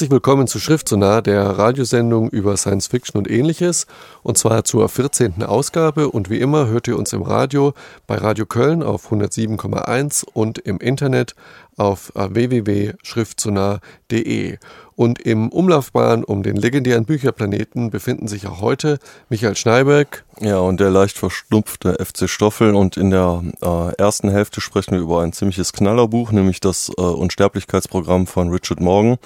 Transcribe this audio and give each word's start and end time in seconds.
Herzlich 0.00 0.12
willkommen 0.12 0.46
zu 0.46 0.58
Schriftsonar, 0.58 1.20
der 1.20 1.42
Radiosendung 1.42 2.30
über 2.30 2.56
Science 2.56 2.86
Fiction 2.86 3.18
und 3.18 3.30
ähnliches, 3.30 3.86
und 4.22 4.38
zwar 4.38 4.64
zur 4.64 4.88
14. 4.88 5.42
Ausgabe. 5.42 6.08
Und 6.08 6.30
wie 6.30 6.40
immer 6.40 6.68
hört 6.68 6.88
ihr 6.88 6.96
uns 6.96 7.12
im 7.12 7.20
Radio 7.20 7.74
bei 8.06 8.14
Radio 8.14 8.46
Köln 8.46 8.82
auf 8.82 9.12
107,1 9.12 10.24
und 10.24 10.58
im 10.58 10.78
Internet 10.78 11.34
auf 11.76 12.16
äh, 12.16 12.28
www.schriftsonar.de. 12.30 14.56
Und 14.96 15.20
im 15.20 15.50
Umlaufbahn 15.50 16.24
um 16.24 16.42
den 16.42 16.56
legendären 16.56 17.04
Bücherplaneten 17.04 17.90
befinden 17.90 18.26
sich 18.26 18.46
auch 18.46 18.62
heute 18.62 19.00
Michael 19.28 19.54
Schneiberg. 19.54 20.24
Ja, 20.40 20.60
und 20.60 20.80
der 20.80 20.88
leicht 20.88 21.18
verstupfte 21.18 22.02
FC 22.02 22.26
Stoffel. 22.26 22.74
Und 22.74 22.96
in 22.96 23.10
der 23.10 23.42
äh, 23.60 23.94
ersten 23.98 24.30
Hälfte 24.30 24.62
sprechen 24.62 24.92
wir 24.92 25.00
über 25.00 25.20
ein 25.20 25.34
ziemliches 25.34 25.74
Knallerbuch, 25.74 26.32
nämlich 26.32 26.60
das 26.60 26.90
äh, 26.96 27.02
Unsterblichkeitsprogramm 27.02 28.26
von 28.26 28.48
Richard 28.48 28.80
Morgan. 28.80 29.18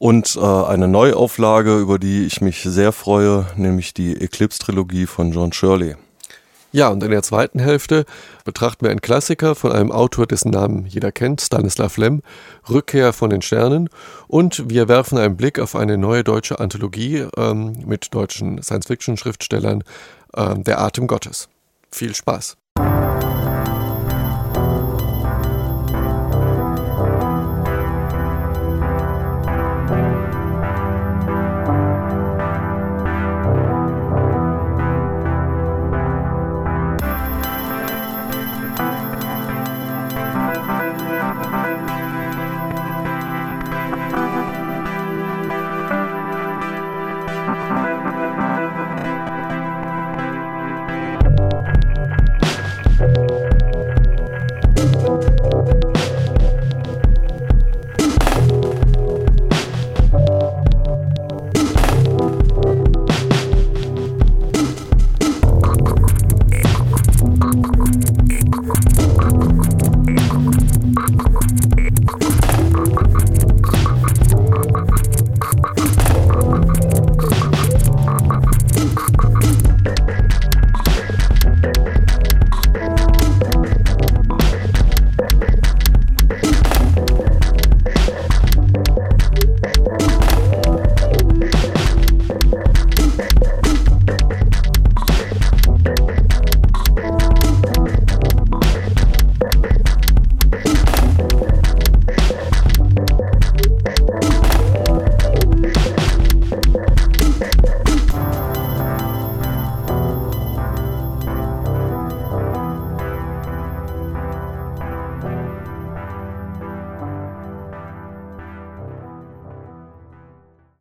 Und 0.00 0.34
äh, 0.34 0.40
eine 0.40 0.88
Neuauflage, 0.88 1.78
über 1.78 1.98
die 1.98 2.24
ich 2.24 2.40
mich 2.40 2.62
sehr 2.62 2.90
freue, 2.90 3.46
nämlich 3.56 3.92
die 3.92 4.18
Eclipse-Trilogie 4.18 5.04
von 5.04 5.30
John 5.30 5.52
Shirley. 5.52 5.94
Ja, 6.72 6.88
und 6.88 7.02
in 7.02 7.10
der 7.10 7.22
zweiten 7.22 7.58
Hälfte 7.58 8.06
betrachten 8.46 8.86
wir 8.86 8.90
einen 8.92 9.02
Klassiker 9.02 9.54
von 9.54 9.72
einem 9.72 9.92
Autor, 9.92 10.26
dessen 10.26 10.52
Namen 10.52 10.86
jeder 10.86 11.12
kennt, 11.12 11.42
Stanislav 11.42 11.98
Lem, 11.98 12.22
Rückkehr 12.70 13.12
von 13.12 13.28
den 13.28 13.42
Sternen. 13.42 13.90
Und 14.26 14.70
wir 14.70 14.88
werfen 14.88 15.18
einen 15.18 15.36
Blick 15.36 15.58
auf 15.58 15.76
eine 15.76 15.98
neue 15.98 16.24
deutsche 16.24 16.60
Anthologie 16.60 17.26
ähm, 17.36 17.74
mit 17.84 18.14
deutschen 18.14 18.62
Science-Fiction-Schriftstellern, 18.62 19.84
äh, 20.32 20.54
Der 20.60 20.80
Atem 20.80 21.08
Gottes. 21.08 21.50
Viel 21.90 22.14
Spaß! 22.14 22.56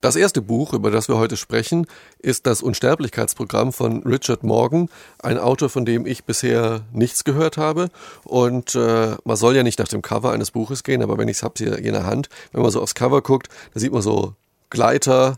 Das 0.09 0.15
erste 0.15 0.41
Buch, 0.41 0.73
über 0.73 0.89
das 0.89 1.07
wir 1.07 1.19
heute 1.19 1.37
sprechen, 1.37 1.85
ist 2.17 2.47
das 2.47 2.63
Unsterblichkeitsprogramm 2.63 3.71
von 3.71 4.01
Richard 4.01 4.41
Morgan, 4.41 4.89
ein 5.21 5.37
Autor, 5.37 5.69
von 5.69 5.85
dem 5.85 6.07
ich 6.07 6.23
bisher 6.23 6.81
nichts 6.91 7.23
gehört 7.23 7.57
habe. 7.57 7.91
Und 8.23 8.73
äh, 8.73 9.17
man 9.23 9.35
soll 9.35 9.55
ja 9.55 9.61
nicht 9.61 9.77
nach 9.77 9.87
dem 9.87 10.01
Cover 10.01 10.31
eines 10.31 10.49
Buches 10.49 10.83
gehen, 10.83 11.03
aber 11.03 11.19
wenn 11.19 11.27
ich 11.27 11.37
es 11.37 11.43
habe 11.43 11.53
hier 11.59 11.77
in 11.77 11.93
der 11.93 12.07
Hand, 12.07 12.27
wenn 12.53 12.63
man 12.63 12.71
so 12.71 12.81
aufs 12.81 12.95
Cover 12.95 13.21
guckt, 13.21 13.49
da 13.75 13.79
sieht 13.79 13.93
man 13.93 14.01
so 14.01 14.33
Gleiter, 14.71 15.37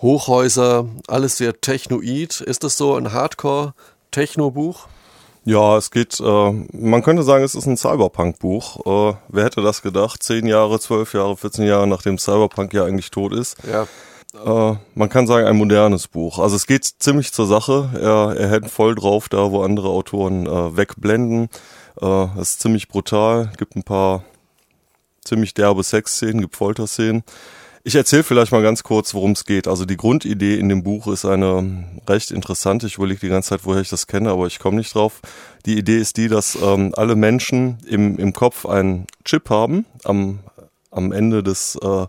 Hochhäuser, 0.00 0.86
alles 1.08 1.36
sehr 1.36 1.60
technoid. 1.60 2.40
Ist 2.40 2.62
das 2.62 2.76
so 2.76 2.94
ein 2.94 3.12
Hardcore-Techno-Buch? 3.12 4.86
Ja, 5.48 5.78
es 5.78 5.90
geht, 5.90 6.20
äh, 6.20 6.52
man 6.72 7.02
könnte 7.02 7.22
sagen, 7.22 7.42
es 7.42 7.54
ist 7.54 7.64
ein 7.64 7.78
Cyberpunk-Buch. 7.78 8.84
Äh, 8.84 9.16
wer 9.28 9.44
hätte 9.46 9.62
das 9.62 9.80
gedacht? 9.80 10.22
Zehn 10.22 10.46
Jahre, 10.46 10.78
zwölf 10.78 11.14
Jahre, 11.14 11.38
14 11.38 11.64
Jahre, 11.64 11.86
nachdem 11.86 12.18
Cyberpunk 12.18 12.74
ja 12.74 12.84
eigentlich 12.84 13.10
tot 13.10 13.32
ist. 13.32 13.56
Ja. 13.66 13.86
Äh, 14.44 14.76
man 14.94 15.08
kann 15.08 15.26
sagen, 15.26 15.46
ein 15.46 15.56
modernes 15.56 16.06
Buch. 16.06 16.38
Also 16.38 16.54
es 16.54 16.66
geht 16.66 16.84
ziemlich 16.84 17.32
zur 17.32 17.46
Sache. 17.46 17.88
Er, 17.94 18.38
er 18.38 18.48
hält 18.50 18.70
voll 18.70 18.94
drauf 18.94 19.30
da, 19.30 19.50
wo 19.50 19.62
andere 19.62 19.88
Autoren 19.88 20.44
äh, 20.44 20.76
wegblenden. 20.76 21.48
Äh, 21.98 22.24
es 22.38 22.50
ist 22.50 22.60
ziemlich 22.60 22.88
brutal, 22.88 23.50
gibt 23.56 23.74
ein 23.74 23.84
paar 23.84 24.24
ziemlich 25.24 25.54
derbe 25.54 25.82
Sexszenen, 25.82 26.42
gibt 26.42 26.56
Folterszenen. 26.56 27.24
Ich 27.84 27.94
erzähle 27.94 28.24
vielleicht 28.24 28.52
mal 28.52 28.62
ganz 28.62 28.82
kurz, 28.82 29.14
worum 29.14 29.32
es 29.32 29.44
geht. 29.44 29.68
Also 29.68 29.84
die 29.84 29.96
Grundidee 29.96 30.58
in 30.58 30.68
dem 30.68 30.82
Buch 30.82 31.06
ist 31.06 31.24
eine 31.24 31.84
recht 32.08 32.30
interessante. 32.30 32.86
Ich 32.86 32.96
überlege 32.96 33.20
die 33.20 33.28
ganze 33.28 33.50
Zeit, 33.50 33.60
woher 33.64 33.80
ich 33.80 33.88
das 33.88 34.06
kenne, 34.06 34.30
aber 34.30 34.46
ich 34.46 34.58
komme 34.58 34.78
nicht 34.78 34.94
drauf. 34.94 35.20
Die 35.64 35.78
Idee 35.78 35.98
ist 35.98 36.16
die, 36.16 36.28
dass 36.28 36.58
ähm, 36.60 36.92
alle 36.96 37.14
Menschen 37.14 37.78
im, 37.86 38.18
im 38.18 38.32
Kopf 38.32 38.66
einen 38.66 39.06
Chip 39.24 39.48
haben, 39.48 39.86
am, 40.04 40.40
am 40.90 41.12
Ende 41.12 41.42
des 41.42 41.78
äh, 41.80 42.06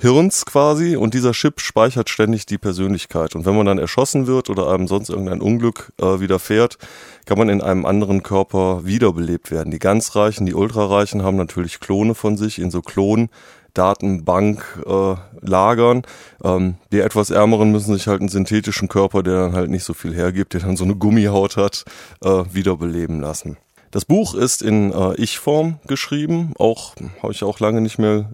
Hirns 0.00 0.46
quasi 0.46 0.94
und 0.94 1.12
dieser 1.12 1.32
Chip 1.32 1.60
speichert 1.60 2.08
ständig 2.08 2.46
die 2.46 2.58
Persönlichkeit. 2.58 3.34
Und 3.34 3.44
wenn 3.44 3.56
man 3.56 3.66
dann 3.66 3.78
erschossen 3.78 4.28
wird 4.28 4.48
oder 4.48 4.68
einem 4.68 4.86
sonst 4.86 5.10
irgendein 5.10 5.40
Unglück 5.40 5.92
äh, 6.00 6.20
widerfährt, 6.20 6.78
kann 7.26 7.36
man 7.36 7.48
in 7.48 7.60
einem 7.60 7.84
anderen 7.84 8.22
Körper 8.22 8.84
wiederbelebt 8.84 9.50
werden. 9.50 9.72
Die 9.72 9.80
ganz 9.80 10.14
Reichen, 10.14 10.46
die 10.46 10.54
Ultrareichen 10.54 11.24
haben 11.24 11.36
natürlich 11.36 11.80
Klone 11.80 12.14
von 12.14 12.36
sich 12.36 12.60
in 12.60 12.70
so 12.70 12.80
Klonen 12.80 13.28
Datenbank 13.74 14.82
äh, 14.86 15.14
lagern. 15.40 16.02
Ähm, 16.42 16.74
die 16.92 17.00
etwas 17.00 17.30
Ärmeren 17.30 17.72
müssen 17.72 17.94
sich 17.94 18.06
halt 18.06 18.20
einen 18.20 18.28
synthetischen 18.28 18.88
Körper, 18.88 19.22
der 19.22 19.40
dann 19.40 19.52
halt 19.52 19.70
nicht 19.70 19.84
so 19.84 19.94
viel 19.94 20.14
hergibt, 20.14 20.54
der 20.54 20.60
dann 20.60 20.76
so 20.76 20.84
eine 20.84 20.96
Gummihaut 20.96 21.56
hat, 21.56 21.84
äh, 22.22 22.44
wiederbeleben 22.52 23.20
lassen. 23.20 23.56
Das 23.90 24.04
Buch 24.04 24.34
ist 24.34 24.62
in 24.62 24.92
äh, 24.92 25.14
Ich-Form 25.14 25.78
geschrieben, 25.86 26.52
auch 26.58 26.94
habe 27.22 27.32
ich 27.32 27.42
auch 27.42 27.58
lange 27.60 27.80
nicht 27.80 27.98
mehr 27.98 28.30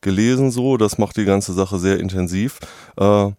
gelesen 0.00 0.50
so, 0.50 0.76
das 0.76 0.96
macht 0.96 1.16
die 1.16 1.26
ganze 1.26 1.52
Sache 1.52 1.78
sehr 1.78 2.00
intensiv. 2.00 2.58
Äh, 2.98 3.30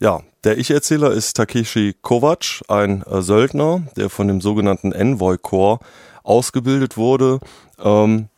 ja, 0.00 0.22
der 0.44 0.58
Ich-Erzähler 0.58 1.12
ist 1.12 1.36
Takeshi 1.36 1.94
Kovac, 2.00 2.62
ein 2.68 3.02
äh, 3.02 3.22
Söldner, 3.22 3.82
der 3.96 4.10
von 4.10 4.26
dem 4.26 4.40
sogenannten 4.40 4.92
Envoy 4.92 5.36
Corps 5.38 5.80
ausgebildet 6.22 6.96
wurde. 6.96 7.40
Ähm, 7.78 8.28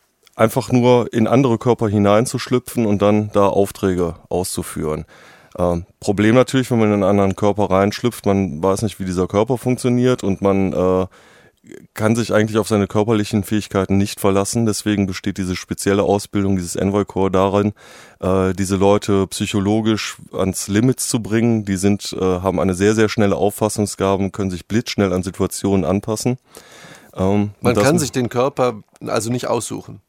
einfach 0.42 0.72
nur 0.72 1.12
in 1.12 1.28
andere 1.28 1.56
Körper 1.56 1.88
hineinzuschlüpfen 1.88 2.84
und 2.84 3.00
dann 3.00 3.30
da 3.32 3.46
Aufträge 3.46 4.16
auszuführen. 4.28 5.04
Ähm, 5.56 5.86
Problem 6.00 6.34
natürlich, 6.34 6.70
wenn 6.70 6.80
man 6.80 6.88
in 6.88 6.94
einen 6.94 7.04
anderen 7.04 7.36
Körper 7.36 7.70
reinschlüpft, 7.70 8.26
man 8.26 8.60
weiß 8.60 8.82
nicht, 8.82 8.98
wie 8.98 9.04
dieser 9.04 9.28
Körper 9.28 9.56
funktioniert 9.56 10.24
und 10.24 10.42
man 10.42 10.72
äh, 10.72 11.06
kann 11.94 12.16
sich 12.16 12.34
eigentlich 12.34 12.58
auf 12.58 12.66
seine 12.66 12.88
körperlichen 12.88 13.44
Fähigkeiten 13.44 13.98
nicht 13.98 14.18
verlassen. 14.18 14.66
Deswegen 14.66 15.06
besteht 15.06 15.38
diese 15.38 15.54
spezielle 15.54 16.02
Ausbildung 16.02 16.56
dieses 16.56 16.74
Envoy 16.74 17.04
Corps 17.04 17.30
darin, 17.30 17.72
äh, 18.20 18.52
diese 18.52 18.74
Leute 18.74 19.28
psychologisch 19.28 20.16
ans 20.32 20.66
Limit 20.66 20.98
zu 20.98 21.22
bringen. 21.22 21.64
Die 21.64 21.76
sind, 21.76 22.16
äh, 22.18 22.20
haben 22.20 22.58
eine 22.58 22.74
sehr, 22.74 22.96
sehr 22.96 23.08
schnelle 23.08 23.36
Auffassungsgabe, 23.36 24.30
können 24.30 24.50
sich 24.50 24.66
blitzschnell 24.66 25.12
an 25.12 25.22
Situationen 25.22 25.84
anpassen. 25.84 26.38
Ähm, 27.14 27.50
man 27.60 27.76
kann 27.76 28.00
sich 28.00 28.10
den 28.10 28.28
Körper 28.28 28.82
also 29.06 29.30
nicht 29.30 29.46
aussuchen. 29.46 30.00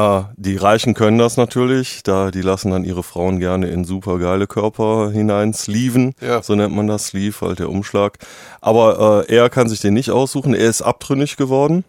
Äh, 0.00 0.22
die 0.36 0.56
Reichen 0.56 0.94
können 0.94 1.18
das 1.18 1.36
natürlich, 1.36 2.02
da 2.02 2.30
die 2.30 2.42
lassen 2.42 2.70
dann 2.70 2.84
ihre 2.84 3.02
Frauen 3.02 3.38
gerne 3.38 3.68
in 3.68 3.84
super 3.84 4.18
geile 4.18 4.46
Körper 4.46 5.10
hinein 5.10 5.52
sleeven, 5.52 6.14
ja. 6.20 6.42
so 6.42 6.54
nennt 6.54 6.74
man 6.74 6.86
das, 6.86 7.08
Sleeve, 7.08 7.40
halt 7.40 7.58
der 7.58 7.70
Umschlag. 7.70 8.18
Aber 8.60 9.26
äh, 9.28 9.34
er 9.34 9.50
kann 9.50 9.68
sich 9.68 9.80
den 9.80 9.94
nicht 9.94 10.10
aussuchen, 10.10 10.54
er 10.54 10.68
ist 10.68 10.82
abtrünnig 10.82 11.36
geworden 11.36 11.84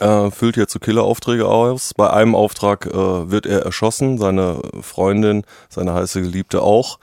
äh, 0.00 0.30
füllt 0.30 0.54
hierzu 0.54 0.78
Killeraufträge 0.78 1.46
aus. 1.46 1.92
Bei 1.94 2.10
einem 2.10 2.34
Auftrag 2.34 2.86
äh, 2.86 3.30
wird 3.30 3.46
er 3.46 3.62
erschossen, 3.62 4.18
seine 4.18 4.60
Freundin, 4.80 5.44
seine 5.68 5.94
heiße 5.94 6.22
Geliebte 6.22 6.62
auch. 6.62 6.98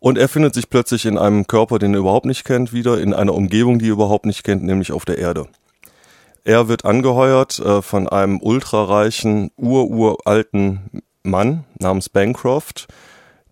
Und 0.00 0.18
er 0.18 0.28
findet 0.28 0.54
sich 0.54 0.68
plötzlich 0.68 1.06
in 1.06 1.18
einem 1.18 1.46
Körper, 1.46 1.78
den 1.78 1.94
er 1.94 2.00
überhaupt 2.00 2.26
nicht 2.26 2.44
kennt, 2.44 2.72
wieder 2.72 3.00
in 3.00 3.14
einer 3.14 3.34
Umgebung, 3.34 3.78
die 3.78 3.86
er 3.86 3.92
überhaupt 3.92 4.26
nicht 4.26 4.42
kennt, 4.42 4.64
nämlich 4.64 4.90
auf 4.90 5.04
der 5.04 5.18
Erde. 5.18 5.46
Er 6.44 6.68
wird 6.68 6.84
angeheuert 6.84 7.58
äh, 7.60 7.82
von 7.82 8.08
einem 8.08 8.40
ultrareichen, 8.40 9.50
ururalten 9.56 11.02
Mann 11.22 11.64
namens 11.78 12.08
Bancroft, 12.08 12.88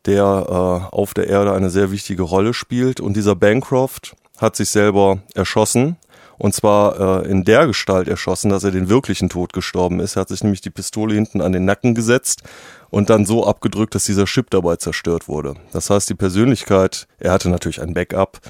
der 0.06 0.24
äh, 0.24 0.94
auf 0.94 1.14
der 1.14 1.28
Erde 1.28 1.52
eine 1.52 1.70
sehr 1.70 1.92
wichtige 1.92 2.22
Rolle 2.22 2.52
spielt. 2.52 3.00
Und 3.00 3.14
dieser 3.14 3.36
Bancroft 3.36 4.16
hat 4.38 4.56
sich 4.56 4.70
selber 4.70 5.18
erschossen 5.34 5.96
und 6.40 6.54
zwar 6.54 7.22
äh, 7.22 7.28
in 7.28 7.44
der 7.44 7.66
Gestalt 7.66 8.08
erschossen, 8.08 8.48
dass 8.48 8.64
er 8.64 8.70
den 8.70 8.88
wirklichen 8.88 9.28
Tod 9.28 9.52
gestorben 9.52 10.00
ist. 10.00 10.16
Er 10.16 10.22
hat 10.22 10.30
sich 10.30 10.42
nämlich 10.42 10.62
die 10.62 10.70
Pistole 10.70 11.14
hinten 11.14 11.42
an 11.42 11.52
den 11.52 11.66
Nacken 11.66 11.94
gesetzt 11.94 12.44
und 12.88 13.10
dann 13.10 13.26
so 13.26 13.46
abgedrückt, 13.46 13.94
dass 13.94 14.04
dieser 14.04 14.24
Chip 14.24 14.48
dabei 14.48 14.76
zerstört 14.76 15.28
wurde. 15.28 15.56
Das 15.74 15.90
heißt, 15.90 16.08
die 16.08 16.14
Persönlichkeit, 16.14 17.08
er 17.18 17.32
hatte 17.32 17.50
natürlich 17.50 17.82
ein 17.82 17.92
Backup, 17.92 18.40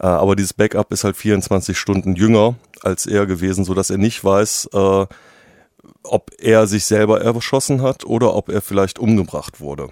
äh, 0.00 0.06
aber 0.06 0.36
dieses 0.36 0.54
Backup 0.54 0.90
ist 0.90 1.04
halt 1.04 1.16
24 1.16 1.76
Stunden 1.76 2.16
jünger 2.16 2.54
als 2.84 3.06
er 3.06 3.26
gewesen, 3.26 3.64
so 3.64 3.74
dass 3.74 3.90
er 3.90 3.98
nicht 3.98 4.24
weiß, 4.24 4.70
äh, 4.72 5.06
ob 6.02 6.30
er 6.38 6.66
sich 6.66 6.84
selber 6.84 7.20
erschossen 7.20 7.82
hat 7.82 8.04
oder 8.04 8.34
ob 8.34 8.48
er 8.48 8.62
vielleicht 8.62 8.98
umgebracht 8.98 9.60
wurde. 9.60 9.88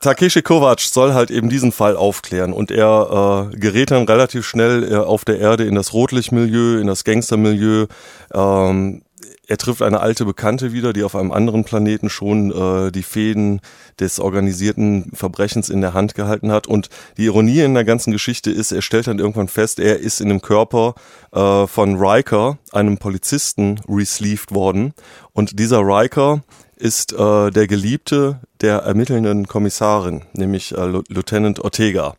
Takeshi 0.00 0.42
Kovac 0.42 0.80
soll 0.80 1.12
halt 1.12 1.30
eben 1.30 1.48
diesen 1.48 1.72
Fall 1.72 1.96
aufklären 1.96 2.52
und 2.52 2.70
er 2.70 3.50
äh, 3.52 3.56
gerät 3.56 3.90
dann 3.90 4.04
relativ 4.04 4.46
schnell 4.46 4.92
äh, 4.92 4.96
auf 4.96 5.24
der 5.24 5.40
Erde 5.40 5.64
in 5.64 5.74
das 5.74 5.92
Rotlichtmilieu, 5.92 6.78
in 6.78 6.86
das 6.86 7.02
Gangstermilieu. 7.02 7.86
Ähm, 8.32 9.02
er 9.48 9.56
trifft 9.56 9.80
eine 9.80 10.00
alte 10.00 10.26
Bekannte 10.26 10.74
wieder, 10.74 10.92
die 10.92 11.02
auf 11.02 11.16
einem 11.16 11.32
anderen 11.32 11.64
Planeten 11.64 12.10
schon 12.10 12.52
äh, 12.52 12.92
die 12.92 13.02
Fäden 13.02 13.60
des 13.98 14.20
organisierten 14.20 15.10
Verbrechens 15.14 15.70
in 15.70 15.80
der 15.80 15.94
Hand 15.94 16.14
gehalten 16.14 16.52
hat. 16.52 16.66
Und 16.66 16.90
die 17.16 17.24
Ironie 17.24 17.60
in 17.60 17.72
der 17.72 17.84
ganzen 17.84 18.12
Geschichte 18.12 18.50
ist, 18.50 18.72
er 18.72 18.82
stellt 18.82 19.06
dann 19.06 19.18
irgendwann 19.18 19.48
fest, 19.48 19.80
er 19.80 19.98
ist 20.00 20.20
in 20.20 20.28
dem 20.28 20.42
Körper 20.42 20.94
äh, 21.32 21.66
von 21.66 21.96
Riker, 21.96 22.58
einem 22.72 22.98
Polizisten, 22.98 23.80
resleeved 23.88 24.54
worden. 24.54 24.92
Und 25.32 25.58
dieser 25.58 25.80
Riker 25.80 26.42
ist 26.76 27.14
äh, 27.14 27.50
der 27.50 27.66
Geliebte 27.66 28.40
der 28.60 28.80
ermittelnden 28.80 29.48
Kommissarin, 29.48 30.24
nämlich 30.34 30.76
äh, 30.76 30.84
Lieutenant 31.08 31.60
Ortega. 31.60 32.14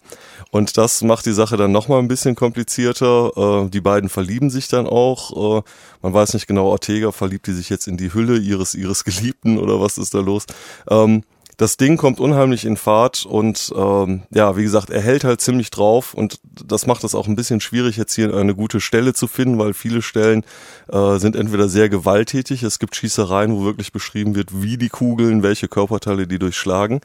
Und 0.51 0.78
das 0.78 1.04
macht 1.04 1.25
die 1.25 1.34
Sache 1.34 1.57
dann 1.57 1.72
nochmal 1.72 2.00
ein 2.00 2.07
bisschen 2.07 2.36
komplizierter. 2.36 3.66
Äh, 3.66 3.69
die 3.69 3.81
beiden 3.81 4.10
verlieben 4.10 4.50
sich 4.50 4.68
dann 4.68 4.88
auch. 4.88 5.60
Äh, 5.60 5.62
man 6.01 6.13
weiß 6.13 6.34
nicht 6.34 6.48
genau, 6.48 6.68
Ortega 6.68 7.12
verliebt 7.12 7.48
die 7.48 7.54
sich 7.54 7.69
jetzt 7.69 7.88
in 7.88 7.98
die 7.98 8.13
Hülle 8.13 8.38
ihres, 8.38 8.75
ihres 8.75 9.04
Geliebten 9.06 9.57
oder 9.57 9.80
was 9.80 9.98
ist 9.98 10.13
da 10.13 10.19
los. 10.19 10.46
Ähm, 10.90 11.24
das 11.60 11.75
Ding 11.75 11.98
kommt 11.98 12.22
unheimlich 12.22 12.63
in 12.63 12.78
Fahrt 12.78 13.25
und 13.25 13.74
ähm, 13.75 14.24
ja, 14.30 14.56
wie 14.56 14.63
gesagt, 14.63 14.90
er 14.90 15.01
hält 15.01 15.25
halt 15.25 15.42
ziemlich 15.42 15.69
drauf 15.69 16.13
und 16.13 16.40
das 16.44 16.88
macht 16.88 17.04
es 17.04 17.13
auch 17.13 17.28
ein 17.28 17.36
bisschen 17.36 17.60
schwierig, 17.60 17.98
jetzt 17.98 18.16
hier 18.16 18.34
eine 18.34 18.56
gute 18.56 18.80
Stelle 18.80 19.13
zu 19.13 19.28
finden, 19.28 19.60
weil 19.60 19.74
viele 19.74 20.02
Stellen 20.02 20.45
äh, 20.88 21.18
sind 21.18 21.36
entweder 21.36 21.68
sehr 21.68 21.90
gewalttätig, 21.90 22.63
es 22.63 22.80
gibt 22.80 22.95
Schießereien, 22.95 23.54
wo 23.54 23.66
wirklich 23.66 23.92
beschrieben 23.92 24.36
wird, 24.36 24.62
wie 24.62 24.78
die 24.78 24.88
Kugeln, 24.88 25.44
welche 25.44 25.68
Körperteile 25.68 26.28
die 26.28 26.40
durchschlagen. 26.40 27.02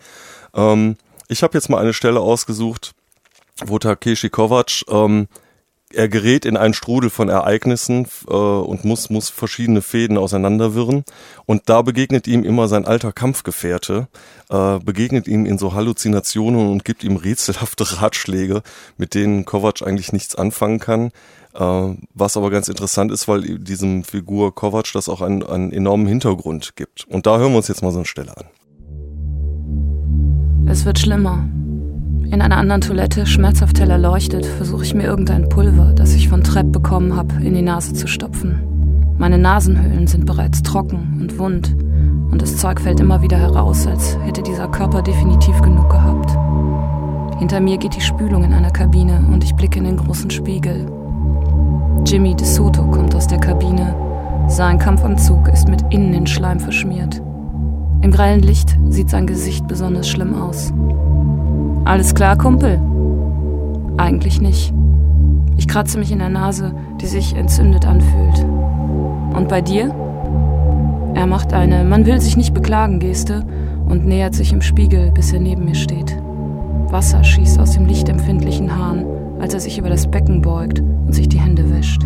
Ähm, 0.54 0.98
ich 1.26 1.42
habe 1.42 1.58
jetzt 1.58 1.68
mal 1.68 1.78
eine 1.78 1.92
Stelle 1.92 2.20
ausgesucht, 2.20 2.94
wo 3.64 3.78
Takeshi 3.78 4.30
Kovac 4.30 4.84
ähm, 4.88 5.28
er 5.94 6.08
gerät 6.08 6.44
in 6.44 6.56
einen 6.56 6.74
Strudel 6.74 7.10
von 7.10 7.28
Ereignissen 7.28 8.06
äh, 8.28 8.34
und 8.34 8.84
muss, 8.84 9.10
muss 9.10 9.28
verschiedene 9.28 9.82
Fäden 9.82 10.18
auseinanderwirren. 10.18 11.04
Und 11.46 11.62
da 11.66 11.82
begegnet 11.82 12.26
ihm 12.26 12.44
immer 12.44 12.68
sein 12.68 12.84
alter 12.84 13.12
Kampfgefährte, 13.12 14.08
äh, 14.50 14.78
begegnet 14.80 15.28
ihm 15.28 15.46
in 15.46 15.58
so 15.58 15.74
Halluzinationen 15.74 16.70
und 16.70 16.84
gibt 16.84 17.04
ihm 17.04 17.16
rätselhafte 17.16 17.84
Ratschläge, 18.00 18.62
mit 18.96 19.14
denen 19.14 19.44
Kovac 19.44 19.82
eigentlich 19.82 20.12
nichts 20.12 20.34
anfangen 20.34 20.80
kann. 20.80 21.12
Äh, 21.54 21.94
was 22.12 22.36
aber 22.36 22.50
ganz 22.50 22.68
interessant 22.68 23.12
ist, 23.12 23.28
weil 23.28 23.58
diesem 23.58 24.04
Figur 24.04 24.54
Kovac 24.54 24.92
das 24.92 25.08
auch 25.08 25.20
einen, 25.20 25.42
einen 25.44 25.72
enormen 25.72 26.06
Hintergrund 26.06 26.76
gibt. 26.76 27.06
Und 27.08 27.26
da 27.26 27.38
hören 27.38 27.52
wir 27.52 27.58
uns 27.58 27.68
jetzt 27.68 27.82
mal 27.82 27.92
so 27.92 27.98
eine 27.98 28.06
Stelle 28.06 28.36
an. 28.36 28.46
Es 30.66 30.84
wird 30.84 30.98
schlimmer. 30.98 31.46
In 32.30 32.42
einer 32.42 32.56
anderen 32.56 32.80
Toilette, 32.80 33.26
schmerzhaft 33.26 33.80
hell 33.80 33.90
erleuchtet, 33.90 34.46
versuche 34.46 34.84
ich 34.84 34.94
mir 34.94 35.04
irgendein 35.04 35.48
Pulver, 35.48 35.92
das 35.94 36.14
ich 36.14 36.28
von 36.28 36.42
Trepp 36.42 36.72
bekommen 36.72 37.16
habe, 37.16 37.34
in 37.42 37.54
die 37.54 37.62
Nase 37.62 37.92
zu 37.92 38.06
stopfen. 38.06 39.14
Meine 39.18 39.38
Nasenhöhlen 39.38 40.06
sind 40.06 40.26
bereits 40.26 40.62
trocken 40.62 41.18
und 41.20 41.38
wund 41.38 41.74
und 42.34 42.42
das 42.42 42.56
Zeug 42.56 42.80
fällt 42.80 42.98
immer 42.98 43.22
wieder 43.22 43.38
heraus, 43.38 43.86
als 43.86 44.18
hätte 44.24 44.42
dieser 44.42 44.66
Körper 44.66 45.02
definitiv 45.02 45.60
genug 45.62 45.88
gehabt. 45.88 46.30
Hinter 47.38 47.60
mir 47.60 47.78
geht 47.78 47.94
die 47.94 48.00
Spülung 48.00 48.42
in 48.42 48.52
einer 48.52 48.72
Kabine 48.72 49.24
und 49.32 49.44
ich 49.44 49.54
blicke 49.54 49.78
in 49.78 49.84
den 49.84 49.96
großen 49.96 50.30
Spiegel. 50.30 50.86
Jimmy 52.04 52.34
DeSoto 52.34 52.90
kommt 52.90 53.14
aus 53.14 53.28
der 53.28 53.38
Kabine. 53.38 53.94
Sein 54.48 54.80
Kampfanzug 54.80 55.48
ist 55.48 55.68
mit 55.68 55.82
innen 55.90 56.12
in 56.12 56.26
Schleim 56.26 56.58
verschmiert. 56.58 57.22
Im 58.02 58.10
grellen 58.10 58.42
Licht 58.42 58.76
sieht 58.88 59.10
sein 59.10 59.28
Gesicht 59.28 59.68
besonders 59.68 60.08
schlimm 60.08 60.34
aus. 60.34 60.72
Alles 61.84 62.14
klar, 62.14 62.38
Kumpel? 62.38 62.80
Eigentlich 63.98 64.40
nicht. 64.40 64.72
Ich 65.58 65.68
kratze 65.68 65.98
mich 65.98 66.10
in 66.10 66.18
der 66.18 66.30
Nase, 66.30 66.72
die 67.00 67.06
sich 67.06 67.36
entzündet 67.36 67.86
anfühlt. 67.86 68.46
Und 69.36 69.48
bei 69.48 69.60
dir? 69.60 69.94
Er 71.14 71.26
macht 71.26 71.52
eine 71.52 71.84
Man 71.84 72.06
will 72.06 72.20
sich 72.22 72.38
nicht 72.38 72.54
beklagen 72.54 73.00
Geste 73.00 73.44
und 73.86 74.06
nähert 74.06 74.34
sich 74.34 74.52
im 74.52 74.62
Spiegel, 74.62 75.10
bis 75.10 75.32
er 75.34 75.40
neben 75.40 75.66
mir 75.66 75.74
steht. 75.74 76.16
Wasser 76.88 77.22
schießt 77.22 77.60
aus 77.60 77.72
dem 77.72 77.84
lichtempfindlichen 77.84 78.74
Hahn, 78.76 79.04
als 79.38 79.52
er 79.52 79.60
sich 79.60 79.76
über 79.76 79.90
das 79.90 80.06
Becken 80.06 80.40
beugt 80.40 80.80
und 80.80 81.12
sich 81.12 81.28
die 81.28 81.40
Hände 81.40 81.70
wäscht. 81.70 82.02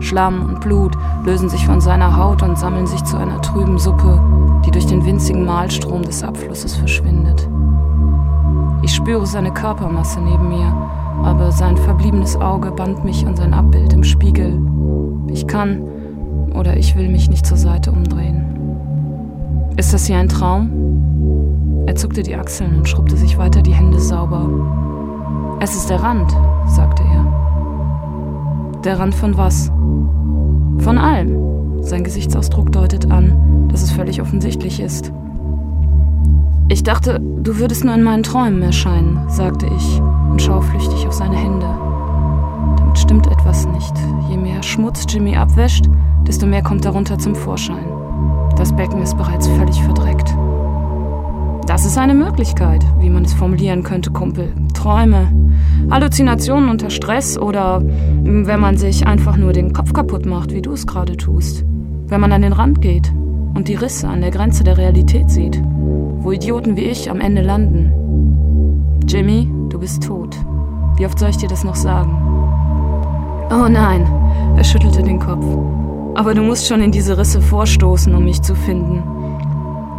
Schlamm 0.00 0.42
und 0.42 0.60
Blut 0.60 0.98
lösen 1.24 1.48
sich 1.48 1.64
von 1.64 1.80
seiner 1.80 2.16
Haut 2.16 2.42
und 2.42 2.58
sammeln 2.58 2.88
sich 2.88 3.02
zu 3.04 3.16
einer 3.16 3.40
trüben 3.42 3.78
Suppe, 3.78 4.20
die 4.66 4.72
durch 4.72 4.86
den 4.86 5.06
winzigen 5.06 5.44
Mahlstrom 5.44 6.02
des 6.02 6.24
Abflusses 6.24 6.74
verschwindet. 6.74 7.48
Ich 8.94 8.98
spüre 8.98 9.26
seine 9.26 9.52
Körpermasse 9.52 10.20
neben 10.20 10.50
mir, 10.50 10.72
aber 11.24 11.50
sein 11.50 11.76
verbliebenes 11.76 12.36
Auge 12.36 12.70
band 12.70 13.04
mich 13.04 13.26
an 13.26 13.34
sein 13.34 13.52
Abbild 13.52 13.92
im 13.92 14.04
Spiegel. 14.04 14.56
Ich 15.32 15.48
kann 15.48 15.82
oder 16.54 16.76
ich 16.76 16.94
will 16.94 17.08
mich 17.08 17.28
nicht 17.28 17.44
zur 17.44 17.56
Seite 17.56 17.90
umdrehen. 17.90 18.44
Ist 19.76 19.92
das 19.92 20.06
hier 20.06 20.18
ein 20.18 20.28
Traum? 20.28 21.82
Er 21.88 21.96
zuckte 21.96 22.22
die 22.22 22.36
Achseln 22.36 22.76
und 22.76 22.88
schrubbte 22.88 23.16
sich 23.16 23.36
weiter 23.36 23.62
die 23.62 23.74
Hände 23.74 23.98
sauber. 23.98 24.48
Es 25.58 25.74
ist 25.74 25.90
der 25.90 26.00
Rand, 26.00 26.30
sagte 26.66 27.02
er. 27.02 28.80
Der 28.84 29.00
Rand 29.00 29.16
von 29.16 29.36
was? 29.36 29.72
Von 30.78 30.98
allem. 30.98 31.82
Sein 31.82 32.04
Gesichtsausdruck 32.04 32.70
deutet 32.70 33.10
an, 33.10 33.66
dass 33.72 33.82
es 33.82 33.90
völlig 33.90 34.22
offensichtlich 34.22 34.78
ist. 34.78 35.12
Ich 36.68 36.82
dachte, 36.82 37.20
du 37.20 37.58
würdest 37.58 37.84
nur 37.84 37.94
in 37.94 38.02
meinen 38.02 38.22
Träumen 38.22 38.62
erscheinen, 38.62 39.28
sagte 39.28 39.66
ich 39.66 40.00
und 40.30 40.40
schaue 40.40 40.62
flüchtig 40.62 41.06
auf 41.06 41.12
seine 41.12 41.36
Hände. 41.36 41.66
Damit 42.78 42.98
stimmt 42.98 43.26
etwas 43.26 43.66
nicht. 43.68 43.92
Je 44.30 44.38
mehr 44.38 44.62
Schmutz 44.62 45.04
Jimmy 45.06 45.36
abwäscht, 45.36 45.84
desto 46.26 46.46
mehr 46.46 46.62
kommt 46.62 46.86
darunter 46.86 47.18
zum 47.18 47.34
Vorschein. 47.34 47.84
Das 48.56 48.74
Becken 48.74 49.02
ist 49.02 49.16
bereits 49.18 49.46
völlig 49.46 49.82
verdreckt. 49.82 50.34
Das 51.66 51.84
ist 51.84 51.98
eine 51.98 52.14
Möglichkeit, 52.14 52.82
wie 52.98 53.10
man 53.10 53.26
es 53.26 53.34
formulieren 53.34 53.82
könnte, 53.82 54.10
Kumpel. 54.10 54.54
Träume, 54.72 55.30
Halluzinationen 55.90 56.70
unter 56.70 56.88
Stress 56.88 57.36
oder 57.36 57.82
wenn 57.84 58.60
man 58.60 58.78
sich 58.78 59.06
einfach 59.06 59.36
nur 59.36 59.52
den 59.52 59.74
Kopf 59.74 59.92
kaputt 59.92 60.24
macht, 60.24 60.52
wie 60.54 60.62
du 60.62 60.72
es 60.72 60.86
gerade 60.86 61.18
tust. 61.18 61.62
Wenn 62.06 62.22
man 62.22 62.32
an 62.32 62.42
den 62.42 62.54
Rand 62.54 62.80
geht 62.80 63.12
und 63.54 63.68
die 63.68 63.74
Risse 63.74 64.08
an 64.08 64.22
der 64.22 64.30
Grenze 64.30 64.64
der 64.64 64.78
Realität 64.78 65.30
sieht 65.30 65.62
wo 66.24 66.32
Idioten 66.32 66.74
wie 66.76 66.84
ich 66.84 67.10
am 67.10 67.20
Ende 67.20 67.42
landen. 67.42 67.92
Jimmy, 69.06 69.46
du 69.68 69.78
bist 69.78 70.02
tot. 70.02 70.34
Wie 70.96 71.04
oft 71.04 71.18
soll 71.18 71.28
ich 71.28 71.36
dir 71.36 71.48
das 71.48 71.64
noch 71.64 71.74
sagen? 71.74 72.16
Oh 73.50 73.68
nein, 73.68 74.06
er 74.56 74.64
schüttelte 74.64 75.02
den 75.02 75.18
Kopf. 75.18 75.44
Aber 76.14 76.34
du 76.34 76.42
musst 76.42 76.66
schon 76.66 76.80
in 76.80 76.92
diese 76.92 77.18
Risse 77.18 77.42
vorstoßen, 77.42 78.14
um 78.14 78.24
mich 78.24 78.40
zu 78.40 78.54
finden. 78.54 79.02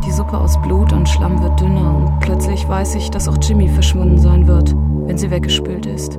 Die 0.03 0.11
Suppe 0.11 0.37
aus 0.37 0.59
Blut 0.61 0.93
und 0.93 1.07
Schlamm 1.07 1.43
wird 1.43 1.61
dünner 1.61 1.95
und 1.95 2.19
plötzlich 2.21 2.67
weiß 2.67 2.95
ich, 2.95 3.11
dass 3.11 3.27
auch 3.27 3.37
Jimmy 3.41 3.67
verschwunden 3.67 4.17
sein 4.17 4.47
wird, 4.47 4.75
wenn 5.05 5.17
sie 5.19 5.29
weggespült 5.29 5.85
ist. 5.85 6.17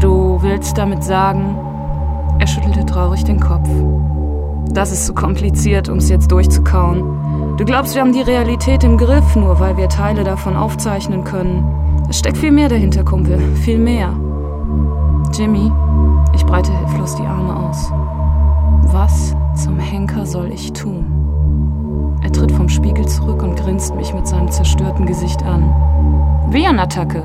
Du 0.00 0.42
willst 0.42 0.76
damit 0.76 1.04
sagen, 1.04 1.56
er 2.40 2.46
schüttelte 2.48 2.84
traurig 2.84 3.22
den 3.22 3.38
Kopf. 3.38 3.68
Das 4.70 4.92
ist 4.92 5.06
zu 5.06 5.14
kompliziert, 5.14 5.88
um 5.88 5.98
es 5.98 6.08
jetzt 6.08 6.30
durchzukauen. 6.30 7.56
Du 7.56 7.64
glaubst, 7.64 7.94
wir 7.94 8.02
haben 8.02 8.12
die 8.12 8.22
Realität 8.22 8.84
im 8.84 8.96
Griff, 8.96 9.34
nur 9.34 9.58
weil 9.58 9.76
wir 9.76 9.88
Teile 9.88 10.24
davon 10.24 10.56
aufzeichnen 10.56 11.24
können. 11.24 11.64
Es 12.08 12.18
steckt 12.18 12.38
viel 12.38 12.52
mehr 12.52 12.68
dahinter, 12.68 13.04
Kumpel. 13.04 13.38
Viel 13.56 13.78
mehr. 13.78 14.12
Jimmy, 15.36 15.70
ich 16.34 16.44
breite 16.46 16.72
hilflos 16.72 17.16
die 17.16 17.26
Arme 17.26 17.56
aus. 17.56 17.90
Was 18.92 19.34
zum 19.54 19.78
Henker 19.78 20.24
soll 20.24 20.52
ich 20.52 20.72
tun? 20.72 22.18
Er 22.22 22.32
tritt 22.32 22.52
vom 22.52 22.68
Spiegel 22.68 23.06
zurück 23.06 23.42
und 23.42 23.56
grinst 23.56 23.94
mich 23.94 24.14
mit 24.14 24.26
seinem 24.26 24.50
zerstörten 24.50 25.06
Gesicht 25.06 25.42
an. 25.42 25.64
Wehenattacke, 26.50 27.24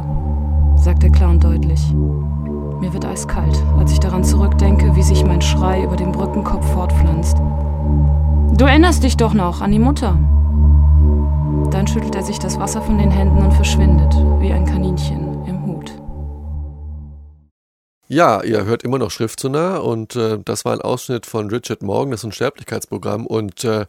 sagt 0.76 1.04
der 1.04 1.12
Clown 1.12 1.40
deutlich. 1.40 1.94
Mir 2.84 2.92
wird 2.92 3.06
eiskalt, 3.06 3.64
als 3.80 3.94
ich 3.94 4.02
daran 4.02 4.26
zurückdenke, 4.26 4.94
wie 4.94 5.04
sich 5.04 5.24
mein 5.24 5.42
Schrei 5.42 5.84
über 5.84 5.96
den 5.96 6.12
Brückenkopf 6.12 6.70
fortpflanzt. 6.74 7.38
Du 7.38 8.66
erinnerst 8.66 9.04
dich 9.04 9.16
doch 9.16 9.34
noch 9.34 9.62
an 9.62 9.72
die 9.72 9.80
Mutter. 9.80 10.20
Dann 11.72 11.88
schüttelt 11.88 12.14
er 12.14 12.24
sich 12.24 12.40
das 12.40 12.60
Wasser 12.60 12.82
von 12.82 12.98
den 12.98 13.10
Händen 13.10 13.38
und 13.38 13.54
verschwindet, 13.54 14.14
wie 14.42 14.52
ein 14.52 14.66
Kaninchen 14.66 15.46
im 15.46 15.66
Hut. 15.66 15.94
Ja, 18.10 18.44
ihr 18.44 18.66
hört 18.66 18.84
immer 18.84 18.98
noch 18.98 19.12
Schrift 19.12 19.40
zu 19.40 19.48
nah 19.48 19.78
und 19.78 20.18
äh, 20.18 20.40
das 20.44 20.66
war 20.66 20.74
ein 20.74 20.82
Ausschnitt 20.82 21.26
von 21.26 21.50
Richard 21.50 21.84
Morgan, 21.84 22.12
das 22.12 22.26
Unsterblichkeitsprogramm 22.26 23.26
und 23.26 23.64
äh, 23.64 23.86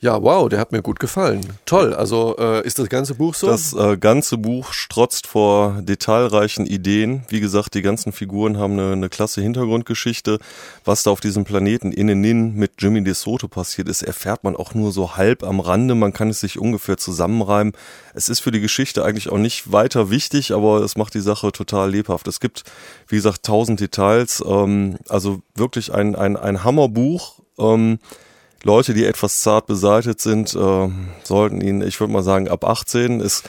ja, 0.00 0.22
wow, 0.22 0.48
der 0.48 0.60
hat 0.60 0.70
mir 0.70 0.80
gut 0.80 1.00
gefallen. 1.00 1.40
Toll. 1.66 1.92
Also 1.92 2.36
äh, 2.38 2.64
ist 2.64 2.78
das 2.78 2.88
ganze 2.88 3.16
Buch 3.16 3.34
so? 3.34 3.48
Das 3.48 3.72
äh, 3.72 3.96
ganze 3.96 4.38
Buch 4.38 4.72
strotzt 4.72 5.26
vor 5.26 5.82
detailreichen 5.82 6.66
Ideen. 6.66 7.24
Wie 7.28 7.40
gesagt, 7.40 7.74
die 7.74 7.82
ganzen 7.82 8.12
Figuren 8.12 8.58
haben 8.58 8.74
eine, 8.74 8.92
eine 8.92 9.08
klasse 9.08 9.40
Hintergrundgeschichte. 9.40 10.38
Was 10.84 11.02
da 11.02 11.10
auf 11.10 11.18
diesem 11.18 11.42
Planeten 11.42 11.90
Inenin 11.90 12.54
mit 12.54 12.74
Jimmy 12.78 13.02
DeSoto 13.02 13.48
passiert 13.48 13.88
ist, 13.88 14.02
erfährt 14.02 14.44
man 14.44 14.54
auch 14.54 14.72
nur 14.72 14.92
so 14.92 15.16
halb 15.16 15.42
am 15.42 15.58
Rande. 15.58 15.96
Man 15.96 16.12
kann 16.12 16.30
es 16.30 16.38
sich 16.38 16.60
ungefähr 16.60 16.96
zusammenreimen. 16.96 17.72
Es 18.14 18.28
ist 18.28 18.38
für 18.38 18.52
die 18.52 18.60
Geschichte 18.60 19.04
eigentlich 19.04 19.30
auch 19.30 19.38
nicht 19.38 19.72
weiter 19.72 20.10
wichtig, 20.10 20.52
aber 20.52 20.80
es 20.82 20.96
macht 20.96 21.14
die 21.14 21.20
Sache 21.20 21.50
total 21.50 21.90
lebhaft. 21.90 22.28
Es 22.28 22.38
gibt, 22.38 22.62
wie 23.08 23.16
gesagt, 23.16 23.42
tausend 23.42 23.80
Details. 23.80 24.44
Ähm, 24.46 24.98
also 25.08 25.40
wirklich 25.56 25.92
ein, 25.92 26.14
ein, 26.14 26.36
ein 26.36 26.62
Hammerbuch. 26.62 27.40
Ähm, 27.58 27.98
Leute, 28.64 28.94
die 28.94 29.04
etwas 29.04 29.40
zart 29.40 29.66
beseitigt 29.66 30.20
sind, 30.20 30.54
äh, 30.54 30.88
sollten 31.22 31.60
ihn, 31.60 31.80
ich 31.80 32.00
würde 32.00 32.12
mal 32.12 32.22
sagen, 32.22 32.48
ab 32.48 32.64
18 32.64 33.20
ist 33.20 33.48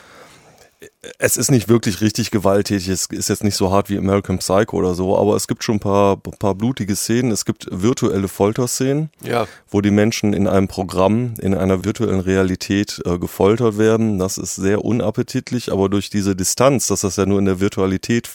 es 1.18 1.38
ist 1.38 1.52
nicht 1.52 1.68
wirklich 1.68 2.02
richtig 2.02 2.32
gewalttätig, 2.32 2.88
es 2.88 3.06
ist 3.08 3.30
jetzt 3.30 3.44
nicht 3.44 3.56
so 3.56 3.72
hart 3.72 3.90
wie 3.90 3.98
American 3.98 4.40
Psycho 4.40 4.78
oder 4.78 4.94
so, 4.94 5.18
aber 5.18 5.36
es 5.36 5.48
gibt 5.48 5.64
schon 5.64 5.76
ein 5.76 5.80
paar, 5.80 6.18
paar 6.18 6.56
blutige 6.56 6.96
Szenen, 6.96 7.32
es 7.32 7.46
gibt 7.46 7.68
virtuelle 7.70 8.28
Folterszenen, 8.28 9.10
ja. 9.22 9.48
wo 9.70 9.82
die 9.82 9.92
Menschen 9.92 10.34
in 10.34 10.48
einem 10.48 10.68
Programm, 10.68 11.34
in 11.42 11.54
einer 11.54 11.84
virtuellen 11.84 12.20
Realität 12.20 13.02
äh, 13.06 13.18
gefoltert 13.18 13.78
werden. 13.78 14.20
Das 14.20 14.38
ist 14.38 14.56
sehr 14.56 14.84
unappetitlich, 14.84 15.72
aber 15.72 15.90
durch 15.90 16.10
diese 16.10 16.36
Distanz, 16.36 16.88
dass 16.88 17.02
das 17.02 17.18
ja 17.18 17.26
nur 17.26 17.40
in 17.40 17.46
der 17.46 17.60
Virtualität 17.60 18.30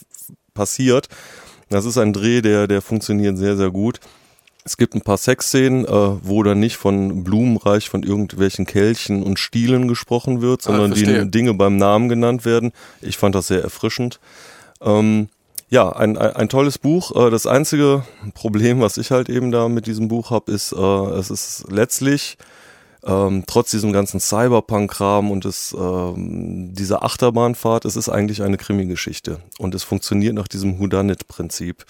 passiert, 0.52 1.08
das 1.70 1.86
ist 1.86 1.98
ein 1.98 2.12
Dreh, 2.12 2.42
der, 2.42 2.66
der 2.66 2.82
funktioniert 2.82 3.38
sehr, 3.38 3.56
sehr 3.56 3.70
gut. 3.70 4.00
Es 4.66 4.78
gibt 4.78 4.94
ein 4.94 5.02
paar 5.02 5.18
Sexszenen, 5.18 5.84
äh, 5.84 5.88
wo 5.88 6.42
dann 6.42 6.58
nicht 6.58 6.76
von 6.76 7.22
Blumenreich, 7.22 7.90
von 7.90 8.02
irgendwelchen 8.02 8.64
Kelchen 8.64 9.22
und 9.22 9.38
Stielen 9.38 9.88
gesprochen 9.88 10.40
wird, 10.40 10.62
ah, 10.62 10.64
sondern 10.64 10.92
ah, 10.92 10.94
die 10.94 11.30
Dinge 11.30 11.52
beim 11.52 11.76
Namen 11.76 12.08
genannt 12.08 12.46
werden. 12.46 12.72
Ich 13.02 13.18
fand 13.18 13.34
das 13.34 13.48
sehr 13.48 13.62
erfrischend. 13.62 14.20
Ähm, 14.80 15.28
ja, 15.68 15.90
ein, 15.90 16.16
ein, 16.16 16.36
ein 16.36 16.48
tolles 16.48 16.78
Buch. 16.78 17.14
Äh, 17.14 17.30
das 17.30 17.46
einzige 17.46 18.04
Problem, 18.32 18.80
was 18.80 18.96
ich 18.96 19.10
halt 19.10 19.28
eben 19.28 19.50
da 19.50 19.68
mit 19.68 19.86
diesem 19.86 20.08
Buch 20.08 20.30
habe, 20.30 20.50
ist, 20.50 20.72
äh, 20.72 20.76
es 20.76 21.30
ist 21.30 21.66
letztlich 21.70 22.38
ähm, 23.06 23.44
trotz 23.46 23.70
diesem 23.70 23.92
ganzen 23.92 24.20
Cyberpunk-Kram 24.20 25.30
und 25.30 25.44
des, 25.44 25.74
ähm, 25.78 26.74
dieser 26.74 27.02
Achterbahnfahrt, 27.04 27.84
es 27.84 27.96
ist 27.96 28.08
eigentlich 28.08 28.42
eine 28.42 28.56
Krimi-Geschichte. 28.56 29.40
Und 29.58 29.74
es 29.74 29.84
funktioniert 29.84 30.34
nach 30.34 30.48
diesem 30.48 30.78
Whodunit-Prinzip 30.78 31.84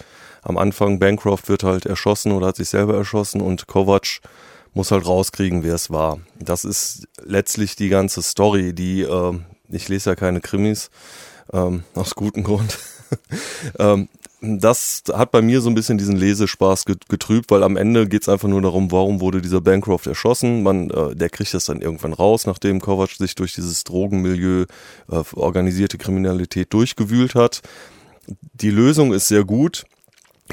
am 0.45 0.57
Anfang 0.57 0.99
Bancroft 0.99 1.49
wird 1.49 1.63
halt 1.63 1.87
erschossen 1.87 2.31
oder 2.31 2.47
hat 2.47 2.55
sich 2.55 2.69
selber 2.69 2.95
erschossen 2.95 3.41
und 3.41 3.65
Kovac 3.65 4.21
muss 4.75 4.91
halt 4.91 5.05
rauskriegen, 5.05 5.63
wer 5.63 5.73
es 5.73 5.89
war. 5.89 6.19
Das 6.37 6.65
ist 6.65 7.07
letztlich 7.23 7.75
die 7.75 7.89
ganze 7.89 8.21
Story, 8.21 8.73
die, 8.73 9.01
äh, 9.01 9.39
ich 9.69 9.89
lese 9.89 10.11
ja 10.11 10.15
keine 10.15 10.41
Krimis, 10.41 10.91
ähm, 11.51 11.83
aus 11.95 12.13
gutem 12.13 12.43
Grund. 12.43 12.77
ähm, 13.79 14.07
das 14.59 15.03
hat 15.13 15.31
bei 15.31 15.41
mir 15.41 15.61
so 15.61 15.69
ein 15.69 15.75
bisschen 15.75 15.97
diesen 15.97 16.15
Lesespaß 16.15 16.85
getrübt, 16.85 17.51
weil 17.51 17.63
am 17.63 17.77
Ende 17.77 18.07
geht's 18.07 18.29
einfach 18.29 18.47
nur 18.47 18.61
darum, 18.61 18.91
warum 18.91 19.21
wurde 19.21 19.41
dieser 19.41 19.61
Bancroft 19.61 20.07
erschossen. 20.07 20.63
Man, 20.63 20.89
äh, 20.89 21.15
der 21.15 21.29
kriegt 21.29 21.53
das 21.53 21.65
dann 21.65 21.81
irgendwann 21.81 22.13
raus, 22.13 22.45
nachdem 22.45 22.81
Kovac 22.81 23.11
sich 23.11 23.35
durch 23.35 23.53
dieses 23.53 23.83
Drogenmilieu, 23.83 24.65
äh, 25.11 25.23
organisierte 25.33 25.97
Kriminalität 25.97 26.73
durchgewühlt 26.73 27.35
hat. 27.35 27.61
Die 28.53 28.71
Lösung 28.71 29.13
ist 29.13 29.27
sehr 29.27 29.43
gut 29.43 29.85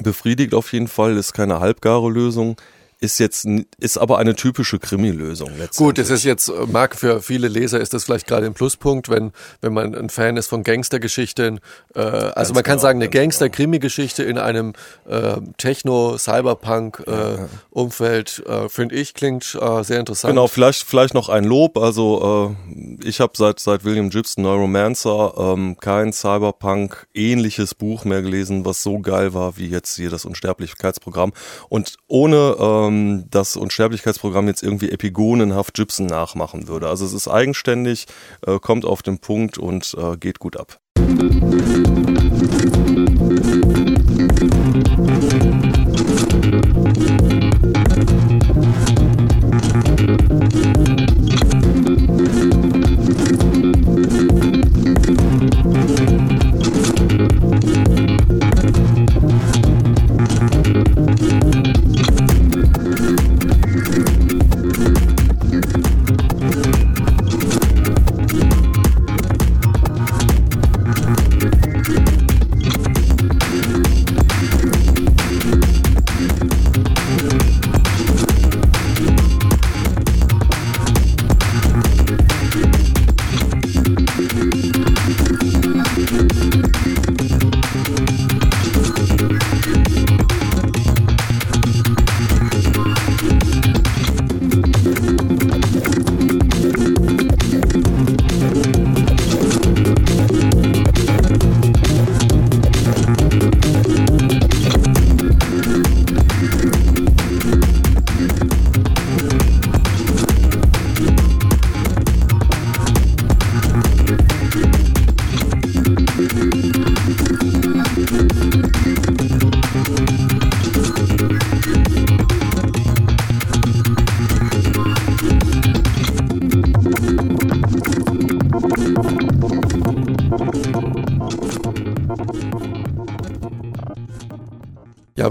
befriedigt 0.03 0.55
auf 0.55 0.73
jeden 0.73 0.89
Fall, 0.89 1.17
ist 1.17 1.35
keine 1.35 1.61
halbgare 1.61 2.11
Lösung 2.11 2.57
ist 3.03 3.19
jetzt 3.19 3.47
ist 3.79 3.99
aber 3.99 4.17
eine 4.19 4.37
typische 4.37 4.79
Krimi-Lösung. 4.79 5.51
Gut, 5.77 5.99
es 5.99 6.11
ist 6.11 6.23
jetzt 6.23 6.47
äh, 6.49 6.53
mag 6.71 6.95
für 6.95 7.21
viele 7.21 7.49
Leser 7.49 7.81
ist 7.81 7.95
das 7.95 8.05
vielleicht 8.05 8.29
gerade 8.29 8.47
ein 8.47 8.55
Pluspunkt, 8.55 9.09
wenn 9.09 9.33
wenn 9.61 9.75
man 9.75 9.93
ein 9.95 10.09
Fan 10.09 10.37
ist 10.37 10.47
von 10.47 10.63
Gangstergeschichten. 10.63 11.59
Äh, 11.95 11.99
also 11.99 12.35
ganz 12.35 12.55
man 12.55 12.63
kann 12.63 12.75
genau, 12.75 12.83
sagen 12.83 13.01
eine 13.01 13.09
genau. 13.09 13.25
Gangster-Krimi-Geschichte 13.25 14.23
in 14.23 14.39
einem 14.39 14.75
äh, 15.09 15.39
Techno-Cyberpunk-Umfeld 15.59 18.45
äh, 18.47 18.53
äh, 18.53 18.69
finde 18.69 18.95
ich 18.95 19.15
klingt 19.15 19.59
äh, 19.61 19.83
sehr 19.83 19.99
interessant. 19.99 20.31
Genau, 20.31 20.47
vielleicht 20.47 20.85
vielleicht 20.85 21.15
noch 21.15 21.29
ein 21.29 21.43
Lob. 21.43 21.79
Also 21.79 22.55
äh, 22.71 22.99
ich 23.05 23.21
habe 23.21 23.33
seit 23.35 23.59
seit 23.59 23.85
William 23.85 24.11
Gibson 24.11 24.45
Neuromancer 24.45 25.35
ähm, 25.37 25.77
kein 25.81 26.13
Cyberpunk-ähnliches 26.13 27.75
Buch 27.75 28.05
mehr 28.05 28.23
gelesen, 28.23 28.65
was 28.65 28.85
so 28.85 29.01
geil 29.01 29.35
war 29.35 29.57
wie 29.57 29.67
jetzt 29.67 29.97
hier 29.97 30.11
das 30.11 30.25
Unsterblichkeitsprogramm 30.25 31.33
und 31.69 31.97
ohne 32.07 32.55
ähm, 32.61 32.92
ähm, 32.93 33.25
das 33.31 33.57
Unsterblichkeitsprogramm 33.57 34.47
jetzt 34.49 34.63
irgendwie 34.63 34.91
epigonenhaft 34.91 35.75
Gibson 35.75 36.07
nachmachen 36.07 36.69
würde. 36.69 36.89
Also 36.89 37.05
es 37.05 37.13
ist 37.13 37.29
eigenständig, 37.29 38.07
äh, 38.47 38.59
kommt 38.59 38.85
auf 38.85 39.03
den 39.03 39.19
Punkt 39.19 39.59
und 39.59 39.97
äh, 39.99 40.17
geht 40.17 40.39
gut 40.39 40.57
ab. 40.57 40.79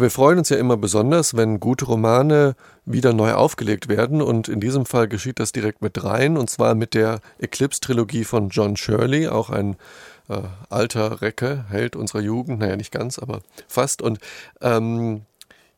Wir 0.01 0.09
freuen 0.09 0.39
uns 0.39 0.49
ja 0.49 0.57
immer 0.57 0.77
besonders, 0.77 1.35
wenn 1.35 1.59
gute 1.59 1.85
Romane 1.85 2.55
wieder 2.85 3.13
neu 3.13 3.33
aufgelegt 3.33 3.87
werden. 3.87 4.21
Und 4.21 4.47
in 4.47 4.59
diesem 4.59 4.85
Fall 4.85 5.07
geschieht 5.07 5.39
das 5.39 5.51
direkt 5.51 5.81
mit 5.81 5.97
dreien, 5.97 6.37
und 6.37 6.49
zwar 6.49 6.75
mit 6.75 6.93
der 6.93 7.19
Eclipse-Trilogie 7.39 8.23
von 8.23 8.49
John 8.49 8.75
Shirley, 8.75 9.27
auch 9.27 9.49
ein 9.49 9.75
äh, 10.29 10.41
alter 10.69 11.21
Recke, 11.21 11.65
Held 11.69 11.95
unserer 11.95 12.21
Jugend, 12.21 12.59
naja, 12.59 12.75
nicht 12.75 12.91
ganz, 12.91 13.19
aber 13.19 13.41
fast. 13.67 14.01
Und 14.01 14.19
ähm, 14.61 15.21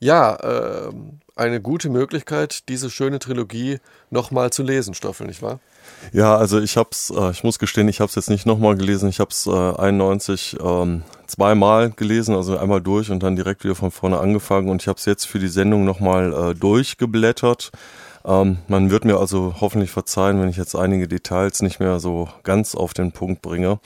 Ja, 0.03 0.35
äh, 0.35 0.91
eine 1.37 1.61
gute 1.61 1.89
Möglichkeit, 1.89 2.67
diese 2.67 2.89
schöne 2.89 3.19
Trilogie 3.19 3.79
nochmal 4.09 4.51
zu 4.51 4.61
lesen, 4.61 4.93
Stoffel, 4.93 5.27
nicht 5.27 5.41
wahr? 5.41 5.61
Ja, 6.11 6.35
also 6.35 6.59
ich 6.59 6.75
hab's, 6.75 7.09
äh, 7.09 7.31
ich 7.31 7.45
muss 7.45 7.57
gestehen, 7.57 7.87
ich 7.87 8.01
habe 8.01 8.09
es 8.09 8.15
jetzt 8.15 8.29
nicht 8.29 8.45
nochmal 8.45 8.75
gelesen. 8.75 9.07
Ich 9.07 9.21
habe 9.21 9.31
es 9.31 9.47
äh, 9.47 9.49
91 9.49 10.57
ähm, 10.61 11.03
zweimal 11.25 11.91
gelesen, 11.91 12.35
also 12.35 12.57
einmal 12.57 12.81
durch 12.81 13.11
und 13.11 13.23
dann 13.23 13.37
direkt 13.37 13.63
wieder 13.63 13.75
von 13.75 13.91
vorne 13.91 14.19
angefangen. 14.19 14.67
Und 14.67 14.81
ich 14.81 14.89
habe 14.89 14.97
es 14.97 15.05
jetzt 15.05 15.25
für 15.25 15.39
die 15.39 15.47
Sendung 15.47 15.85
nochmal 15.85 16.33
äh, 16.33 16.53
durchgeblättert. 16.53 17.71
Ähm, 18.25 18.57
man 18.67 18.91
wird 18.91 19.05
mir 19.05 19.19
also 19.19 19.55
hoffentlich 19.61 19.91
verzeihen, 19.91 20.41
wenn 20.41 20.49
ich 20.49 20.57
jetzt 20.57 20.75
einige 20.75 21.07
Details 21.07 21.61
nicht 21.61 21.79
mehr 21.79 22.01
so 22.01 22.27
ganz 22.43 22.75
auf 22.75 22.93
den 22.93 23.13
Punkt 23.13 23.41
bringe. 23.41 23.79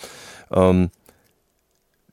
Ähm, 0.51 0.89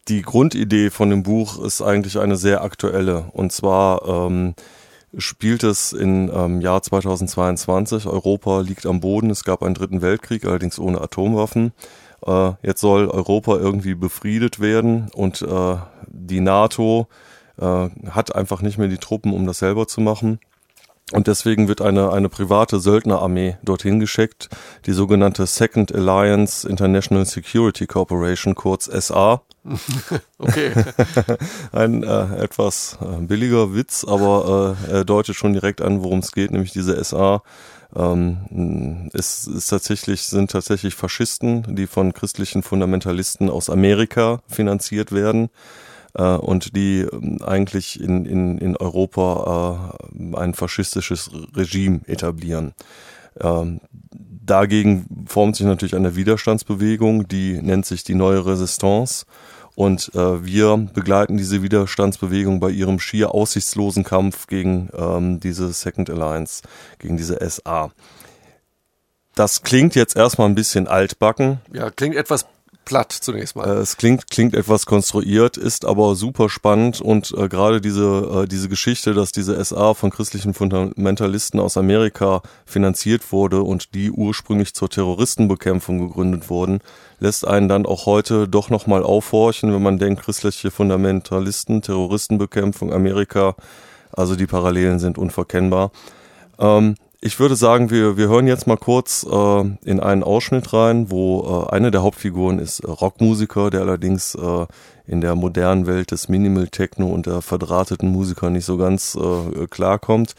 die 0.09 0.23
Grundidee 0.23 0.91
von 0.91 1.11
dem 1.11 1.23
Buch 1.23 1.63
ist 1.63 1.83
eigentlich 1.83 2.19
eine 2.19 2.37
sehr 2.37 2.63
aktuelle. 2.63 3.27
Und 3.33 3.53
zwar 3.53 4.07
ähm, 4.07 4.55
spielt 5.17 5.63
es 5.63 5.93
im 5.93 6.31
ähm, 6.35 6.61
Jahr 6.61 6.83
2022. 6.83 8.07
Europa 8.07 8.61
liegt 8.61 8.87
am 8.87 9.01
Boden. 9.01 9.31
Es 9.31 9.45
gab 9.45 9.63
einen 9.63 9.75
dritten 9.75 10.03
Weltkrieg, 10.03 10.45
allerdings 10.45 10.79
ohne 10.79 11.01
Atomwaffen. 11.01 11.73
Äh, 12.27 12.53
jetzt 12.63 12.81
soll 12.81 13.09
Europa 13.09 13.57
irgendwie 13.57 13.95
befriedet 13.95 14.61
werden 14.61 15.09
und 15.15 15.43
äh, 15.43 15.77
die 16.09 16.41
NATO 16.41 17.09
äh, 17.59 17.89
hat 18.11 18.35
einfach 18.35 18.63
nicht 18.63 18.79
mehr 18.79 18.89
die 18.89 18.99
Truppen, 18.99 19.33
um 19.33 19.47
das 19.47 19.59
selber 19.59 19.87
zu 19.87 20.01
machen. 20.01 20.39
Und 21.13 21.27
deswegen 21.27 21.69
wird 21.69 21.83
eine, 21.83 22.13
eine 22.13 22.31
private 22.31 22.81
Söldnerarmee 22.81 23.59
dorthin 23.63 24.01
geschickt, 24.01 24.49
die 24.87 24.93
sogenannte 24.93 25.47
Second 25.47 25.95
Alliance 25.95 26.67
International 26.67 27.27
Security 27.27 27.87
Corporation, 27.87 28.55
kurz 28.55 28.87
SA. 28.87 29.43
okay. 30.39 30.73
Ein 31.73 32.03
äh, 32.03 32.37
etwas 32.37 32.99
äh, 33.03 33.21
billiger 33.21 33.75
Witz, 33.75 34.05
aber 34.05 34.77
äh, 34.89 34.93
er 34.93 35.05
deutet 35.05 35.37
schon 35.37 35.53
direkt 35.53 35.83
an, 35.83 36.03
worum 36.03 36.21
es 36.21 36.33
geht, 36.33 36.51
nämlich 36.51 36.73
diese 36.73 37.03
SA. 37.05 37.43
Ähm, 37.95 39.11
es 39.13 39.47
ist 39.47 39.69
tatsächlich, 39.69 40.23
sind 40.23 40.51
tatsächlich 40.51 40.95
Faschisten, 40.95 41.77
die 41.77 41.87
von 41.87 42.15
christlichen 42.15 42.63
Fundamentalisten 42.63 43.51
aus 43.51 43.69
Amerika 43.69 44.41
finanziert 44.49 45.13
werden 45.13 45.51
äh, 46.15 46.23
und 46.23 46.77
die 46.77 47.01
äh, 47.01 47.43
eigentlich 47.45 48.01
in, 48.01 48.25
in, 48.25 48.59
in 48.59 48.77
Europa 48.77 49.97
äh, 50.13 50.37
ein 50.37 50.55
faschistisches 50.55 51.31
Regime 51.55 52.01
etablieren. 52.07 52.75
Ähm, 53.41 53.81
dagegen 54.13 55.27
formt 55.27 55.57
sich 55.57 55.67
natürlich 55.67 55.95
eine 55.95 56.17
Widerstandsbewegung, 56.17 57.29
die 57.29 57.61
nennt 57.61 57.87
sich 57.87 58.05
die 58.05 58.15
neue 58.15 58.45
Resistance. 58.47 59.27
Und 59.77 60.15
äh, 60.15 60.45
wir 60.45 60.77
begleiten 60.77 61.37
diese 61.37 61.63
Widerstandsbewegung 61.63 62.61
bei 62.61 62.71
ihrem 62.71 63.01
schier 63.01 63.35
aussichtslosen 63.35 64.05
Kampf 64.05 64.47
gegen 64.47 64.89
ähm, 64.97 65.41
diese 65.41 65.73
Second 65.73 66.11
Alliance, 66.11 66.63
gegen 67.01 67.17
diese 67.17 67.39
SA. 67.51 67.91
Das 69.35 69.63
klingt 69.63 69.97
jetzt 69.97 70.17
erstmal 70.17 70.49
ein 70.49 70.55
bisschen 70.55 70.87
altbacken. 70.87 71.61
Ja, 71.73 71.91
klingt 71.91 72.15
etwas 72.15 72.47
platt 72.85 73.13
zunächst 73.13 73.57
mal. 73.57 73.67
Äh, 73.67 73.81
es 73.81 73.97
klingt, 73.97 74.31
klingt 74.31 74.55
etwas 74.55 74.87
konstruiert, 74.87 75.57
ist 75.57 75.85
aber 75.85 76.15
super 76.15 76.49
spannend 76.49 77.01
und 77.01 77.33
äh, 77.37 77.49
gerade 77.49 77.81
diese, 77.81 78.43
äh, 78.45 78.49
diese 78.49 78.69
Geschichte, 78.69 79.15
dass 79.15 79.33
diese 79.33 79.63
SA 79.65 79.95
von 79.95 80.11
christlichen 80.11 80.55
Fundamentalisten 80.55 81.61
aus 81.61 81.77
Amerika 81.77 82.43
finanziert 82.67 83.33
wurde 83.33 83.63
und 83.63 83.95
die 83.95 84.11
ursprünglich 84.11 84.75
zur 84.75 84.91
Terroristenbekämpfung 84.91 85.99
gegründet 86.07 86.51
wurden, 86.51 86.81
lässt 87.21 87.47
einen 87.47 87.69
dann 87.69 87.87
auch 87.87 88.07
heute 88.07 88.49
doch 88.49 88.71
nochmal 88.71 89.03
aufhorchen, 89.03 89.73
wenn 89.73 89.83
man 89.83 89.99
denkt, 89.99 90.23
christliche 90.23 90.71
Fundamentalisten, 90.71 91.83
Terroristenbekämpfung, 91.83 92.93
Amerika, 92.93 93.57
also 94.13 94.37
die 94.37 94.47
Parallelen 94.47 94.99
sind 94.99 95.19
unverkennbar. 95.19 95.91
Ähm, 96.59 96.97
ich 97.25 97.41
würde 97.41 97.57
sagen, 97.57 97.89
wir, 97.89 98.19
wir 98.19 98.29
hören 98.29 98.47
jetzt 98.47 98.67
mal 98.67 98.77
kurz 98.77 99.25
äh, 99.25 99.61
in 99.85 99.99
einen 99.99 100.23
Ausschnitt 100.23 100.75
rein, 100.75 101.11
wo 101.11 101.67
äh, 101.67 101.73
eine 101.73 101.91
der 101.91 102.03
Hauptfiguren 102.03 102.59
ist 102.59 102.81
äh, 102.81 102.87
Rockmusiker, 102.87 103.71
der 103.71 103.81
allerdings 103.81 104.35
äh, 104.35 104.67
in 105.07 105.23
der 105.23 105.35
modernen 105.35 105.87
Welt 105.87 106.11
des 106.11 106.29
Minimal 106.29 106.69
Techno 106.69 107.07
und 107.07 107.25
der 107.25 107.41
verdrahteten 107.41 108.11
Musiker 108.11 108.51
nicht 108.51 108.67
so 108.67 108.77
ganz 108.77 109.17
äh, 109.17 109.67
klarkommt. 109.69 110.35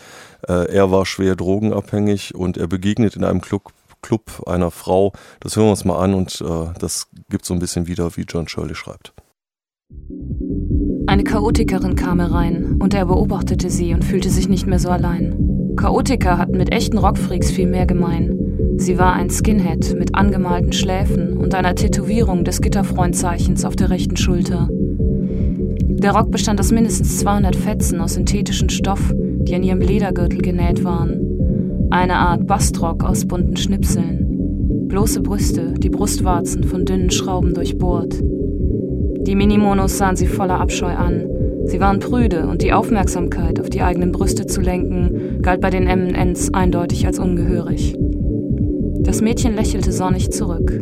Äh, 0.48 0.72
er 0.72 0.92
war 0.92 1.08
schwer 1.08 1.36
drogenabhängig 1.36 2.36
und 2.36 2.56
er 2.56 2.68
begegnet 2.68 3.16
in 3.16 3.24
einem 3.24 3.42
Club, 3.42 3.74
Club 4.04 4.44
einer 4.46 4.70
Frau. 4.70 5.12
Das 5.40 5.56
hören 5.56 5.66
wir 5.66 5.72
uns 5.72 5.86
mal 5.86 5.98
an 5.98 6.14
und 6.14 6.40
äh, 6.42 6.80
das 6.80 7.08
gibt 7.30 7.46
so 7.46 7.56
ein 7.56 7.60
bisschen 7.60 7.88
wieder, 7.88 8.16
wie 8.16 8.26
John 8.30 8.48
Shirley 8.48 8.76
schreibt. 8.76 9.12
Eine 11.16 11.24
Chaotikerin 11.24 11.96
kam 11.96 12.20
herein 12.20 12.76
und 12.78 12.94
er 12.94 13.06
beobachtete 13.06 13.70
sie 13.70 13.94
und 13.94 14.04
fühlte 14.04 14.30
sich 14.30 14.50
nicht 14.50 14.68
mehr 14.68 14.80
so 14.80 14.90
allein. 14.90 15.74
Chaotiker 15.78 16.38
hatten 16.38 16.58
mit 16.58 16.74
echten 16.74 16.98
Rockfreaks 16.98 17.52
viel 17.52 17.68
mehr 17.68 17.86
gemein. 17.86 18.38
Sie 18.76 19.00
war 19.00 19.14
ein 19.14 19.30
Skinhead 19.30 19.96
mit 19.98 20.14
angemalten 20.14 20.74
Schläfen 20.74 21.38
und 21.38 21.56
einer 21.56 21.74
Tätowierung 21.74 22.44
des 22.44 22.60
Gitterfreundzeichens 22.60 23.64
auf 23.64 23.78
der 23.78 23.92
rechten 23.92 24.18
Schulter. 24.18 24.68
Der 24.70 26.12
Rock 26.12 26.32
bestand 26.32 26.60
aus 26.60 26.74
mindestens 26.74 27.18
200 27.20 27.56
Fetzen 27.56 28.02
aus 28.02 28.16
synthetischem 28.16 28.68
Stoff, 28.68 29.14
die 29.16 29.56
an 29.56 29.64
ihrem 29.64 29.80
Ledergürtel 29.80 30.42
genäht 30.42 30.84
waren. 30.84 31.88
Eine 31.92 32.16
Art 32.16 32.46
Bastrock 32.46 33.06
aus 33.06 33.26
bunten 33.26 33.56
Schnipseln. 33.56 34.88
Bloße 34.90 35.22
Brüste, 35.22 35.76
die 35.78 35.90
Brustwarzen 35.90 36.66
von 36.66 36.84
dünnen 36.84 37.10
Schrauben 37.10 37.54
durchbohrt. 37.54 38.22
Die 39.26 39.36
Minimonos 39.36 39.98
sahen 39.98 40.16
sie 40.16 40.28
voller 40.28 40.60
Abscheu 40.60 40.94
an. 40.94 41.24
Sie 41.66 41.80
waren 41.80 42.00
prüde 42.00 42.48
und 42.48 42.62
die 42.62 42.74
Aufmerksamkeit 42.74 43.60
auf 43.60 43.72
die 43.72 43.82
eigenen 43.82 44.12
Brüste 44.12 44.46
zu 44.46 44.62
lenken, 44.62 45.42
galt 45.42 45.62
bei 45.62 45.72
den 45.72 45.86
MNs 45.86 46.54
eindeutig 46.54 47.08
als 47.08 47.18
ungehörig. 47.18 47.96
Das 49.00 49.22
Mädchen 49.22 49.56
lächelte 49.56 49.92
sonnig 49.92 50.32
zurück. 50.32 50.80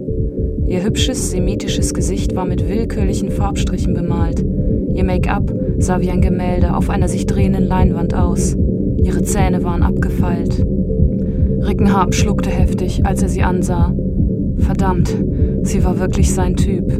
Ihr 0.67 0.83
hübsches, 0.83 1.31
semitisches 1.31 1.93
Gesicht 1.93 2.35
war 2.35 2.45
mit 2.45 2.67
willkürlichen 2.67 3.31
Farbstrichen 3.31 3.93
bemalt. 3.93 4.43
Ihr 4.93 5.05
Make-up 5.05 5.53
sah 5.77 6.01
wie 6.01 6.09
ein 6.09 6.21
Gemälde 6.21 6.75
auf 6.75 6.89
einer 6.89 7.07
sich 7.07 7.25
drehenden 7.25 7.63
Leinwand 7.63 8.13
aus. 8.13 8.57
Ihre 8.97 9.23
Zähne 9.23 9.63
waren 9.63 9.83
abgefeilt. 9.83 10.65
Rickenhab 11.61 12.13
schluckte 12.13 12.49
heftig, 12.49 13.05
als 13.05 13.21
er 13.23 13.29
sie 13.29 13.43
ansah. 13.43 13.93
Verdammt, 14.57 15.15
sie 15.61 15.83
war 15.83 15.99
wirklich 15.99 16.33
sein 16.33 16.55
Typ. 16.55 16.91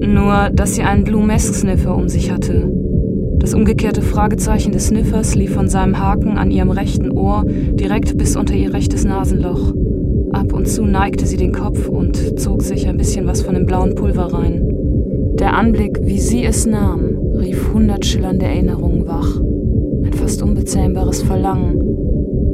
Nur, 0.00 0.50
dass 0.52 0.74
sie 0.74 0.82
einen 0.82 1.04
Blue 1.04 1.24
Mask 1.24 1.54
Sniffer 1.54 1.96
um 1.96 2.08
sich 2.08 2.30
hatte. 2.30 2.70
Das 3.38 3.54
umgekehrte 3.54 4.02
Fragezeichen 4.02 4.72
des 4.72 4.88
Sniffers 4.88 5.34
lief 5.34 5.54
von 5.54 5.68
seinem 5.68 5.98
Haken 5.98 6.38
an 6.38 6.50
ihrem 6.50 6.70
rechten 6.70 7.10
Ohr 7.10 7.44
direkt 7.46 8.16
bis 8.18 8.36
unter 8.36 8.54
ihr 8.54 8.72
rechtes 8.72 9.04
Nasenloch. 9.04 9.74
Ab 10.32 10.52
und 10.52 10.68
zu 10.68 10.84
neigte 10.84 11.26
sie 11.26 11.36
den 11.36 11.52
Kopf 11.52 11.88
und 11.88 12.38
zog 12.38 12.62
sich 12.62 12.88
ein 12.88 12.96
bisschen 12.96 13.26
was 13.26 13.42
von 13.42 13.54
dem 13.54 13.66
blauen 13.66 13.94
Pulver 13.94 14.32
rein. 14.32 14.62
Der 15.38 15.54
Anblick, 15.56 16.00
wie 16.02 16.18
sie 16.18 16.44
es 16.44 16.66
nahm, 16.66 17.16
rief 17.38 17.72
hundert 17.72 18.04
schillernde 18.04 18.46
Erinnerungen 18.46 19.06
wach. 19.06 19.40
Ein 20.04 20.12
fast 20.12 20.42
unbezähmbares 20.42 21.22
Verlangen, 21.22 21.87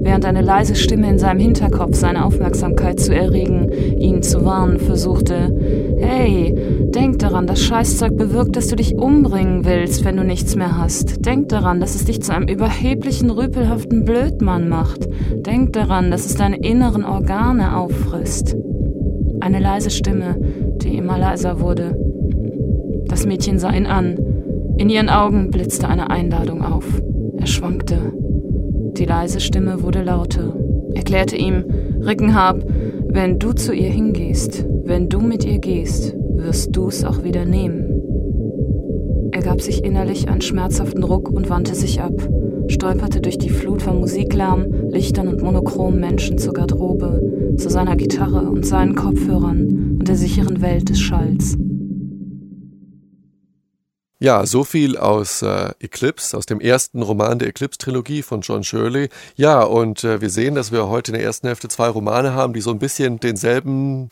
während 0.05 0.27
eine 0.27 0.43
leise 0.43 0.75
Stimme 0.75 1.09
in 1.09 1.19
seinem 1.19 1.41
Hinterkopf 1.41 1.97
seine 1.97 2.25
Aufmerksamkeit 2.25 3.01
zu 3.01 3.15
erregen, 3.15 3.73
ihn 3.99 4.23
zu 4.23 4.45
warnen 4.45 4.79
versuchte. 4.79 5.51
Hey, 5.99 6.55
denk 6.95 7.19
daran, 7.21 7.47
das 7.47 7.61
Scheißzeug 7.63 8.17
bewirkt, 8.17 8.57
dass 8.57 8.69
du 8.69 8.77
dich 8.77 8.97
umbringen 8.97 9.65
willst, 9.65 10.05
wenn 10.05 10.17
du 10.17 10.25
nichts 10.25 10.57
mehr 10.57 10.79
hast. 10.79 11.25
Denk 11.25 11.49
daran, 11.49 11.81
dass 11.81 11.95
es 11.95 12.05
dich 12.05 12.23
zu 12.23 12.35
einem 12.35 12.49
überheblichen, 12.49 13.31
rüpelhaften 13.31 14.05
Blödmann 14.05 14.69
macht. 14.69 15.09
Denk 15.35 15.73
daran, 15.73 16.11
dass 16.11 16.27
es 16.27 16.35
deine 16.35 16.59
inneren 16.59 17.05
Organe 17.05 17.77
auffrisst. 17.77 18.57
Eine 19.41 19.59
leise 19.59 19.91
Stimme, 19.91 20.37
die 20.83 20.97
immer 20.97 21.19
leiser 21.19 21.61
wurde. 21.61 21.99
Das 23.09 23.27
Mädchen 23.27 23.59
sah 23.59 23.73
ihn 23.73 23.87
an. 23.87 24.17
In 24.77 24.91
ihren 24.91 25.09
Augen 25.09 25.51
blitzte 25.51 25.89
eine 25.89 26.11
Einladung 26.11 26.63
auf. 26.63 26.85
Er 27.39 27.47
schwankte. 27.47 28.13
Die 28.97 29.07
leise 29.07 29.41
Stimme 29.41 29.83
wurde 29.83 30.03
lauter, 30.03 30.55
erklärte 30.95 31.37
ihm, 31.37 31.65
Rickenhab, 32.01 32.65
wenn 33.09 33.41
du 33.41 33.53
zu 33.53 33.75
ihr 33.75 33.89
hingehst, 33.89 34.65
wenn 34.85 35.09
du 35.09 35.21
mit 35.21 35.45
ihr 35.45 35.59
gehst, 35.59 36.15
wirst 36.37 36.77
du's 36.77 37.05
auch 37.05 37.25
wieder 37.25 37.45
nehmen. 37.45 39.31
Er 39.33 39.43
gab 39.43 39.61
sich 39.61 39.85
innerlich 39.85 40.29
einen 40.29 40.43
schmerzhaften 40.43 41.03
Ruck 41.03 41.29
und 41.29 41.51
wandte 41.51 41.75
sich 41.75 42.01
ab, 42.01 42.15
stolperte 42.69 43.21
durch 43.21 43.37
die 43.37 43.51
Flut 43.51 43.83
von 43.83 43.99
Musiklärm, 43.99 44.67
Lichtern 44.91 45.27
und 45.27 45.43
monochromen 45.43 45.99
Menschen 45.99 46.39
zur 46.39 46.53
Garderobe, 46.53 47.55
zu 47.57 47.69
seiner 47.69 47.97
Gitarre 47.97 48.49
und 48.49 48.65
seinen 48.65 48.95
Kopfhörern 48.95 49.97
und 49.99 50.07
der 50.07 50.17
sicheren 50.17 50.63
Welt 50.63 50.89
des 50.89 51.01
Schalls. 51.01 51.59
Ja, 54.25 54.47
so 54.47 54.65
viel 54.65 54.97
aus 54.97 55.43
äh, 55.43 55.73
Eclipse, 55.81 56.35
aus 56.35 56.47
dem 56.47 56.59
ersten 56.59 57.03
Roman 57.03 57.39
der 57.39 57.49
Eclipse-Trilogie 57.49 58.23
von 58.23 58.41
John 58.41 58.65
Shirley. 58.65 59.11
Ja, 59.37 59.63
und 59.65 60.03
äh, 60.03 60.23
wir 60.23 60.31
sehen, 60.31 60.55
dass 60.55 60.73
wir 60.73 60.89
heute 60.89 61.13
in 61.13 61.19
der 61.19 61.27
ersten 61.27 61.47
Hälfte 61.47 61.69
zwei 61.69 61.89
Romane 61.89 62.33
haben, 62.33 62.55
die 62.55 62.63
so 62.63 62.71
ein 62.71 62.79
bisschen 62.79 63.21
denselben 63.21 64.09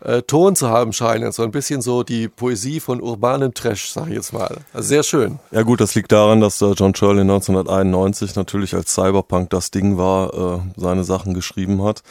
äh, 0.00 0.20
Ton 0.20 0.54
zu 0.54 0.68
haben 0.68 0.92
scheinen. 0.92 1.32
So 1.32 1.44
ein 1.44 1.50
bisschen 1.50 1.80
so 1.80 2.02
die 2.02 2.28
Poesie 2.28 2.78
von 2.78 3.00
urbanem 3.00 3.54
Trash, 3.54 3.90
sag 3.90 4.08
ich 4.08 4.16
jetzt 4.16 4.34
mal. 4.34 4.58
Also 4.74 4.86
sehr 4.86 5.02
schön. 5.02 5.38
Ja 5.50 5.62
gut, 5.62 5.80
das 5.80 5.94
liegt 5.94 6.12
daran, 6.12 6.42
dass 6.42 6.60
äh, 6.60 6.72
John 6.72 6.94
Shirley 6.94 7.22
1991 7.22 8.36
natürlich 8.36 8.74
als 8.74 8.92
Cyberpunk 8.92 9.48
das 9.48 9.70
Ding 9.70 9.96
war, 9.96 10.58
äh, 10.58 10.60
seine 10.76 11.04
Sachen 11.04 11.32
geschrieben 11.32 11.82
hat. 11.82 12.02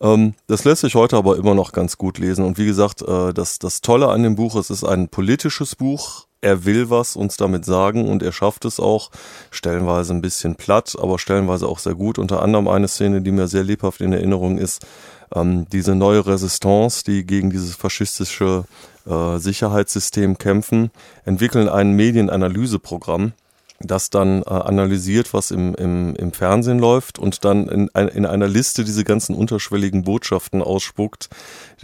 Ähm, 0.00 0.34
das 0.48 0.64
lässt 0.64 0.80
sich 0.80 0.96
heute 0.96 1.16
aber 1.16 1.36
immer 1.36 1.54
noch 1.54 1.70
ganz 1.70 1.98
gut 1.98 2.18
lesen. 2.18 2.44
Und 2.44 2.58
wie 2.58 2.66
gesagt, 2.66 3.02
äh, 3.02 3.32
das, 3.32 3.60
das 3.60 3.80
Tolle 3.80 4.08
an 4.08 4.24
dem 4.24 4.34
Buch, 4.34 4.56
es 4.56 4.70
ist 4.70 4.82
ein 4.82 5.08
politisches 5.08 5.76
Buch. 5.76 6.25
Er 6.40 6.64
will 6.64 6.90
was 6.90 7.16
uns 7.16 7.36
damit 7.36 7.64
sagen 7.64 8.08
und 8.08 8.22
er 8.22 8.32
schafft 8.32 8.64
es 8.64 8.78
auch, 8.78 9.10
stellenweise 9.50 10.12
ein 10.12 10.20
bisschen 10.20 10.54
platt, 10.54 10.96
aber 11.00 11.18
stellenweise 11.18 11.66
auch 11.66 11.78
sehr 11.78 11.94
gut. 11.94 12.18
Unter 12.18 12.42
anderem 12.42 12.68
eine 12.68 12.88
Szene, 12.88 13.22
die 13.22 13.32
mir 13.32 13.48
sehr 13.48 13.64
lebhaft 13.64 14.00
in 14.00 14.12
Erinnerung 14.12 14.58
ist, 14.58 14.86
ähm, 15.34 15.66
diese 15.72 15.94
neue 15.94 16.26
Resistance, 16.26 17.02
die 17.04 17.24
gegen 17.24 17.50
dieses 17.50 17.74
faschistische 17.74 18.64
äh, 19.06 19.38
Sicherheitssystem 19.38 20.38
kämpfen, 20.38 20.90
entwickeln 21.24 21.68
ein 21.68 21.92
Medienanalyseprogramm 21.92 23.32
das 23.80 24.10
dann 24.10 24.42
äh, 24.42 24.46
analysiert, 24.46 25.34
was 25.34 25.50
im, 25.50 25.74
im, 25.74 26.14
im 26.16 26.32
Fernsehen 26.32 26.78
läuft 26.78 27.18
und 27.18 27.44
dann 27.44 27.68
in, 27.68 27.88
in 27.88 28.26
einer 28.26 28.48
Liste 28.48 28.84
diese 28.84 29.04
ganzen 29.04 29.34
unterschwelligen 29.34 30.02
Botschaften 30.02 30.62
ausspuckt, 30.62 31.28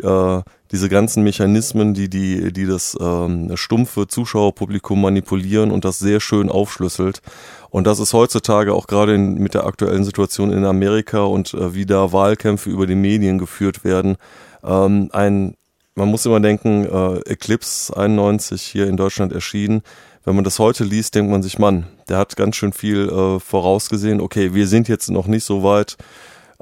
äh, 0.02 0.40
diese 0.72 0.88
ganzen 0.88 1.22
Mechanismen, 1.22 1.92
die, 1.92 2.08
die, 2.08 2.52
die 2.52 2.66
das 2.66 2.96
ähm, 2.98 3.54
stumpfe 3.56 4.08
Zuschauerpublikum 4.08 5.00
manipulieren 5.00 5.70
und 5.70 5.84
das 5.84 5.98
sehr 5.98 6.18
schön 6.18 6.48
aufschlüsselt. 6.48 7.20
Und 7.68 7.86
das 7.86 8.00
ist 8.00 8.14
heutzutage 8.14 8.72
auch 8.72 8.86
gerade 8.86 9.14
in, 9.14 9.34
mit 9.34 9.52
der 9.54 9.66
aktuellen 9.66 10.02
Situation 10.02 10.50
in 10.50 10.64
Amerika 10.64 11.20
und 11.20 11.52
äh, 11.52 11.74
wie 11.74 11.86
da 11.86 12.12
Wahlkämpfe 12.12 12.70
über 12.70 12.86
die 12.86 12.94
Medien 12.94 13.38
geführt 13.38 13.84
werden, 13.84 14.16
ähm, 14.64 15.10
ein, 15.12 15.54
man 15.94 16.08
muss 16.08 16.24
immer 16.24 16.40
denken, 16.40 16.86
äh, 16.86 17.18
Eclipse 17.30 17.94
91 17.94 18.62
hier 18.62 18.86
in 18.86 18.96
Deutschland 18.96 19.32
erschienen, 19.32 19.82
wenn 20.24 20.36
man 20.36 20.44
das 20.44 20.58
heute 20.58 20.84
liest, 20.84 21.14
denkt 21.14 21.30
man 21.30 21.42
sich, 21.42 21.58
Mann, 21.58 21.86
der 22.08 22.18
hat 22.18 22.36
ganz 22.36 22.56
schön 22.56 22.72
viel 22.72 23.08
äh, 23.08 23.40
vorausgesehen. 23.40 24.20
Okay, 24.20 24.54
wir 24.54 24.68
sind 24.68 24.88
jetzt 24.88 25.10
noch 25.10 25.26
nicht 25.26 25.44
so 25.44 25.64
weit, 25.64 25.96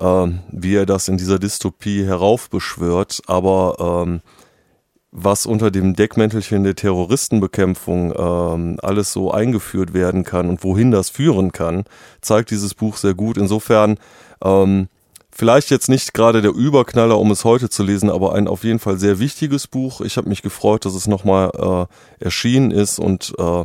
äh, 0.00 0.28
wie 0.50 0.74
er 0.74 0.86
das 0.86 1.08
in 1.08 1.16
dieser 1.16 1.38
Dystopie 1.38 2.04
heraufbeschwört, 2.04 3.22
aber 3.26 4.04
ähm, 4.04 4.20
was 5.12 5.46
unter 5.46 5.70
dem 5.70 5.94
Deckmäntelchen 5.94 6.62
der 6.64 6.76
Terroristenbekämpfung 6.76 8.14
ähm, 8.16 8.78
alles 8.82 9.12
so 9.12 9.32
eingeführt 9.32 9.92
werden 9.92 10.24
kann 10.24 10.48
und 10.48 10.62
wohin 10.62 10.90
das 10.90 11.10
führen 11.10 11.52
kann, 11.52 11.84
zeigt 12.20 12.50
dieses 12.50 12.74
Buch 12.74 12.96
sehr 12.96 13.14
gut. 13.14 13.36
Insofern 13.36 13.98
ähm, 14.42 14.88
Vielleicht 15.32 15.70
jetzt 15.70 15.88
nicht 15.88 16.12
gerade 16.12 16.42
der 16.42 16.52
Überknaller, 16.52 17.18
um 17.18 17.30
es 17.30 17.44
heute 17.44 17.70
zu 17.70 17.82
lesen, 17.82 18.10
aber 18.10 18.34
ein 18.34 18.48
auf 18.48 18.64
jeden 18.64 18.78
Fall 18.78 18.98
sehr 18.98 19.20
wichtiges 19.20 19.68
Buch. 19.68 20.00
Ich 20.00 20.16
habe 20.16 20.28
mich 20.28 20.42
gefreut, 20.42 20.84
dass 20.84 20.94
es 20.94 21.06
nochmal 21.06 21.88
äh, 22.20 22.24
erschienen 22.24 22.70
ist 22.70 22.98
und 22.98 23.32
äh, 23.38 23.64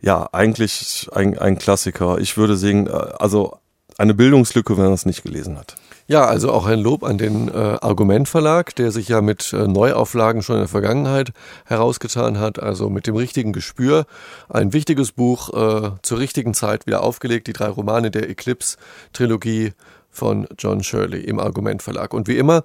ja, 0.00 0.28
eigentlich 0.32 1.08
ein, 1.12 1.38
ein 1.38 1.58
Klassiker. 1.58 2.18
Ich 2.20 2.36
würde 2.36 2.56
sagen, 2.56 2.86
äh, 2.86 2.90
also 2.90 3.58
eine 3.98 4.14
Bildungslücke, 4.14 4.76
wenn 4.76 4.84
man 4.84 4.94
es 4.94 5.06
nicht 5.06 5.22
gelesen 5.22 5.58
hat. 5.58 5.76
Ja, 6.06 6.26
also 6.26 6.52
auch 6.52 6.66
ein 6.66 6.80
Lob 6.80 7.02
an 7.02 7.16
den 7.16 7.48
äh, 7.48 7.52
Argument 7.52 8.28
Verlag, 8.28 8.74
der 8.76 8.90
sich 8.90 9.08
ja 9.08 9.22
mit 9.22 9.54
äh, 9.54 9.66
Neuauflagen 9.66 10.42
schon 10.42 10.56
in 10.56 10.62
der 10.62 10.68
Vergangenheit 10.68 11.32
herausgetan 11.64 12.38
hat, 12.38 12.62
also 12.62 12.90
mit 12.90 13.06
dem 13.06 13.16
richtigen 13.16 13.54
Gespür. 13.54 14.04
Ein 14.50 14.74
wichtiges 14.74 15.12
Buch 15.12 15.48
äh, 15.54 15.92
zur 16.02 16.18
richtigen 16.18 16.52
Zeit 16.52 16.86
wieder 16.86 17.02
aufgelegt, 17.02 17.46
die 17.46 17.54
drei 17.54 17.68
Romane 17.68 18.10
der 18.10 18.28
Eclipse-Trilogie 18.28 19.72
von 20.10 20.46
John 20.58 20.82
Shirley 20.82 21.20
im 21.20 21.40
Argument 21.40 21.82
Verlag. 21.82 22.12
Und 22.12 22.28
wie 22.28 22.36
immer, 22.36 22.64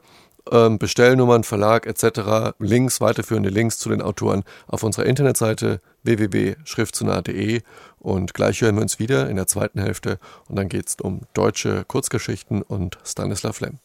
ähm, 0.51 0.79
Bestellnummern, 0.79 1.43
Verlag 1.43 1.85
etc., 1.85 2.53
Links, 2.59 3.01
weiterführende 3.01 3.49
Links 3.49 3.79
zu 3.79 3.89
den 3.89 4.01
Autoren 4.01 4.43
auf 4.67 4.83
unserer 4.83 5.05
Internetseite 5.05 5.81
www.schriftzunah.de 6.03 7.62
und 7.99 8.33
gleich 8.33 8.62
hören 8.62 8.75
wir 8.75 8.81
uns 8.81 8.99
wieder 8.99 9.29
in 9.29 9.35
der 9.35 9.47
zweiten 9.47 9.81
Hälfte 9.81 10.19
und 10.47 10.55
dann 10.55 10.69
geht 10.69 10.88
es 10.88 10.95
um 11.01 11.21
deutsche 11.33 11.83
Kurzgeschichten 11.85 12.62
und 12.62 12.97
Stanislav 13.03 13.59
Lem. 13.59 13.79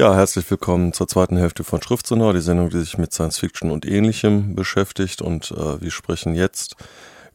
Ja, 0.00 0.14
herzlich 0.14 0.50
willkommen 0.50 0.94
zur 0.94 1.08
zweiten 1.08 1.36
Hälfte 1.36 1.62
von 1.62 1.82
Schriftsonar, 1.82 2.32
die 2.32 2.40
Sendung, 2.40 2.70
die 2.70 2.80
sich 2.80 2.96
mit 2.96 3.12
Science 3.12 3.36
Fiction 3.36 3.70
und 3.70 3.84
Ähnlichem 3.84 4.54
beschäftigt. 4.56 5.20
Und 5.20 5.50
äh, 5.50 5.78
wir 5.78 5.90
sprechen 5.90 6.34
jetzt 6.34 6.76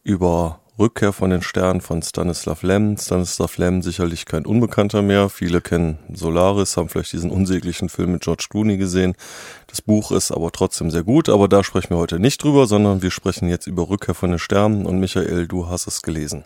über 0.04 0.62
Rückkehr 0.80 1.14
von 1.14 1.30
den 1.30 1.44
Sternen 1.44 1.80
von 1.80 2.02
Stanislav 2.02 2.64
Lem. 2.64 2.98
Stanislav 2.98 3.56
Lem 3.60 3.84
sicherlich 3.84 4.26
kein 4.26 4.48
Unbekannter 4.48 5.04
mehr. 5.04 5.30
Viele 5.30 5.62
kennen 5.62 6.00
Solaris, 6.12 6.76
haben 6.76 6.90
vielleicht 6.90 7.14
diesen 7.14 7.30
unsäglichen 7.30 7.88
Film 7.88 8.14
mit 8.14 8.24
George 8.24 8.48
Clooney 8.50 8.78
gesehen. 8.78 9.14
Das 9.68 9.84
Buch 9.84 10.12
ist 10.12 10.32
aber 10.32 10.52
trotzdem 10.52 10.90
sehr 10.90 11.04
gut, 11.04 11.30
aber 11.30 11.48
da 11.48 11.64
sprechen 11.64 11.92
wir 11.92 11.98
heute 11.98 12.18
nicht 12.18 12.44
drüber, 12.44 12.66
sondern 12.66 13.04
wir 13.04 13.12
sprechen 13.12 13.48
jetzt 13.48 13.68
über 13.68 13.90
Rückkehr 13.90 14.16
von 14.16 14.32
den 14.32 14.40
Sternen. 14.40 14.88
Und 14.88 15.00
Michael, 15.00 15.48
du 15.48 15.70
hast 15.70 15.86
es 15.86 16.02
gelesen. 16.02 16.46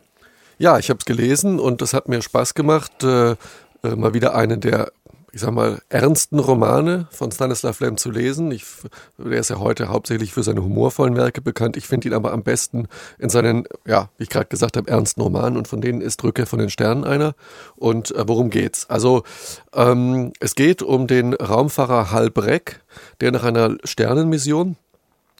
Ja, 0.58 0.80
ich 0.80 0.90
habe 0.90 1.00
es 1.00 1.06
gelesen 1.06 1.62
und 1.62 1.82
es 1.82 1.94
hat 1.94 2.10
mir 2.10 2.22
Spaß 2.22 2.56
gemacht. 2.56 3.06
Äh, 3.06 3.38
äh, 3.84 3.96
mal 3.96 4.14
wieder 4.14 4.36
eine 4.36 4.58
der 4.58 4.92
ich 5.32 5.42
sag 5.42 5.52
mal, 5.52 5.82
ernsten 5.90 6.40
Romane 6.40 7.08
von 7.12 7.32
Stanislav 7.32 7.80
Lem 7.80 7.98
zu 7.98 8.12
lesen. 8.12 8.52
Ich, 8.52 8.66
der 9.18 9.40
ist 9.40 9.50
ja 9.50 9.60
heute 9.60 9.90
hauptsächlich 9.90 10.34
für 10.34 10.44
seine 10.44 10.64
humorvollen 10.64 11.16
Werke 11.16 11.42
bekannt. 11.42 11.78
Ich 11.78 11.88
finde 11.88 12.08
ihn 12.08 12.14
aber 12.14 12.32
am 12.32 12.44
besten 12.44 12.88
in 13.18 13.30
seinen, 13.30 13.66
ja, 13.86 14.10
wie 14.18 14.24
ich 14.24 14.30
gerade 14.30 14.48
gesagt 14.48 14.78
habe, 14.78 14.90
ernsten 14.90 15.22
Romanen 15.22 15.58
und 15.58 15.68
von 15.68 15.82
denen 15.82 16.02
ist 16.02 16.24
Rückkehr 16.24 16.48
von 16.48 16.60
den 16.60 16.70
Sternen 16.70 17.04
einer. 17.04 17.36
Und 17.76 18.12
äh, 18.12 18.28
worum 18.28 18.50
geht's? 18.50 18.90
Also, 18.90 19.24
ähm, 19.74 20.34
es 20.40 20.56
geht 20.56 20.82
um 20.82 21.08
den 21.08 21.34
Raumfahrer 21.34 22.12
Hal 22.12 22.30
Breck, 22.30 22.82
der 23.22 23.32
nach 23.32 23.44
einer 23.44 23.78
Sternenmission 23.84 24.76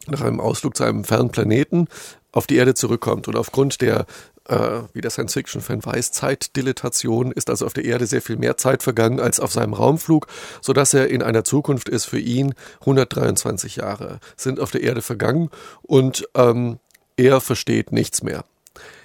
nach 0.08 0.22
einem 0.22 0.40
Ausflug 0.40 0.76
zu 0.76 0.84
einem 0.84 1.04
fernen 1.04 1.30
Planeten 1.30 1.88
auf 2.32 2.48
die 2.48 2.56
Erde 2.56 2.74
zurückkommt 2.74 3.28
und 3.28 3.36
aufgrund 3.36 3.82
der 3.82 4.06
äh, 4.50 4.82
wie 4.94 5.02
der 5.02 5.12
Science-Fiction-Fan 5.12 5.86
weiß, 5.86 6.12
Zeitdilatation, 6.12 7.32
ist 7.32 7.50
also 7.50 7.66
auf 7.66 7.74
der 7.74 7.86
Erde 7.86 8.08
sehr 8.08 8.22
viel 8.22 8.38
mehr 8.38 8.58
Zeit 8.58 8.84
vergangen 8.84 9.20
als 9.20 9.40
auf 9.40 9.52
seinem 9.52 9.74
Raumflug, 9.74 10.28
sodass 10.62 10.94
er 10.94 11.10
in 11.10 11.22
einer 11.22 11.44
Zukunft 11.44 11.88
ist 11.88 12.06
für 12.06 12.20
ihn 12.20 12.54
123 12.82 13.78
Jahre 13.78 14.20
sind 14.36 14.60
auf 14.60 14.72
der 14.72 14.82
Erde 14.82 15.02
vergangen 15.02 15.50
und 15.82 16.28
ähm, 16.36 16.80
er 17.16 17.42
versteht 17.42 17.92
nichts 17.92 18.24
mehr. 18.24 18.44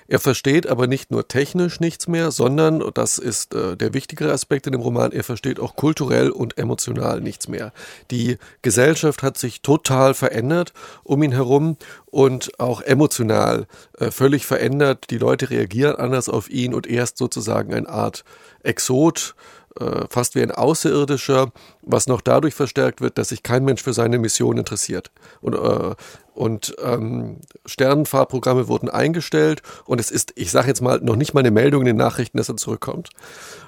Er 0.09 0.19
versteht 0.19 0.67
aber 0.67 0.87
nicht 0.87 1.11
nur 1.11 1.29
technisch 1.29 1.81
nichts 1.81 2.09
mehr, 2.09 2.31
sondern, 2.31 2.83
das 2.95 3.19
ist 3.19 3.55
äh, 3.55 3.77
der 3.77 3.95
wichtigere 3.95 4.33
Aspekt 4.33 4.67
in 4.67 4.73
dem 4.73 4.83
Roman, 4.83 5.13
er 5.13 5.25
versteht 5.25 5.59
auch 5.59 5.77
kulturell 5.77 6.31
und 6.31 6.59
emotional 6.59 7.21
nichts 7.21 7.49
mehr. 7.49 7.73
Die 8.11 8.39
Gesellschaft 8.63 9.23
hat 9.23 9.39
sich 9.39 9.63
total 9.63 10.15
verändert 10.15 10.73
um 11.03 11.23
ihn 11.23 11.33
herum 11.33 11.77
und 12.07 12.59
auch 12.61 12.81
emotional 12.83 13.67
äh, 13.99 14.11
völlig 14.11 14.47
verändert. 14.47 15.11
Die 15.11 15.19
Leute 15.19 15.51
reagieren 15.51 15.97
anders 15.97 16.29
auf 16.29 16.51
ihn 16.51 16.75
und 16.75 16.87
er 16.87 17.05
ist 17.05 17.19
sozusagen 17.19 17.73
eine 17.75 17.89
Art 17.89 18.25
Exot, 18.63 19.35
äh, 19.81 20.07
fast 20.09 20.35
wie 20.35 20.43
ein 20.43 20.53
Außerirdischer, 20.53 21.53
was 21.83 22.07
noch 22.07 22.21
dadurch 22.21 22.55
verstärkt 22.55 23.01
wird, 23.01 23.19
dass 23.19 23.31
sich 23.31 23.43
kein 23.43 23.65
Mensch 23.65 23.83
für 23.83 23.93
seine 23.93 24.19
Mission 24.19 24.59
interessiert. 24.59 25.11
Und, 25.41 25.55
äh, 25.55 25.95
und 26.35 26.75
ähm, 26.83 27.39
Sternenfahrprogramme 27.65 28.69
wurden 28.69 28.91
eingestellt 28.91 29.63
und 29.87 30.01
es 30.01 30.11
ist, 30.11 30.33
ich 30.35 30.51
sage 30.51 30.69
jetzt 30.69 30.81
mal, 30.83 31.01
noch 31.01 31.17
nicht 31.17 31.33
mal 31.33 31.41
eine 31.41 31.51
Meldung 31.51 31.83
in 31.83 31.87
den 31.87 31.97
Nachrichten, 31.97 32.39
dass 32.39 32.49
er 32.49 32.57
zurückkommt. 32.57 33.11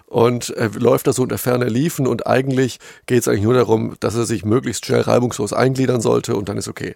Und 0.06 0.50
er 0.50 0.70
läuft 0.70 1.06
da 1.06 1.12
so 1.12 1.22
unter 1.22 1.38
ferner 1.38 1.68
Liefen 1.68 2.06
und 2.06 2.26
eigentlich 2.26 2.78
geht 3.06 3.20
es 3.20 3.28
eigentlich 3.28 3.42
nur 3.42 3.54
darum, 3.54 3.96
dass 4.00 4.14
er 4.14 4.24
sich 4.24 4.44
möglichst 4.44 4.86
schnell 4.86 5.00
reibungslos 5.00 5.52
eingliedern 5.52 6.00
sollte 6.00 6.36
und 6.36 6.48
dann 6.48 6.58
ist 6.58 6.68
okay. 6.68 6.94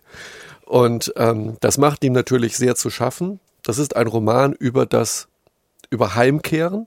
Und 0.64 1.12
ähm, 1.16 1.56
das 1.60 1.78
macht 1.78 2.04
ihm 2.04 2.12
natürlich 2.12 2.56
sehr 2.56 2.76
zu 2.76 2.90
schaffen. 2.90 3.40
Das 3.64 3.78
ist 3.78 3.96
ein 3.96 4.06
Roman 4.06 4.52
über 4.52 4.86
das, 4.86 5.28
über 5.90 6.14
Heimkehren, 6.14 6.86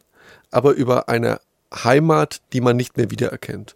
aber 0.51 0.71
über 0.71 1.09
eine 1.09 1.39
Heimat, 1.73 2.41
die 2.53 2.61
man 2.61 2.77
nicht 2.77 2.95
mehr 2.95 3.11
wiedererkennt. 3.11 3.75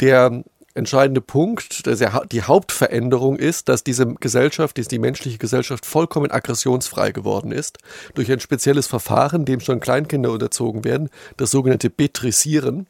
Der 0.00 0.44
entscheidende 0.78 1.20
Punkt, 1.20 1.82
die 1.86 2.42
Hauptveränderung 2.42 3.36
ist, 3.36 3.68
dass 3.68 3.84
diese 3.84 4.06
Gesellschaft, 4.06 4.78
die 4.90 4.98
menschliche 4.98 5.38
Gesellschaft 5.38 5.84
vollkommen 5.84 6.30
aggressionsfrei 6.30 7.10
geworden 7.10 7.52
ist. 7.52 7.78
Durch 8.14 8.32
ein 8.32 8.40
spezielles 8.40 8.86
Verfahren, 8.86 9.44
dem 9.44 9.60
schon 9.60 9.80
Kleinkinder 9.80 10.30
unterzogen 10.30 10.84
werden, 10.84 11.10
das 11.36 11.50
sogenannte 11.50 11.90
Betrisieren, 11.90 12.86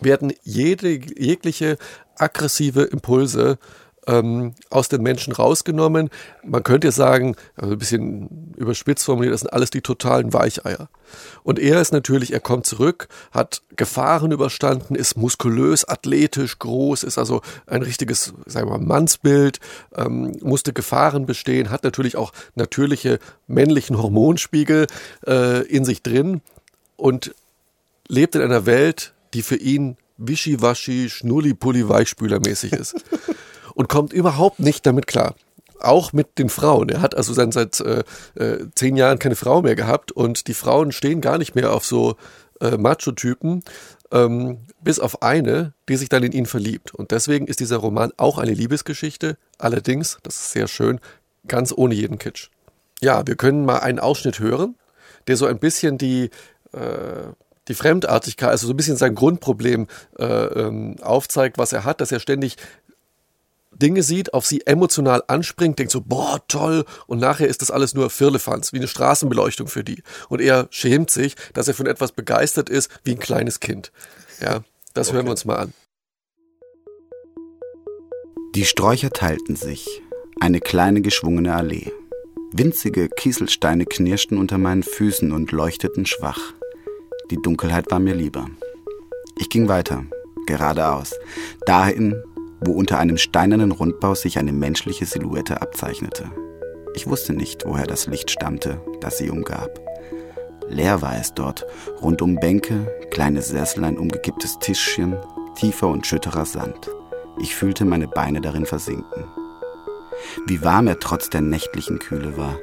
werden 0.00 0.32
jede, 0.42 0.88
jegliche 0.88 1.78
aggressive 2.16 2.82
Impulse 2.82 3.58
ähm, 4.06 4.54
aus 4.70 4.88
den 4.88 5.02
Menschen 5.02 5.32
rausgenommen. 5.32 6.10
Man 6.44 6.62
könnte 6.62 6.90
sagen, 6.92 7.36
also 7.56 7.72
ein 7.72 7.78
bisschen 7.78 8.54
überspitzt 8.56 9.04
formuliert, 9.04 9.34
das 9.34 9.40
sind 9.40 9.52
alles 9.52 9.70
die 9.70 9.80
totalen 9.80 10.32
Weicheier. 10.32 10.88
Und 11.42 11.58
er 11.58 11.80
ist 11.80 11.92
natürlich, 11.92 12.32
er 12.32 12.40
kommt 12.40 12.66
zurück, 12.66 13.08
hat 13.32 13.62
Gefahren 13.76 14.32
überstanden, 14.32 14.94
ist 14.94 15.16
muskulös, 15.16 15.86
athletisch, 15.88 16.58
groß, 16.58 17.04
ist 17.04 17.18
also 17.18 17.42
ein 17.66 17.82
richtiges, 17.82 18.34
sagen 18.46 18.68
wir 18.68 18.78
mal, 18.78 18.84
Mannsbild, 18.84 19.60
ähm, 19.94 20.36
musste 20.42 20.72
Gefahren 20.72 21.26
bestehen, 21.26 21.70
hat 21.70 21.84
natürlich 21.84 22.16
auch 22.16 22.32
natürliche 22.54 23.18
männlichen 23.46 23.98
Hormonspiegel 23.98 24.86
äh, 25.26 25.66
in 25.66 25.84
sich 25.84 26.02
drin 26.02 26.42
und 26.96 27.34
lebt 28.08 28.34
in 28.34 28.42
einer 28.42 28.66
Welt, 28.66 29.14
die 29.34 29.42
für 29.42 29.56
ihn 29.56 29.96
wischiwaschi, 30.18 31.10
schnulli-pulli, 31.10 31.88
weichspülermäßig 31.88 32.72
ist. 32.72 32.96
Und 33.76 33.88
kommt 33.88 34.12
überhaupt 34.12 34.58
nicht 34.58 34.86
damit 34.86 35.06
klar. 35.06 35.36
Auch 35.80 36.14
mit 36.14 36.38
den 36.38 36.48
Frauen. 36.48 36.88
Er 36.88 37.02
hat 37.02 37.14
also 37.14 37.34
dann 37.34 37.52
seit 37.52 37.78
äh, 37.80 38.02
äh, 38.34 38.66
zehn 38.74 38.96
Jahren 38.96 39.18
keine 39.18 39.36
Frau 39.36 39.60
mehr 39.60 39.76
gehabt 39.76 40.10
und 40.10 40.48
die 40.48 40.54
Frauen 40.54 40.90
stehen 40.90 41.20
gar 41.20 41.36
nicht 41.36 41.54
mehr 41.54 41.72
auf 41.72 41.84
so 41.84 42.16
äh, 42.60 42.78
Macho-Typen, 42.78 43.62
ähm, 44.10 44.60
bis 44.80 44.98
auf 44.98 45.22
eine, 45.22 45.74
die 45.90 45.96
sich 45.96 46.08
dann 46.08 46.22
in 46.22 46.32
ihn 46.32 46.46
verliebt. 46.46 46.94
Und 46.94 47.10
deswegen 47.10 47.46
ist 47.46 47.60
dieser 47.60 47.76
Roman 47.76 48.12
auch 48.16 48.38
eine 48.38 48.54
Liebesgeschichte, 48.54 49.36
allerdings, 49.58 50.18
das 50.22 50.36
ist 50.36 50.52
sehr 50.52 50.68
schön, 50.68 50.98
ganz 51.46 51.72
ohne 51.76 51.94
jeden 51.94 52.18
Kitsch. 52.18 52.48
Ja, 53.02 53.26
wir 53.26 53.36
können 53.36 53.66
mal 53.66 53.80
einen 53.80 53.98
Ausschnitt 53.98 54.38
hören, 54.38 54.76
der 55.26 55.36
so 55.36 55.44
ein 55.44 55.58
bisschen 55.58 55.98
die, 55.98 56.30
äh, 56.72 57.28
die 57.68 57.74
Fremdartigkeit, 57.74 58.48
also 58.48 58.68
so 58.68 58.72
ein 58.72 58.76
bisschen 58.78 58.96
sein 58.96 59.14
Grundproblem 59.14 59.86
äh, 60.18 60.24
ähm, 60.24 60.96
aufzeigt, 61.02 61.58
was 61.58 61.74
er 61.74 61.84
hat, 61.84 62.00
dass 62.00 62.12
er 62.12 62.20
ständig 62.20 62.56
Dinge 63.78 64.02
sieht, 64.02 64.34
auf 64.34 64.46
sie 64.46 64.66
emotional 64.66 65.22
anspringt, 65.26 65.78
denkt 65.78 65.92
so, 65.92 66.00
boah, 66.00 66.40
toll, 66.48 66.84
und 67.06 67.18
nachher 67.18 67.48
ist 67.48 67.62
das 67.62 67.70
alles 67.70 67.94
nur 67.94 68.10
Firlefanz, 68.10 68.72
wie 68.72 68.78
eine 68.78 68.88
Straßenbeleuchtung 68.88 69.68
für 69.68 69.84
die. 69.84 70.02
Und 70.28 70.40
er 70.40 70.68
schämt 70.70 71.10
sich, 71.10 71.36
dass 71.54 71.68
er 71.68 71.74
von 71.74 71.86
etwas 71.86 72.12
begeistert 72.12 72.68
ist, 72.68 72.90
wie 73.04 73.12
ein 73.12 73.18
kleines 73.18 73.60
Kind. 73.60 73.92
Ja, 74.40 74.64
das 74.94 75.08
okay. 75.08 75.16
hören 75.16 75.26
wir 75.26 75.30
uns 75.32 75.44
mal 75.44 75.56
an. 75.56 75.72
Die 78.54 78.64
Sträucher 78.64 79.10
teilten 79.10 79.54
sich, 79.54 80.02
eine 80.40 80.60
kleine 80.60 81.02
geschwungene 81.02 81.54
Allee. 81.54 81.92
Winzige 82.52 83.08
Kieselsteine 83.08 83.84
knirschten 83.84 84.38
unter 84.38 84.56
meinen 84.56 84.82
Füßen 84.82 85.32
und 85.32 85.52
leuchteten 85.52 86.06
schwach. 86.06 86.54
Die 87.30 87.36
Dunkelheit 87.36 87.90
war 87.90 87.98
mir 87.98 88.14
lieber. 88.14 88.48
Ich 89.38 89.50
ging 89.50 89.68
weiter, 89.68 90.06
geradeaus, 90.46 91.14
dahin, 91.66 92.22
wo 92.66 92.72
unter 92.72 92.98
einem 92.98 93.16
steinernen 93.16 93.70
Rundbau 93.70 94.14
sich 94.14 94.38
eine 94.38 94.52
menschliche 94.52 95.06
Silhouette 95.06 95.62
abzeichnete. 95.62 96.30
Ich 96.94 97.06
wusste 97.06 97.32
nicht, 97.32 97.64
woher 97.64 97.86
das 97.86 98.06
Licht 98.06 98.30
stammte, 98.30 98.80
das 99.00 99.18
sie 99.18 99.30
umgab. 99.30 99.80
Leer 100.68 101.00
war 101.00 101.16
es 101.16 101.32
dort, 101.32 101.64
rund 102.02 102.22
um 102.22 102.36
Bänke, 102.36 102.92
kleine 103.10 103.40
Sessel, 103.40 103.84
ein 103.84 103.98
umgekipptes 103.98 104.58
Tischchen, 104.58 105.16
tiefer 105.54 105.88
und 105.88 106.06
schütterer 106.06 106.44
Sand. 106.44 106.90
Ich 107.38 107.54
fühlte 107.54 107.84
meine 107.84 108.08
Beine 108.08 108.40
darin 108.40 108.66
versinken. 108.66 109.24
Wie 110.46 110.62
warm 110.62 110.88
er 110.88 110.98
trotz 110.98 111.30
der 111.30 111.42
nächtlichen 111.42 111.98
Kühle 112.00 112.36
war. 112.36 112.58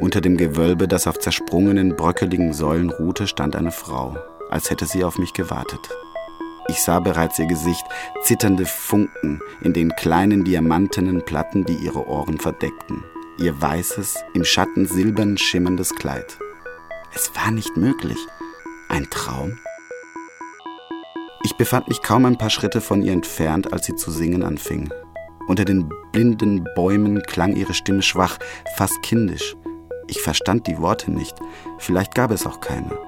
Unter 0.00 0.20
dem 0.20 0.36
Gewölbe, 0.36 0.86
das 0.86 1.06
auf 1.06 1.18
zersprungenen, 1.18 1.96
bröckeligen 1.96 2.52
Säulen 2.52 2.90
ruhte, 2.90 3.26
stand 3.26 3.56
eine 3.56 3.72
Frau, 3.72 4.16
als 4.50 4.70
hätte 4.70 4.86
sie 4.86 5.02
auf 5.02 5.18
mich 5.18 5.32
gewartet. 5.32 5.80
Ich 6.68 6.82
sah 6.82 6.98
bereits 6.98 7.38
ihr 7.38 7.46
Gesicht, 7.46 7.84
zitternde 8.22 8.64
Funken 8.64 9.40
in 9.60 9.74
den 9.74 9.94
kleinen 9.96 10.44
diamantenen 10.44 11.24
Platten, 11.24 11.64
die 11.64 11.74
ihre 11.74 12.08
Ohren 12.08 12.38
verdeckten, 12.38 13.04
ihr 13.38 13.60
weißes, 13.60 14.24
im 14.32 14.44
Schatten 14.44 14.86
silbern 14.86 15.36
schimmerndes 15.36 15.94
Kleid. 15.94 16.38
Es 17.14 17.30
war 17.36 17.50
nicht 17.50 17.76
möglich. 17.76 18.18
Ein 18.88 19.08
Traum? 19.10 19.58
Ich 21.44 21.56
befand 21.56 21.88
mich 21.88 22.00
kaum 22.00 22.24
ein 22.24 22.38
paar 22.38 22.50
Schritte 22.50 22.80
von 22.80 23.02
ihr 23.02 23.12
entfernt, 23.12 23.72
als 23.72 23.84
sie 23.86 23.94
zu 23.94 24.10
singen 24.10 24.42
anfing. 24.42 24.90
Unter 25.46 25.66
den 25.66 25.90
blinden 26.12 26.64
Bäumen 26.74 27.22
klang 27.22 27.54
ihre 27.54 27.74
Stimme 27.74 28.02
schwach, 28.02 28.38
fast 28.76 29.02
kindisch. 29.02 29.54
Ich 30.08 30.22
verstand 30.22 30.66
die 30.66 30.78
Worte 30.78 31.10
nicht, 31.10 31.36
vielleicht 31.78 32.14
gab 32.14 32.30
es 32.30 32.46
auch 32.46 32.60
keine. 32.60 32.98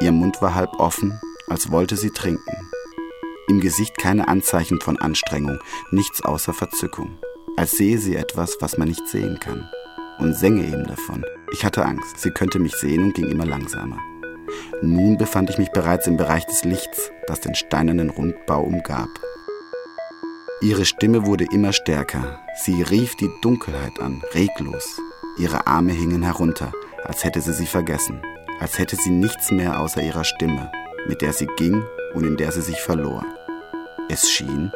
Ihr 0.00 0.12
Mund 0.12 0.40
war 0.40 0.54
halb 0.54 0.80
offen, 0.80 1.20
als 1.48 1.70
wollte 1.70 1.96
sie 1.96 2.10
trinken. 2.10 2.70
Im 3.48 3.60
Gesicht 3.60 3.96
keine 3.96 4.26
Anzeichen 4.26 4.80
von 4.80 4.98
Anstrengung, 4.98 5.60
nichts 5.92 6.22
außer 6.22 6.52
Verzückung. 6.52 7.18
Als 7.56 7.72
sehe 7.72 7.98
sie 7.98 8.16
etwas, 8.16 8.56
was 8.60 8.76
man 8.76 8.88
nicht 8.88 9.06
sehen 9.06 9.38
kann. 9.38 9.68
Und 10.18 10.34
sänge 10.34 10.64
eben 10.66 10.84
davon. 10.86 11.24
Ich 11.52 11.64
hatte 11.64 11.84
Angst, 11.84 12.18
sie 12.18 12.30
könnte 12.30 12.58
mich 12.58 12.74
sehen 12.74 13.04
und 13.04 13.14
ging 13.14 13.28
immer 13.28 13.46
langsamer. 13.46 13.98
Nun 14.82 15.16
befand 15.16 15.50
ich 15.50 15.58
mich 15.58 15.70
bereits 15.70 16.06
im 16.08 16.16
Bereich 16.16 16.44
des 16.46 16.64
Lichts, 16.64 17.12
das 17.26 17.40
den 17.40 17.54
steinernen 17.54 18.10
Rundbau 18.10 18.62
umgab. 18.62 19.08
Ihre 20.60 20.84
Stimme 20.84 21.26
wurde 21.26 21.46
immer 21.52 21.72
stärker. 21.72 22.40
Sie 22.64 22.82
rief 22.82 23.14
die 23.14 23.30
Dunkelheit 23.42 24.00
an, 24.00 24.22
reglos. 24.34 25.00
Ihre 25.38 25.66
Arme 25.66 25.92
hingen 25.92 26.22
herunter, 26.22 26.72
als 27.04 27.22
hätte 27.22 27.40
sie 27.40 27.52
sie 27.52 27.66
vergessen, 27.66 28.22
als 28.58 28.78
hätte 28.78 28.96
sie 28.96 29.10
nichts 29.10 29.50
mehr 29.50 29.80
außer 29.80 30.02
ihrer 30.02 30.24
Stimme, 30.24 30.72
mit 31.06 31.20
der 31.20 31.32
sie 31.32 31.46
ging 31.56 31.84
und 32.14 32.24
in 32.24 32.36
der 32.36 32.52
sie 32.52 32.62
sich 32.62 32.80
verlor. 32.80 33.24
Es 34.08 34.30
schien, 34.30 34.70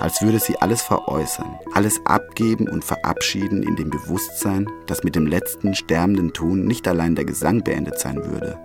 als 0.00 0.20
würde 0.22 0.40
sie 0.40 0.56
alles 0.58 0.82
veräußern, 0.82 1.58
alles 1.72 2.00
abgeben 2.04 2.68
und 2.68 2.84
verabschieden 2.84 3.62
in 3.62 3.76
dem 3.76 3.90
Bewusstsein, 3.90 4.66
dass 4.86 5.04
mit 5.04 5.14
dem 5.14 5.26
letzten 5.26 5.74
sterbenden 5.74 6.32
Ton 6.32 6.64
nicht 6.64 6.88
allein 6.88 7.14
der 7.14 7.24
Gesang 7.24 7.62
beendet 7.62 8.00
sein 8.00 8.24
würde. 8.24 8.58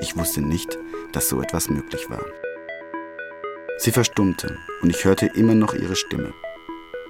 Ich 0.00 0.16
wusste 0.16 0.42
nicht, 0.42 0.78
dass 1.12 1.28
so 1.28 1.40
etwas 1.40 1.68
möglich 1.68 2.08
war. 2.08 2.24
Sie 3.78 3.90
verstummte 3.90 4.56
und 4.82 4.90
ich 4.90 5.04
hörte 5.04 5.26
immer 5.26 5.54
noch 5.54 5.74
ihre 5.74 5.96
Stimme. 5.96 6.32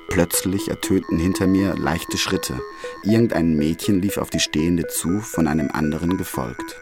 Plötzlich 0.09 0.68
ertönten 0.68 1.18
hinter 1.18 1.46
mir 1.46 1.74
leichte 1.74 2.16
Schritte. 2.16 2.59
Irgendein 3.02 3.57
Mädchen 3.57 4.00
lief 4.00 4.16
auf 4.16 4.31
die 4.31 4.40
Stehende 4.40 4.87
zu, 4.87 5.20
von 5.20 5.46
einem 5.46 5.70
anderen 5.70 6.16
gefolgt. 6.16 6.81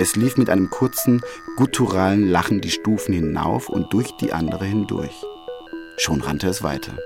Es 0.00 0.16
lief 0.16 0.38
mit 0.38 0.48
einem 0.48 0.70
kurzen, 0.70 1.20
gutturalen 1.56 2.26
Lachen 2.26 2.62
die 2.62 2.70
Stufen 2.70 3.12
hinauf 3.12 3.68
und 3.68 3.92
durch 3.92 4.10
die 4.16 4.32
andere 4.32 4.64
hindurch. 4.64 5.12
Schon 5.98 6.22
rannte 6.22 6.48
es 6.48 6.62
weiter. 6.62 6.96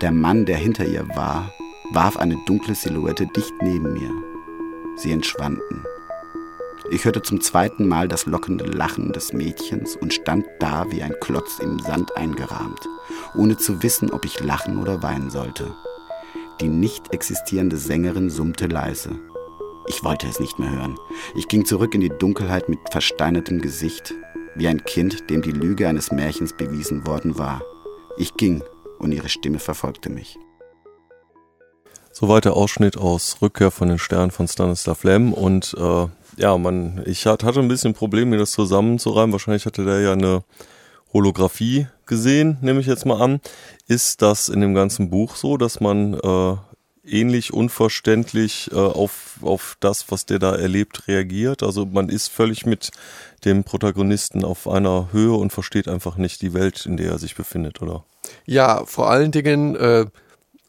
Der 0.00 0.10
Mann, 0.10 0.44
der 0.44 0.56
hinter 0.56 0.84
ihr 0.84 1.06
war, 1.14 1.52
warf 1.92 2.16
eine 2.16 2.36
dunkle 2.46 2.74
Silhouette 2.74 3.28
dicht 3.28 3.54
neben 3.62 3.92
mir. 3.92 4.10
Sie 4.96 5.12
entschwanden. 5.12 5.84
Ich 6.90 7.04
hörte 7.04 7.22
zum 7.22 7.40
zweiten 7.40 7.86
Mal 7.86 8.08
das 8.08 8.26
lockende 8.26 8.64
Lachen 8.64 9.12
des 9.12 9.32
Mädchens 9.32 9.94
und 9.94 10.12
stand 10.12 10.44
da 10.58 10.90
wie 10.90 11.04
ein 11.04 11.14
Klotz 11.20 11.60
im 11.60 11.78
Sand 11.78 12.16
eingerahmt, 12.16 12.88
ohne 13.36 13.56
zu 13.56 13.84
wissen, 13.84 14.10
ob 14.10 14.24
ich 14.24 14.40
lachen 14.40 14.78
oder 14.78 15.04
weinen 15.04 15.30
sollte. 15.30 15.72
Die 16.60 16.68
nicht 16.68 17.14
existierende 17.14 17.76
Sängerin 17.76 18.30
summte 18.30 18.66
leise. 18.66 19.20
Ich 19.94 20.02
wollte 20.02 20.26
es 20.26 20.40
nicht 20.40 20.58
mehr 20.58 20.70
hören. 20.70 20.98
Ich 21.34 21.48
ging 21.48 21.66
zurück 21.66 21.94
in 21.94 22.00
die 22.00 22.08
Dunkelheit 22.08 22.70
mit 22.70 22.78
versteinertem 22.90 23.60
Gesicht, 23.60 24.14
wie 24.54 24.66
ein 24.66 24.84
Kind, 24.84 25.28
dem 25.28 25.42
die 25.42 25.50
Lüge 25.50 25.86
eines 25.86 26.10
Märchens 26.10 26.56
bewiesen 26.56 27.06
worden 27.06 27.38
war. 27.38 27.62
Ich 28.16 28.34
ging 28.34 28.62
und 28.98 29.12
ihre 29.12 29.28
Stimme 29.28 29.58
verfolgte 29.58 30.08
mich. 30.08 30.38
Soweit 32.10 32.46
der 32.46 32.54
Ausschnitt 32.54 32.96
aus 32.96 33.36
Rückkehr 33.42 33.70
von 33.70 33.88
den 33.88 33.98
Sternen 33.98 34.30
von 34.30 34.48
Stanislav 34.48 35.04
Lem 35.04 35.34
und 35.34 35.74
äh, 35.78 36.06
ja, 36.38 36.56
man, 36.56 37.02
ich 37.04 37.26
hatte 37.26 37.46
ein 37.46 37.68
bisschen 37.68 37.92
Problem, 37.92 38.30
mir 38.30 38.38
das 38.38 38.52
zusammenzureimen. 38.52 39.32
Wahrscheinlich 39.32 39.66
hatte 39.66 39.84
der 39.84 40.00
ja 40.00 40.12
eine 40.12 40.42
Holographie 41.12 41.86
gesehen, 42.06 42.56
nehme 42.62 42.80
ich 42.80 42.86
jetzt 42.86 43.04
mal 43.04 43.20
an. 43.20 43.40
Ist 43.88 44.22
das 44.22 44.48
in 44.48 44.62
dem 44.62 44.74
ganzen 44.74 45.10
Buch 45.10 45.36
so, 45.36 45.58
dass 45.58 45.80
man 45.80 46.14
äh, 46.14 46.56
ähnlich 47.04 47.52
unverständlich 47.52 48.70
äh, 48.72 48.76
auf, 48.76 49.38
auf 49.42 49.76
das, 49.80 50.10
was 50.10 50.26
der 50.26 50.38
da 50.38 50.54
erlebt, 50.54 51.08
reagiert? 51.08 51.62
Also 51.62 51.86
man 51.86 52.08
ist 52.08 52.28
völlig 52.28 52.66
mit 52.66 52.90
dem 53.44 53.64
Protagonisten 53.64 54.44
auf 54.44 54.68
einer 54.68 55.08
Höhe 55.12 55.34
und 55.34 55.52
versteht 55.52 55.88
einfach 55.88 56.16
nicht 56.16 56.42
die 56.42 56.54
Welt, 56.54 56.86
in 56.86 56.96
der 56.96 57.12
er 57.12 57.18
sich 57.18 57.34
befindet, 57.34 57.82
oder? 57.82 58.04
Ja, 58.46 58.84
vor 58.86 59.10
allen 59.10 59.32
Dingen 59.32 59.74
äh, 59.74 60.06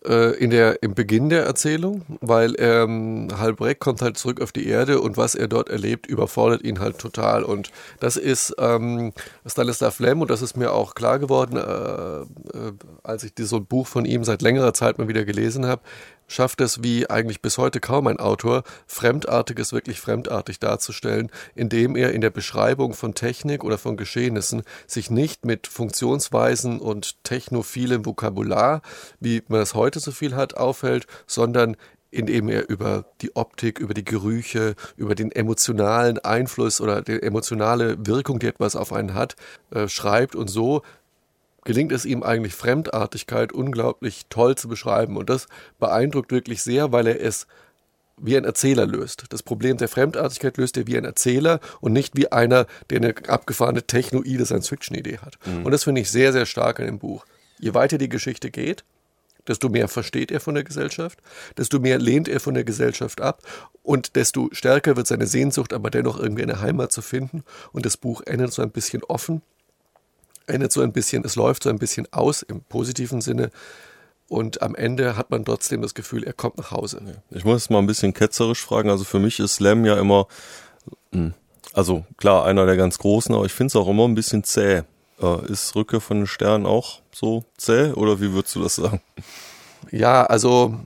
äh, 0.06 0.36
in 0.38 0.50
der, 0.50 0.84
im 0.84 0.96
Beginn 0.96 1.30
der 1.30 1.46
Erzählung, 1.46 2.02
weil 2.20 2.56
ähm, 2.58 3.30
Halbreck 3.38 3.80
kommt 3.80 4.02
halt 4.02 4.18
zurück 4.18 4.42
auf 4.42 4.52
die 4.52 4.68
Erde 4.68 5.00
und 5.00 5.18
was 5.18 5.36
er 5.36 5.48
dort 5.48 5.70
erlebt, 5.70 6.08
überfordert 6.08 6.64
ihn 6.64 6.80
halt 6.80 7.00
total. 7.00 7.44
Und 7.44 7.72
das 8.00 8.18
ist 8.18 8.56
ähm, 8.58 9.14
Stanislav 9.46 10.00
Lem 10.00 10.22
und 10.22 10.30
das 10.30 10.42
ist 10.42 10.58
mir 10.58 10.74
auch 10.74 10.96
klar 10.96 11.20
geworden, 11.20 11.58
äh, 11.58 12.58
äh, 12.58 12.74
als 13.04 13.24
ich 13.24 13.34
so 13.38 13.58
ein 13.58 13.66
Buch 13.66 13.88
von 13.88 14.06
ihm 14.06 14.24
seit 14.24 14.42
längerer 14.42 14.74
Zeit 14.74 14.98
mal 14.98 15.08
wieder 15.08 15.26
gelesen 15.26 15.66
habe 15.66 15.82
schafft 16.28 16.62
es 16.62 16.84
wie 16.84 17.10
eigentlich 17.10 17.42
bis 17.42 17.58
heute 17.58 17.80
kaum 17.80 18.08
ein 18.08 18.20
Autor, 18.20 18.64
Fremdartiges 18.88 19.74
wirklich 19.74 20.00
fremdartig 20.00 20.60
darzustellen, 20.60 21.32
indem 21.56 21.96
er 21.96 22.12
in 22.12 22.22
der 22.22 22.30
Beschreibung 22.30 22.94
von 22.94 23.14
Technik 23.14 23.64
oder 23.64 23.78
von 23.78 23.98
Geschehnissen 23.98 24.64
sich 24.88 25.10
nicht 25.10 25.46
mit 25.46 25.68
Funktionsweisen 25.68 26.80
und 26.80 27.24
technophilem 27.24 28.06
Vokabular, 28.06 28.82
wie 29.20 29.44
man 29.48 29.62
es 29.62 29.74
heute 29.74 30.00
so 30.00 30.12
viel 30.12 30.36
hat, 30.36 30.58
aufhält, 30.58 31.08
sondern 31.28 31.76
indem 32.14 32.48
er 32.48 32.70
über 32.70 33.06
die 33.22 33.36
Optik, 33.36 33.80
über 33.80 33.94
die 33.94 34.06
Gerüche, 34.06 34.76
über 34.96 35.16
den 35.16 35.32
emotionalen 35.32 36.20
Einfluss 36.20 36.80
oder 36.80 37.02
die 37.02 37.22
emotionale 37.22 37.98
Wirkung, 38.06 38.40
die 38.40 38.48
etwas 38.48 38.76
auf 38.76 38.94
einen 38.94 39.16
hat, 39.16 39.36
äh, 39.72 39.88
schreibt 39.88 40.36
und 40.36 40.48
so 40.48 40.84
gelingt 41.64 41.92
es 41.92 42.06
ihm 42.06 42.24
eigentlich 42.24 42.54
Fremdartigkeit 42.54 43.52
unglaublich 43.52 44.26
toll 44.30 44.56
zu 44.56 44.68
beschreiben. 44.68 45.18
Und 45.18 45.30
das 45.30 45.48
beeindruckt 45.80 46.32
wirklich 46.32 46.62
sehr, 46.62 46.92
weil 46.92 47.08
er 47.08 47.22
es 47.22 47.48
wie 48.18 48.38
ein 48.38 48.46
Erzähler 48.46 48.86
löst. 48.86 49.26
Das 49.30 49.44
Problem 49.44 49.78
der 49.78 49.88
Fremdartigkeit 49.88 50.58
löst 50.58 50.78
er 50.78 50.88
wie 50.88 50.98
ein 50.98 51.06
Erzähler 51.06 51.60
und 51.82 51.94
nicht 51.94 52.16
wie 52.16 52.32
einer, 52.32 52.68
der 52.90 52.98
eine 52.98 53.16
abgefahrene 53.28 53.84
technoide 53.84 54.46
Science-Fiction-Idee 54.46 55.18
hat. 55.20 55.38
Mhm. 55.46 55.66
Und 55.66 55.72
das 55.72 55.84
finde 55.86 56.02
ich 56.02 56.12
sehr, 56.12 56.32
sehr 56.32 56.46
stark 56.46 56.80
in 56.80 56.86
dem 56.86 57.00
Buch. 57.00 57.26
Je 57.60 57.74
weiter 57.74 57.98
die 57.98 58.10
Geschichte 58.10 58.52
geht, 58.52 58.84
desto 59.48 59.68
mehr 59.70 59.88
versteht 59.88 60.32
er 60.32 60.40
von 60.40 60.56
der 60.56 60.64
Gesellschaft, 60.64 61.20
desto 61.58 61.80
mehr 61.80 61.98
lehnt 61.98 62.28
er 62.28 62.40
von 62.40 62.54
der 62.54 62.64
Gesellschaft 62.64 63.20
ab 63.20 63.42
und 63.82 64.16
desto 64.16 64.50
stärker 64.52 64.96
wird 64.96 65.08
seine 65.08 65.28
Sehnsucht, 65.28 65.74
aber 65.74 65.90
dennoch 65.90 66.20
irgendwie 66.20 66.44
eine 66.44 66.62
Heimat 66.62 66.92
zu 66.92 67.02
finden. 67.02 67.44
Und 67.72 67.86
das 67.86 67.98
Buch 67.98 68.22
endet 68.26 68.54
so 68.54 68.62
ein 68.62 68.72
bisschen 68.72 69.04
offen 69.04 69.42
endet 70.48 70.72
so 70.72 70.82
ein 70.82 70.92
bisschen, 70.92 71.24
es 71.26 71.36
läuft 71.36 71.64
so 71.64 71.70
ein 71.70 71.80
bisschen 71.80 72.08
aus 72.12 72.42
im 72.42 72.62
positiven 72.62 73.22
Sinne. 73.22 73.52
Und 74.28 74.62
am 74.62 74.74
Ende 74.76 75.16
hat 75.16 75.30
man 75.30 75.46
trotzdem 75.46 75.82
das 75.82 75.94
Gefühl, 75.94 76.24
er 76.24 76.34
kommt 76.34 76.58
nach 76.58 76.72
Hause. 76.72 77.02
Ich 77.30 77.46
muss 77.46 77.70
mal 77.70 77.80
ein 77.80 77.88
bisschen 77.88 78.14
ketzerisch 78.14 78.64
fragen. 78.64 78.90
Also 78.90 79.04
für 79.04 79.20
mich 79.20 79.40
ist 79.40 79.56
Slam 79.56 79.86
ja 79.86 80.00
immer, 80.00 80.28
hm, 81.12 81.34
also 81.74 82.06
klar, 82.18 82.46
einer 82.46 82.66
der 82.66 82.78
ganz 82.78 82.98
großen, 82.98 83.34
aber 83.36 83.46
ich 83.46 83.54
finde 83.54 83.68
es 83.68 83.76
auch 83.76 83.88
immer 83.88 84.08
ein 84.08 84.16
bisschen 84.16 84.44
zäh. 84.44 84.84
Äh, 85.22 85.52
ist 85.52 85.76
Rücke 85.76 86.02
von 86.02 86.22
den 86.22 86.28
Sternen 86.28 86.66
auch 86.66 87.02
so 87.12 87.44
zäh 87.58 87.92
oder 87.92 88.20
wie 88.22 88.34
würdest 88.34 88.56
du 88.56 88.64
das 88.64 88.76
sagen? 88.76 89.02
Ja, 89.92 90.26
also 90.26 90.80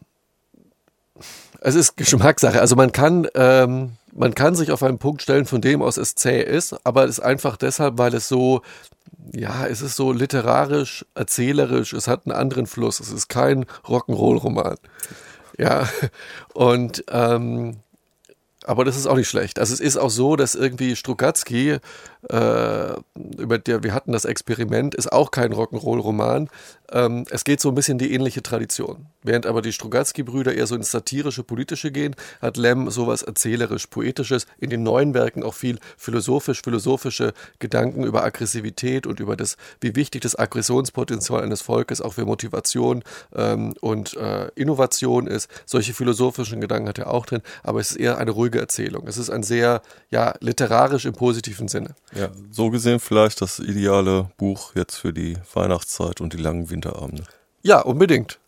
es 1.61 1.75
ist 1.75 1.97
Geschmackssache. 1.97 2.59
Also 2.59 2.75
man 2.75 2.91
kann, 2.91 3.27
ähm, 3.35 3.93
man 4.17 4.35
kann 4.35 4.55
sich 4.55 4.71
auf 4.71 4.83
einen 4.83 4.97
Punkt 4.97 5.21
stellen, 5.21 5.45
von 5.45 5.61
dem 5.61 5.81
aus 5.81 5.97
es 5.97 6.15
zäh 6.15 6.41
ist, 6.41 6.75
aber 6.85 7.05
es 7.05 7.11
ist 7.11 7.19
einfach 7.19 7.55
deshalb, 7.55 7.97
weil 7.97 8.13
es 8.13 8.27
so 8.27 8.61
ja, 9.33 9.65
es 9.65 9.81
ist 9.81 9.95
so 9.95 10.11
literarisch, 10.11 11.05
erzählerisch, 11.15 11.93
es 11.93 12.07
hat 12.07 12.25
einen 12.25 12.35
anderen 12.35 12.67
Fluss, 12.67 12.99
es 12.99 13.11
ist 13.11 13.27
kein 13.29 13.65
Rock'n'Roll-Roman. 13.85 14.77
Ja, 15.57 15.87
und 16.53 17.03
ähm, 17.09 17.77
aber 18.63 18.83
das 18.83 18.97
ist 18.97 19.07
auch 19.07 19.15
nicht 19.15 19.29
schlecht. 19.29 19.59
Also 19.59 19.73
es 19.73 19.79
ist 19.79 19.97
auch 19.97 20.09
so, 20.09 20.35
dass 20.35 20.53
irgendwie 20.53 20.95
Strugatsky, 20.95 21.77
äh, 22.29 22.93
über 23.37 23.57
der 23.57 23.83
wir 23.83 23.93
hatten 23.93 24.11
das 24.11 24.25
Experiment, 24.25 24.95
ist 24.95 25.11
auch 25.11 25.31
kein 25.31 25.53
Rock'n'Roll-Roman, 25.53 26.49
ähm, 26.91 27.25
es 27.29 27.43
geht 27.43 27.59
so 27.59 27.69
ein 27.69 27.75
bisschen 27.75 27.97
die 27.97 28.13
ähnliche 28.13 28.41
Tradition. 28.41 29.07
Während 29.21 29.45
aber 29.45 29.61
die 29.61 29.73
Strugatsky-Brüder 29.73 30.55
eher 30.55 30.67
so 30.67 30.75
ins 30.75 30.91
satirische, 30.91 31.43
politische 31.43 31.91
gehen, 31.91 32.15
hat 32.41 32.55
Lem 32.55 32.89
sowas 32.89 33.23
erzählerisch, 33.23 33.87
poetisches, 33.87 34.45
in 34.57 34.69
den 34.69 34.83
neuen 34.83 35.13
Werken 35.13 35.43
auch 35.43 35.53
viel 35.53 35.79
philosophisch, 35.97 36.61
philosophische 36.61 37.33
Gedanken 37.59 38.03
über 38.05 38.23
Aggressivität 38.23 39.05
und 39.05 39.19
über 39.19 39.35
das, 39.35 39.57
wie 39.81 39.95
wichtig 39.95 40.21
das 40.21 40.37
Aggressionspotenzial 40.37 41.43
eines 41.43 41.61
Volkes 41.61 42.01
auch 42.01 42.13
für 42.13 42.25
Motivation 42.25 43.03
ähm, 43.35 43.73
und 43.81 44.15
äh, 44.15 44.47
Innovation 44.55 45.27
ist. 45.27 45.49
Solche 45.65 45.93
philosophischen 45.93 46.61
Gedanken 46.61 46.87
hat 46.87 46.99
er 46.99 47.11
auch 47.11 47.25
drin, 47.25 47.41
aber 47.63 47.81
es 47.81 47.91
ist 47.91 47.97
eher 47.97 48.17
eine 48.17 48.31
ruhige 48.31 48.59
Erzählung. 48.59 49.07
Es 49.07 49.17
ist 49.17 49.29
ein 49.29 49.43
sehr, 49.43 49.81
ja, 50.09 50.35
literarisch 50.39 51.05
im 51.05 51.13
positiven 51.13 51.67
Sinne. 51.67 51.95
Ja, 52.15 52.29
so 52.51 52.69
gesehen 52.69 52.99
vielleicht 52.99 53.41
das 53.41 53.59
ideale 53.59 54.31
Buch 54.37 54.75
jetzt 54.75 54.95
für 54.95 55.13
die 55.13 55.37
Weihnachtszeit 55.53 56.21
und 56.21 56.33
die 56.33 56.37
langen 56.37 56.69
Winter. 56.69 56.87
Winterabende. 56.87 57.23
Ja, 57.63 57.81
unbedingt. 57.81 58.39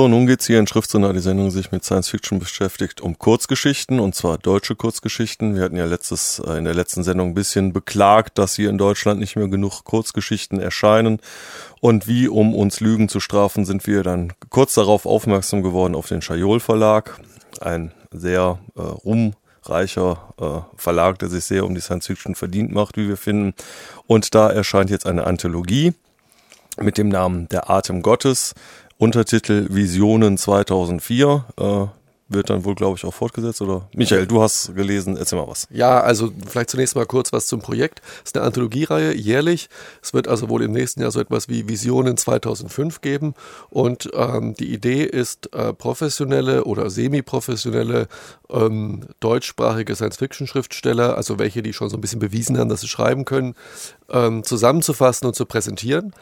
So, 0.00 0.08
nun 0.08 0.26
geht's 0.26 0.46
hier 0.46 0.58
in 0.58 0.66
Schriftsender, 0.66 1.12
die 1.12 1.20
Sendung 1.20 1.50
sich 1.50 1.72
mit 1.72 1.84
Science 1.84 2.08
Fiction 2.08 2.38
beschäftigt, 2.38 3.02
um 3.02 3.18
Kurzgeschichten, 3.18 4.00
und 4.00 4.14
zwar 4.14 4.38
deutsche 4.38 4.74
Kurzgeschichten. 4.74 5.56
Wir 5.56 5.62
hatten 5.62 5.76
ja 5.76 5.84
letztes, 5.84 6.38
äh, 6.38 6.56
in 6.56 6.64
der 6.64 6.72
letzten 6.72 7.02
Sendung 7.02 7.28
ein 7.28 7.34
bisschen 7.34 7.74
beklagt, 7.74 8.38
dass 8.38 8.56
hier 8.56 8.70
in 8.70 8.78
Deutschland 8.78 9.20
nicht 9.20 9.36
mehr 9.36 9.48
genug 9.48 9.84
Kurzgeschichten 9.84 10.58
erscheinen. 10.58 11.20
Und 11.82 12.06
wie, 12.06 12.28
um 12.28 12.54
uns 12.54 12.80
Lügen 12.80 13.10
zu 13.10 13.20
strafen, 13.20 13.66
sind 13.66 13.86
wir 13.86 14.02
dann 14.02 14.32
kurz 14.48 14.72
darauf 14.72 15.04
aufmerksam 15.04 15.62
geworden 15.62 15.94
auf 15.94 16.08
den 16.08 16.22
Schajol 16.22 16.60
Verlag. 16.60 17.20
Ein 17.60 17.92
sehr 18.10 18.58
äh, 18.76 18.80
ruhmreicher 18.80 20.32
äh, 20.40 20.78
Verlag, 20.80 21.18
der 21.18 21.28
sich 21.28 21.44
sehr 21.44 21.66
um 21.66 21.74
die 21.74 21.82
Science 21.82 22.06
Fiction 22.06 22.34
verdient 22.34 22.72
macht, 22.72 22.96
wie 22.96 23.06
wir 23.06 23.18
finden. 23.18 23.52
Und 24.06 24.34
da 24.34 24.48
erscheint 24.48 24.88
jetzt 24.88 25.04
eine 25.04 25.26
Anthologie 25.26 25.92
mit 26.80 26.96
dem 26.96 27.10
Namen 27.10 27.48
Der 27.50 27.68
Atem 27.68 28.00
Gottes 28.00 28.54
Untertitel 29.00 29.66
Visionen 29.70 30.36
2004. 30.36 31.94
Wird 32.32 32.48
dann 32.48 32.64
wohl, 32.64 32.76
glaube 32.76 32.96
ich, 32.96 33.04
auch 33.04 33.12
fortgesetzt, 33.12 33.60
oder? 33.60 33.88
Michael, 33.92 34.24
du 34.28 34.40
hast 34.40 34.72
gelesen, 34.76 35.16
erzähl 35.16 35.36
mal 35.36 35.48
was. 35.48 35.66
Ja, 35.68 36.00
also 36.00 36.30
vielleicht 36.46 36.70
zunächst 36.70 36.94
mal 36.94 37.04
kurz 37.04 37.32
was 37.32 37.48
zum 37.48 37.60
Projekt. 37.60 38.02
Es 38.18 38.30
ist 38.30 38.36
eine 38.36 38.46
Anthologiereihe, 38.46 39.12
jährlich. 39.16 39.68
Es 40.00 40.14
wird 40.14 40.28
also 40.28 40.48
wohl 40.48 40.62
im 40.62 40.70
nächsten 40.70 41.02
Jahr 41.02 41.10
so 41.10 41.18
etwas 41.18 41.48
wie 41.48 41.68
Visionen 41.68 42.16
2005 42.16 43.00
geben. 43.00 43.34
Und 43.68 44.10
ähm, 44.14 44.54
die 44.54 44.72
Idee 44.72 45.02
ist, 45.02 45.52
äh, 45.52 45.72
professionelle 45.72 46.62
oder 46.62 46.88
semi-professionelle 46.88 48.06
ähm, 48.48 49.08
deutschsprachige 49.18 49.96
Science-Fiction-Schriftsteller, 49.96 51.16
also 51.16 51.40
welche, 51.40 51.62
die 51.62 51.72
schon 51.72 51.90
so 51.90 51.96
ein 51.96 52.00
bisschen 52.00 52.20
bewiesen 52.20 52.58
haben, 52.58 52.68
dass 52.68 52.82
sie 52.82 52.88
schreiben 52.88 53.24
können, 53.24 53.56
ähm, 54.08 54.44
zusammenzufassen 54.44 55.26
und 55.26 55.34
zu 55.34 55.46
präsentieren. 55.46 56.12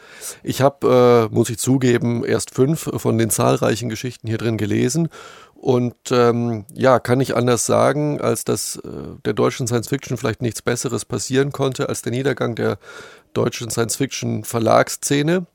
Ich 0.41 0.61
habe, 0.61 1.29
äh, 1.31 1.35
muss 1.35 1.51
ich 1.51 1.59
zugeben, 1.59 2.25
erst 2.25 2.55
fünf 2.55 2.89
von 2.97 3.19
den 3.19 3.29
zahlreichen 3.29 3.89
Geschichten 3.89 4.27
hier 4.27 4.39
drin 4.39 4.57
gelesen 4.57 5.09
und 5.61 5.95
ähm, 6.11 6.65
ja, 6.73 6.99
kann 6.99 7.19
ich 7.19 7.35
anders 7.35 7.65
sagen, 7.65 8.21
als 8.21 8.45
dass 8.45 8.77
äh, 8.77 8.79
der 9.25 9.33
deutschen 9.33 9.67
Science 9.67 9.89
Fiction 9.89 10.15
vielleicht 10.15 10.41
nichts 10.41 10.61
Besseres 10.61 11.03
passieren 11.03 11.51
konnte 11.51 11.89
als 11.89 12.01
der 12.01 12.13
Niedergang 12.13 12.55
der 12.55 12.77
deutschen 13.33 13.69
Science 13.69 13.97
Fiction 13.97 14.45
Verlagsszene. 14.45 15.47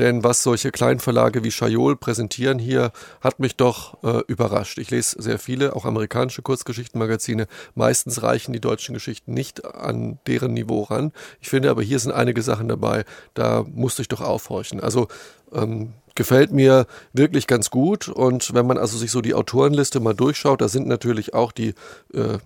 Denn 0.00 0.24
was 0.24 0.42
solche 0.42 0.72
Kleinverlage 0.72 1.44
wie 1.44 1.50
Chayol 1.50 1.96
präsentieren 1.96 2.58
hier, 2.58 2.90
hat 3.20 3.38
mich 3.38 3.54
doch 3.54 4.02
äh, 4.02 4.22
überrascht. 4.26 4.78
Ich 4.78 4.90
lese 4.90 5.22
sehr 5.22 5.38
viele, 5.38 5.76
auch 5.76 5.84
amerikanische 5.84 6.42
Kurzgeschichtenmagazine. 6.42 7.46
Meistens 7.76 8.22
reichen 8.22 8.52
die 8.52 8.60
deutschen 8.60 8.92
Geschichten 8.92 9.34
nicht 9.34 9.64
an 9.64 10.18
deren 10.26 10.52
Niveau 10.52 10.82
ran. 10.82 11.12
Ich 11.40 11.48
finde 11.48 11.70
aber, 11.70 11.82
hier 11.82 12.00
sind 12.00 12.12
einige 12.12 12.42
Sachen 12.42 12.66
dabei, 12.66 13.04
da 13.34 13.64
musste 13.68 14.02
ich 14.02 14.08
doch 14.08 14.20
aufhorchen. 14.20 14.80
Also 14.80 15.06
ähm, 15.52 15.94
gefällt 16.18 16.52
mir 16.52 16.86
wirklich 17.14 17.46
ganz 17.46 17.70
gut. 17.70 18.08
Und 18.08 18.52
wenn 18.52 18.66
man 18.66 18.76
also 18.76 18.98
sich 18.98 19.10
so 19.10 19.22
die 19.22 19.34
Autorenliste 19.34 20.00
mal 20.00 20.14
durchschaut, 20.14 20.60
da 20.60 20.68
sind 20.68 20.86
natürlich 20.86 21.32
auch 21.32 21.52
die 21.52 21.74
äh, 22.12 22.38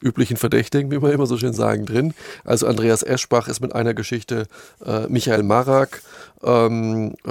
üblichen 0.00 0.36
Verdächtigen, 0.36 0.90
wie 0.90 0.98
man 0.98 1.12
immer 1.12 1.26
so 1.26 1.36
schön 1.36 1.52
sagen, 1.52 1.86
drin. 1.86 2.14
Also 2.44 2.66
Andreas 2.66 3.04
Eschbach 3.04 3.46
ist 3.46 3.60
mit 3.60 3.74
einer 3.74 3.94
Geschichte, 3.94 4.46
äh, 4.84 5.06
Michael 5.08 5.44
Marak, 5.44 6.02
ähm, 6.42 7.14
äh, 7.24 7.30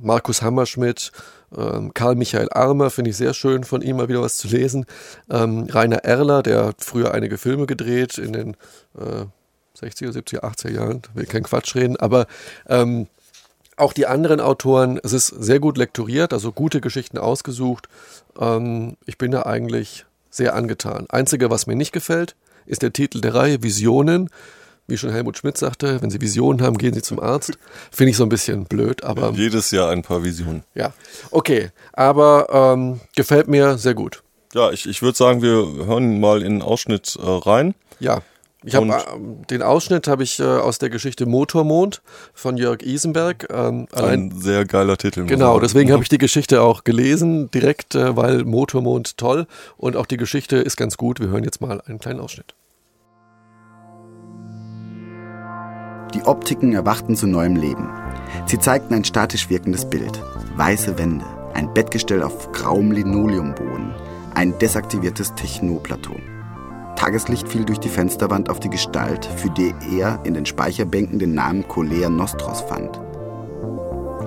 Markus 0.00 0.42
Hammerschmidt, 0.42 1.10
ähm, 1.56 1.92
Karl 1.92 2.14
Michael 2.14 2.48
Armer, 2.52 2.90
finde 2.90 3.10
ich 3.10 3.16
sehr 3.16 3.34
schön, 3.34 3.64
von 3.64 3.82
ihm 3.82 3.96
mal 3.96 4.08
wieder 4.08 4.22
was 4.22 4.36
zu 4.36 4.46
lesen. 4.46 4.86
Ähm, 5.28 5.66
Rainer 5.70 6.04
Erler, 6.04 6.42
der 6.44 6.66
hat 6.66 6.84
früher 6.84 7.12
einige 7.12 7.36
Filme 7.36 7.66
gedreht 7.66 8.16
in 8.16 8.32
den 8.32 8.56
äh, 8.96 9.26
60er, 9.76 10.12
70er, 10.12 10.40
80er 10.40 10.70
Jahren, 10.70 11.02
will 11.14 11.26
kein 11.26 11.42
Quatsch 11.42 11.74
reden, 11.74 11.96
aber 11.96 12.26
ähm, 12.68 13.08
auch 13.76 13.92
die 13.92 14.06
anderen 14.06 14.40
Autoren, 14.40 14.98
es 15.02 15.12
ist 15.12 15.28
sehr 15.28 15.60
gut 15.60 15.76
lektoriert, 15.76 16.32
also 16.32 16.52
gute 16.52 16.80
Geschichten 16.80 17.18
ausgesucht. 17.18 17.88
Ähm, 18.38 18.96
ich 19.06 19.18
bin 19.18 19.30
da 19.30 19.42
eigentlich 19.42 20.06
sehr 20.30 20.54
angetan. 20.54 21.06
Einzige, 21.08 21.50
was 21.50 21.66
mir 21.66 21.76
nicht 21.76 21.92
gefällt, 21.92 22.36
ist 22.66 22.82
der 22.82 22.92
Titel 22.92 23.20
der 23.20 23.34
Reihe 23.34 23.62
Visionen. 23.62 24.30
Wie 24.88 24.96
schon 24.96 25.10
Helmut 25.10 25.36
Schmidt 25.36 25.58
sagte, 25.58 26.00
wenn 26.00 26.10
Sie 26.10 26.20
Visionen 26.20 26.62
haben, 26.62 26.78
gehen 26.78 26.94
Sie 26.94 27.02
zum 27.02 27.18
Arzt. 27.18 27.58
Finde 27.90 28.10
ich 28.10 28.16
so 28.16 28.22
ein 28.22 28.28
bisschen 28.28 28.66
blöd, 28.66 29.02
aber. 29.02 29.32
Jedes 29.34 29.72
Jahr 29.72 29.90
ein 29.90 30.02
paar 30.02 30.22
Visionen. 30.22 30.62
Ja, 30.74 30.92
okay. 31.30 31.70
Aber 31.92 32.46
ähm, 32.50 33.00
gefällt 33.16 33.48
mir 33.48 33.78
sehr 33.78 33.94
gut. 33.94 34.22
Ja, 34.54 34.70
ich, 34.70 34.88
ich 34.88 35.02
würde 35.02 35.18
sagen, 35.18 35.42
wir 35.42 35.86
hören 35.86 36.20
mal 36.20 36.40
in 36.40 36.46
einen 36.46 36.62
Ausschnitt 36.62 37.18
äh, 37.20 37.26
rein. 37.26 37.74
Ja. 37.98 38.22
Ich 38.64 38.74
habe 38.74 38.88
äh, 38.88 39.46
den 39.50 39.62
Ausschnitt 39.62 40.08
habe 40.08 40.22
ich 40.22 40.40
äh, 40.40 40.44
aus 40.44 40.78
der 40.78 40.90
Geschichte 40.90 41.26
Motormond 41.26 42.02
von 42.32 42.56
Jörg 42.56 42.82
Isenberg. 42.82 43.46
Ähm, 43.50 43.86
Ein 43.92 44.32
sehr 44.32 44.64
geiler 44.64 44.96
Titel. 44.96 45.26
Genau, 45.26 45.60
deswegen 45.60 45.92
habe 45.92 46.02
ich 46.02 46.08
die 46.10 46.18
Geschichte 46.18 46.62
auch 46.62 46.84
gelesen, 46.84 47.50
direkt, 47.50 47.94
äh, 47.94 48.16
weil 48.16 48.44
Motormond 48.44 49.18
toll 49.18 49.46
und 49.76 49.96
auch 49.96 50.06
die 50.06 50.16
Geschichte 50.16 50.56
ist 50.56 50.76
ganz 50.76 50.96
gut. 50.96 51.20
Wir 51.20 51.28
hören 51.28 51.44
jetzt 51.44 51.60
mal 51.60 51.80
einen 51.82 51.98
kleinen 51.98 52.20
Ausschnitt. 52.20 52.54
Die 56.14 56.22
Optiken 56.22 56.72
erwachten 56.72 57.14
zu 57.14 57.26
neuem 57.26 57.56
Leben. 57.56 57.90
Sie 58.46 58.58
zeigten 58.58 58.94
ein 58.94 59.04
statisch 59.04 59.50
wirkendes 59.50 59.84
Bild. 59.84 60.22
Weiße 60.56 60.98
Wände, 60.98 61.26
ein 61.52 61.72
Bettgestell 61.74 62.22
auf 62.22 62.50
grauem 62.52 62.90
Linoleumboden, 62.90 63.92
ein 64.34 64.58
desaktiviertes 64.58 65.34
Technoplateau. 65.34 66.16
Tageslicht 66.96 67.48
fiel 67.48 67.64
durch 67.64 67.78
die 67.78 67.88
Fensterwand 67.88 68.50
auf 68.50 68.58
die 68.58 68.70
Gestalt, 68.70 69.24
für 69.24 69.50
die 69.50 69.74
er 69.96 70.18
in 70.24 70.34
den 70.34 70.46
Speicherbänken 70.46 71.18
den 71.18 71.34
Namen 71.34 71.68
Colea 71.68 72.08
Nostros 72.08 72.62
fand. 72.62 73.00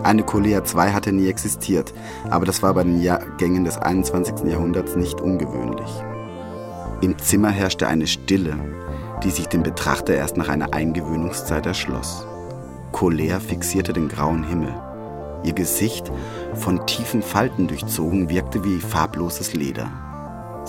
Eine 0.03 0.23
Colea 0.23 0.63
2 0.63 0.91
hatte 0.91 1.11
nie 1.11 1.27
existiert, 1.27 1.93
aber 2.29 2.45
das 2.45 2.63
war 2.63 2.73
bei 2.73 2.83
den 2.83 3.01
Jahrgängen 3.01 3.65
des 3.65 3.77
21. 3.77 4.45
Jahrhunderts 4.45 4.95
nicht 4.95 5.19
ungewöhnlich. 5.19 5.89
Im 7.01 7.17
Zimmer 7.17 7.49
herrschte 7.49 7.87
eine 7.87 8.07
Stille, 8.07 8.55
die 9.23 9.31
sich 9.31 9.47
dem 9.47 9.63
Betrachter 9.63 10.13
erst 10.13 10.37
nach 10.37 10.47
einer 10.47 10.73
Eingewöhnungszeit 10.73 11.65
erschloss. 11.65 12.25
Colea 12.91 13.39
fixierte 13.39 13.93
den 13.93 14.07
grauen 14.07 14.43
Himmel. 14.43 14.73
Ihr 15.43 15.53
Gesicht, 15.53 16.11
von 16.53 16.85
tiefen 16.85 17.21
Falten 17.21 17.67
durchzogen, 17.67 18.29
wirkte 18.29 18.63
wie 18.63 18.79
farbloses 18.79 19.53
Leder. 19.53 20.08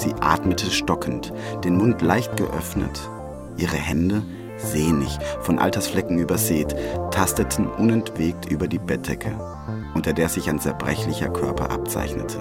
Sie 0.01 0.14
atmete 0.18 0.70
stockend, 0.70 1.30
den 1.62 1.76
Mund 1.76 2.01
leicht 2.01 2.34
geöffnet. 2.38 3.07
Ihre 3.59 3.76
Hände, 3.76 4.22
sehnig, 4.57 5.18
von 5.42 5.59
Altersflecken 5.59 6.18
übersät, 6.18 6.74
tasteten 7.11 7.66
unentwegt 7.66 8.51
über 8.51 8.66
die 8.66 8.78
Bettdecke, 8.78 9.38
unter 9.94 10.14
der 10.14 10.30
sich 10.30 10.48
ein 10.48 10.59
zerbrechlicher 10.59 11.28
Körper 11.28 11.70
abzeichnete. 11.70 12.38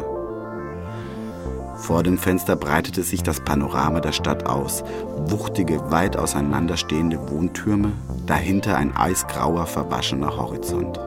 Vor 1.75 2.01
dem 2.03 2.17
Fenster 2.17 2.55
breitete 2.55 3.03
sich 3.03 3.23
das 3.23 3.41
Panorama 3.41 3.99
der 3.99 4.13
Stadt 4.13 4.45
aus. 4.45 4.85
Wuchtige, 5.27 5.91
weit 5.91 6.15
auseinanderstehende 6.15 7.29
Wohntürme, 7.29 7.91
dahinter 8.25 8.77
ein 8.77 8.95
eisgrauer, 8.95 9.65
verwaschener 9.65 10.37
Horizont. 10.37 10.97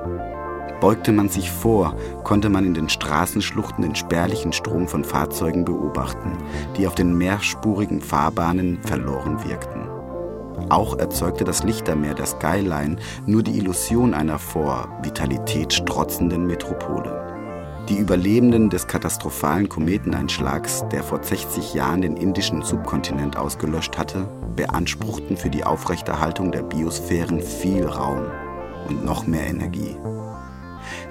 Beugte 0.83 1.13
man 1.13 1.29
sich 1.29 1.49
vor, 1.49 1.95
konnte 2.25 2.49
man 2.49 2.67
in 2.67 2.75
den 2.75 2.89
Straßenschluchten 2.89 3.83
den 3.83 3.95
spärlichen 3.95 4.53
Strom 4.53 4.89
von 4.89 5.05
Fahrzeugen 5.05 5.65
beobachten, 5.65 6.37
die 6.77 6.89
auf 6.89 6.97
den 6.97 7.17
mehrspurigen 7.17 8.01
Fahrbahnen 8.01 8.81
verloren 8.83 9.45
wirkten. 9.49 9.89
Auch 10.71 10.99
erzeugte 10.99 11.45
das 11.45 11.63
Lichtermeer 11.63 12.15
der 12.15 12.27
Skyline 12.27 12.97
nur 13.27 13.45
die 13.45 13.59
Illusion 13.59 14.13
einer 14.13 14.41
vor 14.41 14.89
Vitalität 15.05 15.73
strotzenden 15.73 16.49
Metropole. 16.49 17.85
Die 17.89 17.99
Überlebenden 17.99 18.69
des 18.69 18.89
katastrophalen 18.89 19.69
Kometeneinschlags, 19.69 20.85
der 20.91 21.05
vor 21.05 21.23
60 21.23 21.75
Jahren 21.75 22.03
den 22.03 22.17
indischen 22.17 22.63
Subkontinent 22.63 23.37
ausgelöscht 23.37 23.97
hatte, 23.97 24.29
beanspruchten 24.57 25.37
für 25.37 25.51
die 25.51 25.63
Aufrechterhaltung 25.63 26.51
der 26.51 26.63
Biosphären 26.65 27.41
viel 27.41 27.87
Raum 27.87 28.23
und 28.89 29.05
noch 29.05 29.29
mehr 29.29 29.47
Energie. 29.47 29.97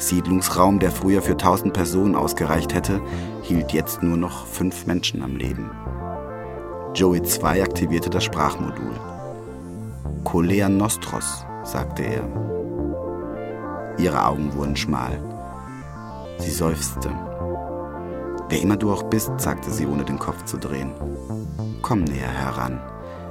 Siedlungsraum, 0.01 0.79
der 0.79 0.91
früher 0.91 1.21
für 1.21 1.33
1000 1.33 1.73
Personen 1.73 2.15
ausgereicht 2.15 2.73
hätte, 2.73 3.01
hielt 3.43 3.71
jetzt 3.71 4.03
nur 4.03 4.17
noch 4.17 4.47
fünf 4.47 4.85
Menschen 4.85 5.21
am 5.21 5.35
Leben. 5.35 5.69
Joey 6.93 7.21
2 7.21 7.63
aktivierte 7.63 8.09
das 8.09 8.23
Sprachmodul. 8.23 8.99
Colea 10.23 10.67
Nostros, 10.69 11.45
sagte 11.63 12.03
er. 12.03 12.27
Ihre 13.97 14.25
Augen 14.25 14.53
wurden 14.55 14.75
schmal. 14.75 15.19
Sie 16.39 16.51
seufzte. 16.51 17.11
Wer 18.49 18.61
immer 18.61 18.77
du 18.77 18.91
auch 18.91 19.03
bist, 19.03 19.31
sagte 19.37 19.71
sie, 19.71 19.85
ohne 19.85 20.03
den 20.03 20.19
Kopf 20.19 20.43
zu 20.45 20.57
drehen. 20.57 20.91
Komm 21.81 22.03
näher 22.03 22.27
heran. 22.27 22.81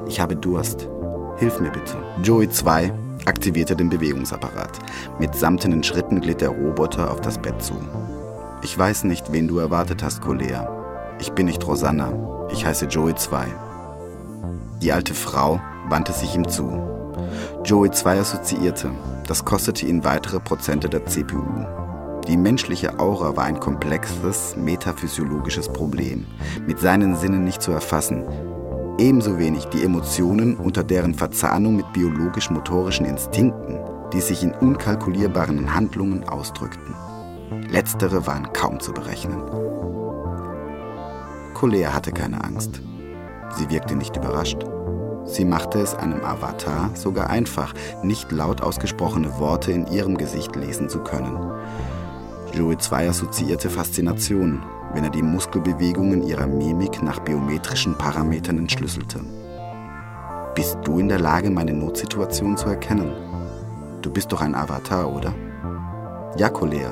Ich 0.07 0.21
habe 0.21 0.37
Durst. 0.37 0.89
Hilf 1.37 1.61
mir 1.61 1.71
bitte. 1.71 1.97
Joey 2.23 2.49
2 2.49 2.93
aktivierte 3.27 3.77
den 3.77 3.91
Bewegungsapparat. 3.91 4.79
Mit 5.18 5.35
samtenen 5.35 5.83
Schritten 5.83 6.21
glitt 6.21 6.41
der 6.41 6.51
Roboter 6.51 7.11
auf 7.11 7.21
das 7.21 7.39
Bett 7.39 7.62
zu. 7.62 7.75
Ich 8.62 8.77
weiß 8.77 9.05
nicht, 9.05 9.33
wen 9.33 9.49
du 9.49 9.59
erwartet 9.59 10.03
hast, 10.03 10.21
Colea. 10.21 10.68
Ich 11.18 11.33
bin 11.33 11.47
nicht 11.47 11.66
Rosanna. 11.66 12.12
Ich 12.53 12.64
heiße 12.64 12.87
Joey 12.87 13.14
2. 13.14 13.47
Die 14.83 14.93
alte 14.93 15.14
Frau 15.14 15.61
wandte 15.89 16.12
sich 16.12 16.35
ihm 16.35 16.49
zu. 16.49 16.81
Joey 17.64 17.91
2 17.91 18.21
assoziierte. 18.21 18.91
Das 19.27 19.45
kostete 19.45 19.87
ihn 19.87 20.05
weitere 20.05 20.41
Prozente 20.41 20.89
der 20.89 21.07
CPU. 21.07 21.43
Die 22.27 22.37
menschliche 22.37 22.99
Aura 22.99 23.37
war 23.37 23.45
ein 23.45 23.61
komplexes, 23.61 24.57
metaphysiologisches 24.57 25.68
Problem, 25.68 26.27
mit 26.66 26.79
seinen 26.79 27.16
Sinnen 27.16 27.45
nicht 27.45 27.62
zu 27.62 27.73
erfassen. 27.73 28.25
Ebenso 29.01 29.38
wenig 29.38 29.64
die 29.64 29.82
Emotionen, 29.82 30.57
unter 30.57 30.84
deren 30.84 31.14
Verzahnung 31.14 31.76
mit 31.76 31.90
biologisch-motorischen 31.94 33.07
Instinkten, 33.07 33.78
die 34.12 34.20
sich 34.20 34.42
in 34.42 34.53
unkalkulierbaren 34.53 35.74
Handlungen 35.74 36.28
ausdrückten. 36.28 36.94
Letztere 37.70 38.26
waren 38.26 38.53
kaum 38.53 38.78
zu 38.78 38.92
berechnen. 38.92 39.40
Colère 41.55 41.94
hatte 41.94 42.12
keine 42.12 42.44
Angst. 42.44 42.82
Sie 43.57 43.70
wirkte 43.70 43.96
nicht 43.96 44.18
überrascht. 44.18 44.59
Sie 45.24 45.46
machte 45.46 45.80
es 45.80 45.94
einem 45.94 46.22
Avatar 46.22 46.90
sogar 46.92 47.30
einfach, 47.30 47.72
nicht 48.03 48.30
laut 48.30 48.61
ausgesprochene 48.61 49.38
Worte 49.38 49.72
in 49.72 49.86
ihrem 49.86 50.18
Gesicht 50.18 50.55
lesen 50.57 50.90
zu 50.90 50.98
können. 50.98 51.38
Joey 52.53 52.76
2 52.76 53.09
assoziierte 53.09 53.70
Faszination, 53.70 54.62
wenn 54.95 55.05
er 55.05 55.11
die 55.11 55.22
Muskelbewegungen 55.22 56.22
ihrer 56.22 56.47
Mimik 56.47 57.03
nach 57.03 57.20
biometrischen 57.20 57.97
Parametern 57.97 58.59
entschlüsselte. 58.59 59.20
Bist 60.55 60.78
du 60.84 60.99
in 60.99 61.09
der 61.09 61.20
Lage, 61.20 61.51
meine 61.51 61.72
Notsituation 61.72 62.57
zu 62.57 62.68
erkennen? 62.68 63.12
Du 64.03 64.11
bist 64.11 64.32
doch 64.32 64.41
ein 64.41 64.55
Avatar, 64.55 65.12
oder? 65.12 65.34
Ja, 66.36 66.49
Colea. 66.49 66.91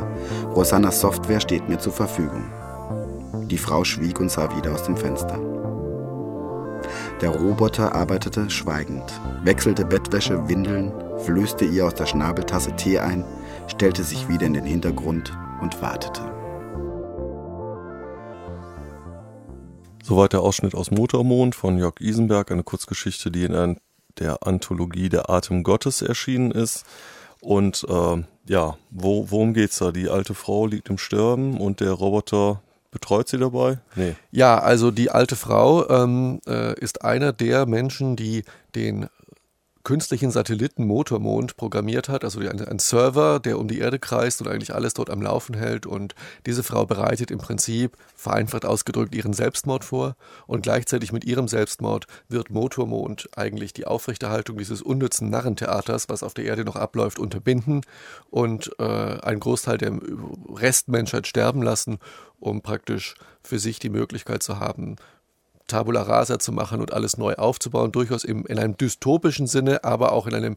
Rosannas 0.55 1.01
Software 1.01 1.41
steht 1.41 1.69
mir 1.69 1.79
zur 1.79 1.93
Verfügung. 1.93 2.45
Die 3.51 3.59
Frau 3.59 3.85
schwieg 3.85 4.21
und 4.21 4.31
sah 4.31 4.55
wieder 4.57 4.73
aus 4.73 4.85
dem 4.85 4.97
Fenster. 4.97 5.39
Der 7.21 7.31
Roboter 7.31 7.95
arbeitete 7.95 8.49
schweigend, 8.49 9.21
wechselte 9.43 9.85
Bettwäsche, 9.85 10.49
Windeln, 10.49 10.93
flößte 11.25 11.65
ihr 11.65 11.87
aus 11.87 11.95
der 11.95 12.07
Schnabeltasse 12.07 12.77
Tee 12.77 13.01
ein, 13.01 13.25
stellte 13.67 14.05
sich 14.05 14.29
wieder 14.29 14.47
in 14.47 14.55
den 14.55 14.65
Hintergrund 14.65 15.37
und 15.61 15.83
wartete. 15.83 16.38
Soweit 20.09 20.33
der 20.33 20.41
Ausschnitt 20.41 20.75
aus 20.75 20.91
Motormond 20.91 21.55
von 21.55 21.77
Jörg 21.77 22.01
Isenberg, 22.01 22.51
eine 22.51 22.63
Kurzgeschichte, 22.63 23.31
die 23.31 23.45
in 23.45 23.77
der 24.19 24.47
Anthologie 24.47 25.11
Der 25.11 25.29
Atem 25.29 25.63
Gottes 25.63 26.01
erschienen 26.01 26.51
ist. 26.51 26.87
Und 27.43 27.85
äh, 27.87 28.25
ja, 28.47 28.79
wo, 28.89 29.31
worum 29.31 29.53
geht's 29.53 29.77
da? 29.77 29.93
Die 29.93 30.09
alte 30.09 30.33
Frau 30.33 30.65
liegt 30.65 30.89
im 30.89 30.97
Sterben 30.97 31.61
und 31.61 31.81
der 31.81 31.93
Roboter 31.93 32.63
Betreut 32.91 33.29
sie 33.29 33.37
dabei? 33.37 33.81
Nee. 33.97 34.15
Ja, 34.31 34.59
also 34.59 34.91
die 34.91 35.11
alte 35.11 35.37
Frau 35.37 35.87
ähm, 35.91 36.41
äh, 36.47 36.73
ist 36.81 37.05
einer 37.05 37.35
der 37.35 37.67
Menschen, 37.67 38.17
die 38.17 38.45
den 38.75 39.11
künstlichen 39.89 40.31
Satelliten 40.31 40.87
Motormond 40.87 41.57
programmiert 41.57 42.11
hat, 42.11 42.23
also 42.23 42.41
ein, 42.41 42.79
Server, 42.79 43.41
der 43.41 43.59
um 43.59 43.69
die 43.69 43.79
Erde 43.79 43.99
kreist 43.99 44.43
und 44.43 44.47
eigentlich 44.47 44.75
alles 44.75 44.93
dort 44.93 45.09
am 45.09 45.23
Laufen 45.23 45.57
hält. 45.57 45.87
Und 45.87 46.15
diese 46.45 46.63
Frau 46.63 46.85
bereitet 46.85 47.31
im 47.31 47.39
Prinzip, 47.39 47.97
vereinfacht 48.15 48.67
ausgedrückt, 48.67 49.15
ihren 49.15 49.33
Selbstmord 49.33 49.87
vor. 49.87 50.15
Und 50.47 50.61
gleichzeitig 50.61 51.11
mit 51.11 51.25
ihrem 51.25 51.49
Selbstmord 51.49 52.07
wird 52.29 52.51
Motormond 52.51 53.31
eigentlich 53.35 53.73
die 53.73 53.87
Aufrechterhaltung 53.87 54.59
dieses 54.59 54.83
unnützen 54.83 55.31
Narrentheaters, 55.31 56.11
was 56.11 56.23
auf 56.23 56.35
der 56.35 56.45
Erde 56.45 56.67
noch 56.67 56.77
abläuft, 56.77 57.19
unterbinden 57.19 57.81
und 58.29 58.71
äh, 58.79 58.83
einen 58.83 59.41
Großteil 59.41 59.79
der 59.79 59.99
Restmenschheit 60.55 61.27
sterben 61.27 61.63
lassen, 61.63 61.99
um 62.41 62.61
praktisch 62.61 63.15
für 63.43 63.59
sich 63.59 63.79
die 63.79 63.89
Möglichkeit 63.89 64.43
zu 64.43 64.61
haben, 64.61 64.97
Tabula 65.69 66.03
rasa 66.03 66.39
zu 66.41 66.51
machen 66.51 66.81
und 66.81 66.93
alles 66.93 67.17
neu 67.17 67.35
aufzubauen, 67.35 67.93
durchaus 67.93 68.25
im, 68.25 68.45
in 68.47 68.59
einem 68.59 68.77
dystopischen 68.77 69.47
Sinne, 69.47 69.85
aber 69.85 70.13
auch 70.13 70.27
in 70.27 70.35
einem 70.35 70.57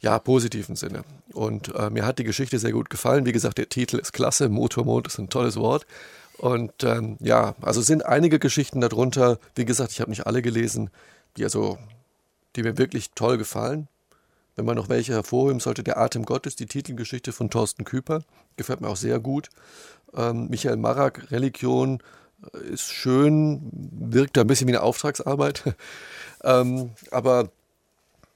ja, 0.00 0.18
positiven 0.18 0.76
Sinne. 0.76 1.04
Und 1.32 1.74
äh, 1.74 1.90
mir 1.90 2.06
hat 2.06 2.18
die 2.18 2.24
Geschichte 2.24 2.58
sehr 2.58 2.72
gut 2.72 2.90
gefallen. 2.90 3.26
Wie 3.26 3.32
gesagt, 3.32 3.58
der 3.58 3.68
Titel 3.68 3.98
ist 3.98 4.12
klasse, 4.12 4.48
Motormond 4.48 5.06
ist 5.06 5.18
ein 5.18 5.28
tolles 5.28 5.56
Wort. 5.56 5.86
Und 6.38 6.84
ähm, 6.84 7.18
ja, 7.20 7.54
also 7.60 7.82
sind 7.82 8.06
einige 8.06 8.38
Geschichten 8.38 8.80
darunter. 8.80 9.38
Wie 9.54 9.66
gesagt, 9.66 9.92
ich 9.92 10.00
habe 10.00 10.10
nicht 10.10 10.26
alle 10.26 10.40
gelesen, 10.40 10.90
die 11.36 11.44
also, 11.44 11.76
die 12.56 12.62
mir 12.62 12.78
wirklich 12.78 13.10
toll 13.14 13.36
gefallen. 13.36 13.88
Wenn 14.56 14.64
man 14.64 14.76
noch 14.76 14.88
welche 14.88 15.12
hervorheben 15.12 15.60
sollte, 15.60 15.82
der 15.82 15.98
Atem 15.98 16.24
Gottes, 16.24 16.56
die 16.56 16.66
Titelgeschichte 16.66 17.32
von 17.32 17.50
Thorsten 17.50 17.84
Küper, 17.84 18.22
gefällt 18.56 18.80
mir 18.80 18.88
auch 18.88 18.96
sehr 18.96 19.20
gut. 19.20 19.50
Ähm, 20.14 20.48
Michael 20.48 20.76
Marak, 20.76 21.30
Religion, 21.30 22.02
ist 22.70 22.92
schön, 22.92 23.70
wirkt 23.72 24.36
da 24.36 24.42
ein 24.42 24.46
bisschen 24.46 24.68
wie 24.68 24.72
eine 24.72 24.82
Auftragsarbeit. 24.82 25.74
ähm, 26.44 26.90
aber 27.10 27.50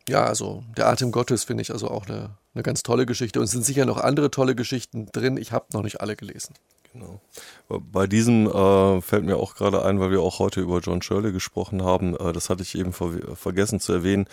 ja, 0.09 0.25
also 0.25 0.65
der 0.77 0.89
Atem 0.89 1.13
Gottes 1.13 1.45
finde 1.45 1.63
ich 1.63 1.73
also 1.73 1.89
auch 1.89 2.07
eine, 2.07 2.31
eine 2.55 2.63
ganz 2.63 2.83
tolle 2.83 3.07
Geschichte. 3.07 3.39
Und 3.39 3.47
es 3.47 3.53
sind 3.53 3.65
sicher 3.65 3.87
noch 3.87 3.99
andere 3.99 4.31
tolle 4.31 4.55
Geschichten 4.55 5.07
drin. 5.13 5.37
Ich 5.37 5.53
habe 5.53 5.67
noch 5.73 5.83
nicht 5.83 6.01
alle 6.01 6.17
gelesen. 6.17 6.55
Genau. 6.93 7.21
Bei 7.69 8.07
diesem 8.07 8.47
äh, 8.47 9.01
fällt 9.01 9.25
mir 9.25 9.37
auch 9.37 9.57
gerade 9.57 9.85
ein, 9.85 9.99
weil 9.99 10.13
wir 10.13 10.21
auch 10.21 10.39
heute 10.39 10.61
über 10.61 10.79
John 10.79 11.03
Shirley 11.03 11.33
gesprochen 11.33 11.83
haben. 11.83 12.17
Äh, 12.17 12.33
das 12.33 12.51
hatte 12.51 12.63
ich 12.63 12.77
eben 12.79 12.93
ver 12.93 13.35
vergessen 13.35 13.81
zu 13.81 13.93
erwähnen. 13.93 14.27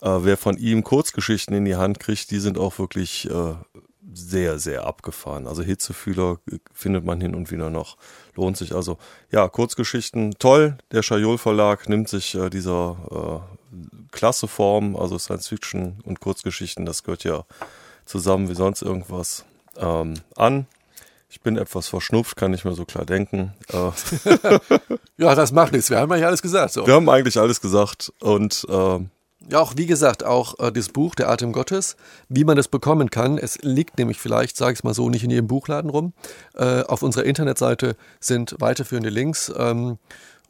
Äh, 0.00 0.18
wer 0.20 0.36
von 0.36 0.56
ihm 0.56 0.84
Kurzgeschichten 0.84 1.54
in 1.54 1.66
die 1.66 1.76
Hand 1.76 2.00
kriegt, 2.00 2.30
die 2.30 2.38
sind 2.38 2.56
auch 2.56 2.78
wirklich 2.78 3.28
äh, 3.28 3.54
sehr, 4.14 4.58
sehr 4.58 4.86
abgefahren. 4.86 5.46
Also 5.46 5.62
Hitzefühler 5.62 6.38
findet 6.72 7.04
man 7.04 7.20
hin 7.20 7.34
und 7.34 7.50
wieder 7.50 7.68
noch. 7.68 7.98
Lohnt 8.38 8.56
sich 8.56 8.72
also. 8.72 8.98
Ja, 9.32 9.48
Kurzgeschichten, 9.48 10.34
toll. 10.38 10.78
Der 10.92 11.02
Schajol 11.02 11.38
Verlag 11.38 11.88
nimmt 11.88 12.08
sich 12.08 12.36
äh, 12.36 12.50
dieser 12.50 12.96
äh, 13.10 13.58
Klasseform, 14.12 14.94
also 14.94 15.18
Science 15.18 15.48
Fiction 15.48 15.98
und 16.04 16.20
Kurzgeschichten, 16.20 16.86
das 16.86 17.02
gehört 17.02 17.24
ja 17.24 17.44
zusammen 18.06 18.48
wie 18.48 18.54
sonst 18.54 18.82
irgendwas, 18.82 19.44
ähm, 19.76 20.14
an. 20.36 20.66
Ich 21.28 21.40
bin 21.40 21.58
etwas 21.58 21.88
verschnupft, 21.88 22.36
kann 22.36 22.52
nicht 22.52 22.64
mehr 22.64 22.74
so 22.74 22.84
klar 22.84 23.04
denken. 23.04 23.54
Äh, 23.72 23.90
ja, 25.18 25.34
das 25.34 25.50
macht 25.50 25.72
nichts. 25.72 25.90
Wir 25.90 25.98
haben 25.98 26.12
eigentlich 26.12 26.24
alles 26.24 26.40
gesagt. 26.40 26.72
So. 26.72 26.86
Wir 26.86 26.94
haben 26.94 27.08
eigentlich 27.08 27.38
alles 27.38 27.60
gesagt 27.60 28.12
und 28.20 28.64
äh, 28.70 29.00
ja, 29.50 29.60
auch 29.60 29.74
wie 29.76 29.86
gesagt, 29.86 30.24
auch 30.24 30.58
äh, 30.58 30.70
das 30.70 30.90
Buch 30.90 31.14
Der 31.14 31.28
Atem 31.30 31.52
Gottes, 31.52 31.96
wie 32.28 32.44
man 32.44 32.56
das 32.56 32.68
bekommen 32.68 33.10
kann. 33.10 33.38
Es 33.38 33.58
liegt 33.62 33.98
nämlich 33.98 34.18
vielleicht, 34.18 34.56
sage 34.56 34.72
ich 34.72 34.80
es 34.80 34.84
mal 34.84 34.94
so, 34.94 35.08
nicht 35.08 35.24
in 35.24 35.30
jedem 35.30 35.46
Buchladen 35.46 35.90
rum. 35.90 36.12
Äh, 36.54 36.82
auf 36.82 37.02
unserer 37.02 37.24
Internetseite 37.24 37.96
sind 38.20 38.56
weiterführende 38.58 39.10
Links 39.10 39.52
ähm, 39.56 39.98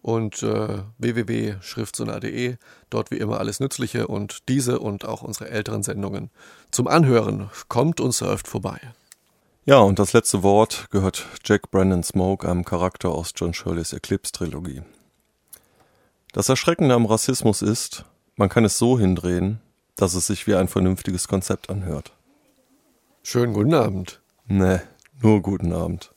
und 0.02 0.42
äh, 0.42 0.78
www.schriftsonar.de. 0.98 2.56
Dort 2.90 3.10
wie 3.10 3.18
immer 3.18 3.38
alles 3.38 3.60
Nützliche 3.60 4.08
und 4.08 4.48
diese 4.48 4.80
und 4.80 5.04
auch 5.04 5.22
unsere 5.22 5.50
älteren 5.50 5.82
Sendungen 5.82 6.30
zum 6.70 6.88
Anhören. 6.88 7.50
Kommt 7.68 8.00
und 8.00 8.12
surft 8.12 8.48
vorbei. 8.48 8.80
Ja, 9.64 9.80
und 9.80 9.98
das 9.98 10.12
letzte 10.14 10.42
Wort 10.42 10.86
gehört 10.90 11.26
Jack 11.44 11.70
Brandon 11.70 12.02
Smoke, 12.02 12.48
einem 12.48 12.64
Charakter 12.64 13.10
aus 13.10 13.32
John 13.36 13.52
Shirleys 13.52 13.92
Eclipse-Trilogie. 13.92 14.82
Das 16.32 16.48
Erschreckende 16.48 16.94
am 16.94 17.06
Rassismus 17.06 17.62
ist, 17.62 18.04
man 18.38 18.48
kann 18.48 18.64
es 18.64 18.78
so 18.78 18.98
hindrehen, 18.98 19.60
dass 19.96 20.14
es 20.14 20.28
sich 20.28 20.46
wie 20.46 20.54
ein 20.54 20.68
vernünftiges 20.68 21.28
Konzept 21.28 21.68
anhört. 21.68 22.12
Schönen 23.22 23.52
guten 23.52 23.74
Abend. 23.74 24.22
Nee, 24.46 24.78
nur 25.20 25.42
guten 25.42 25.72
Abend. 25.72 26.12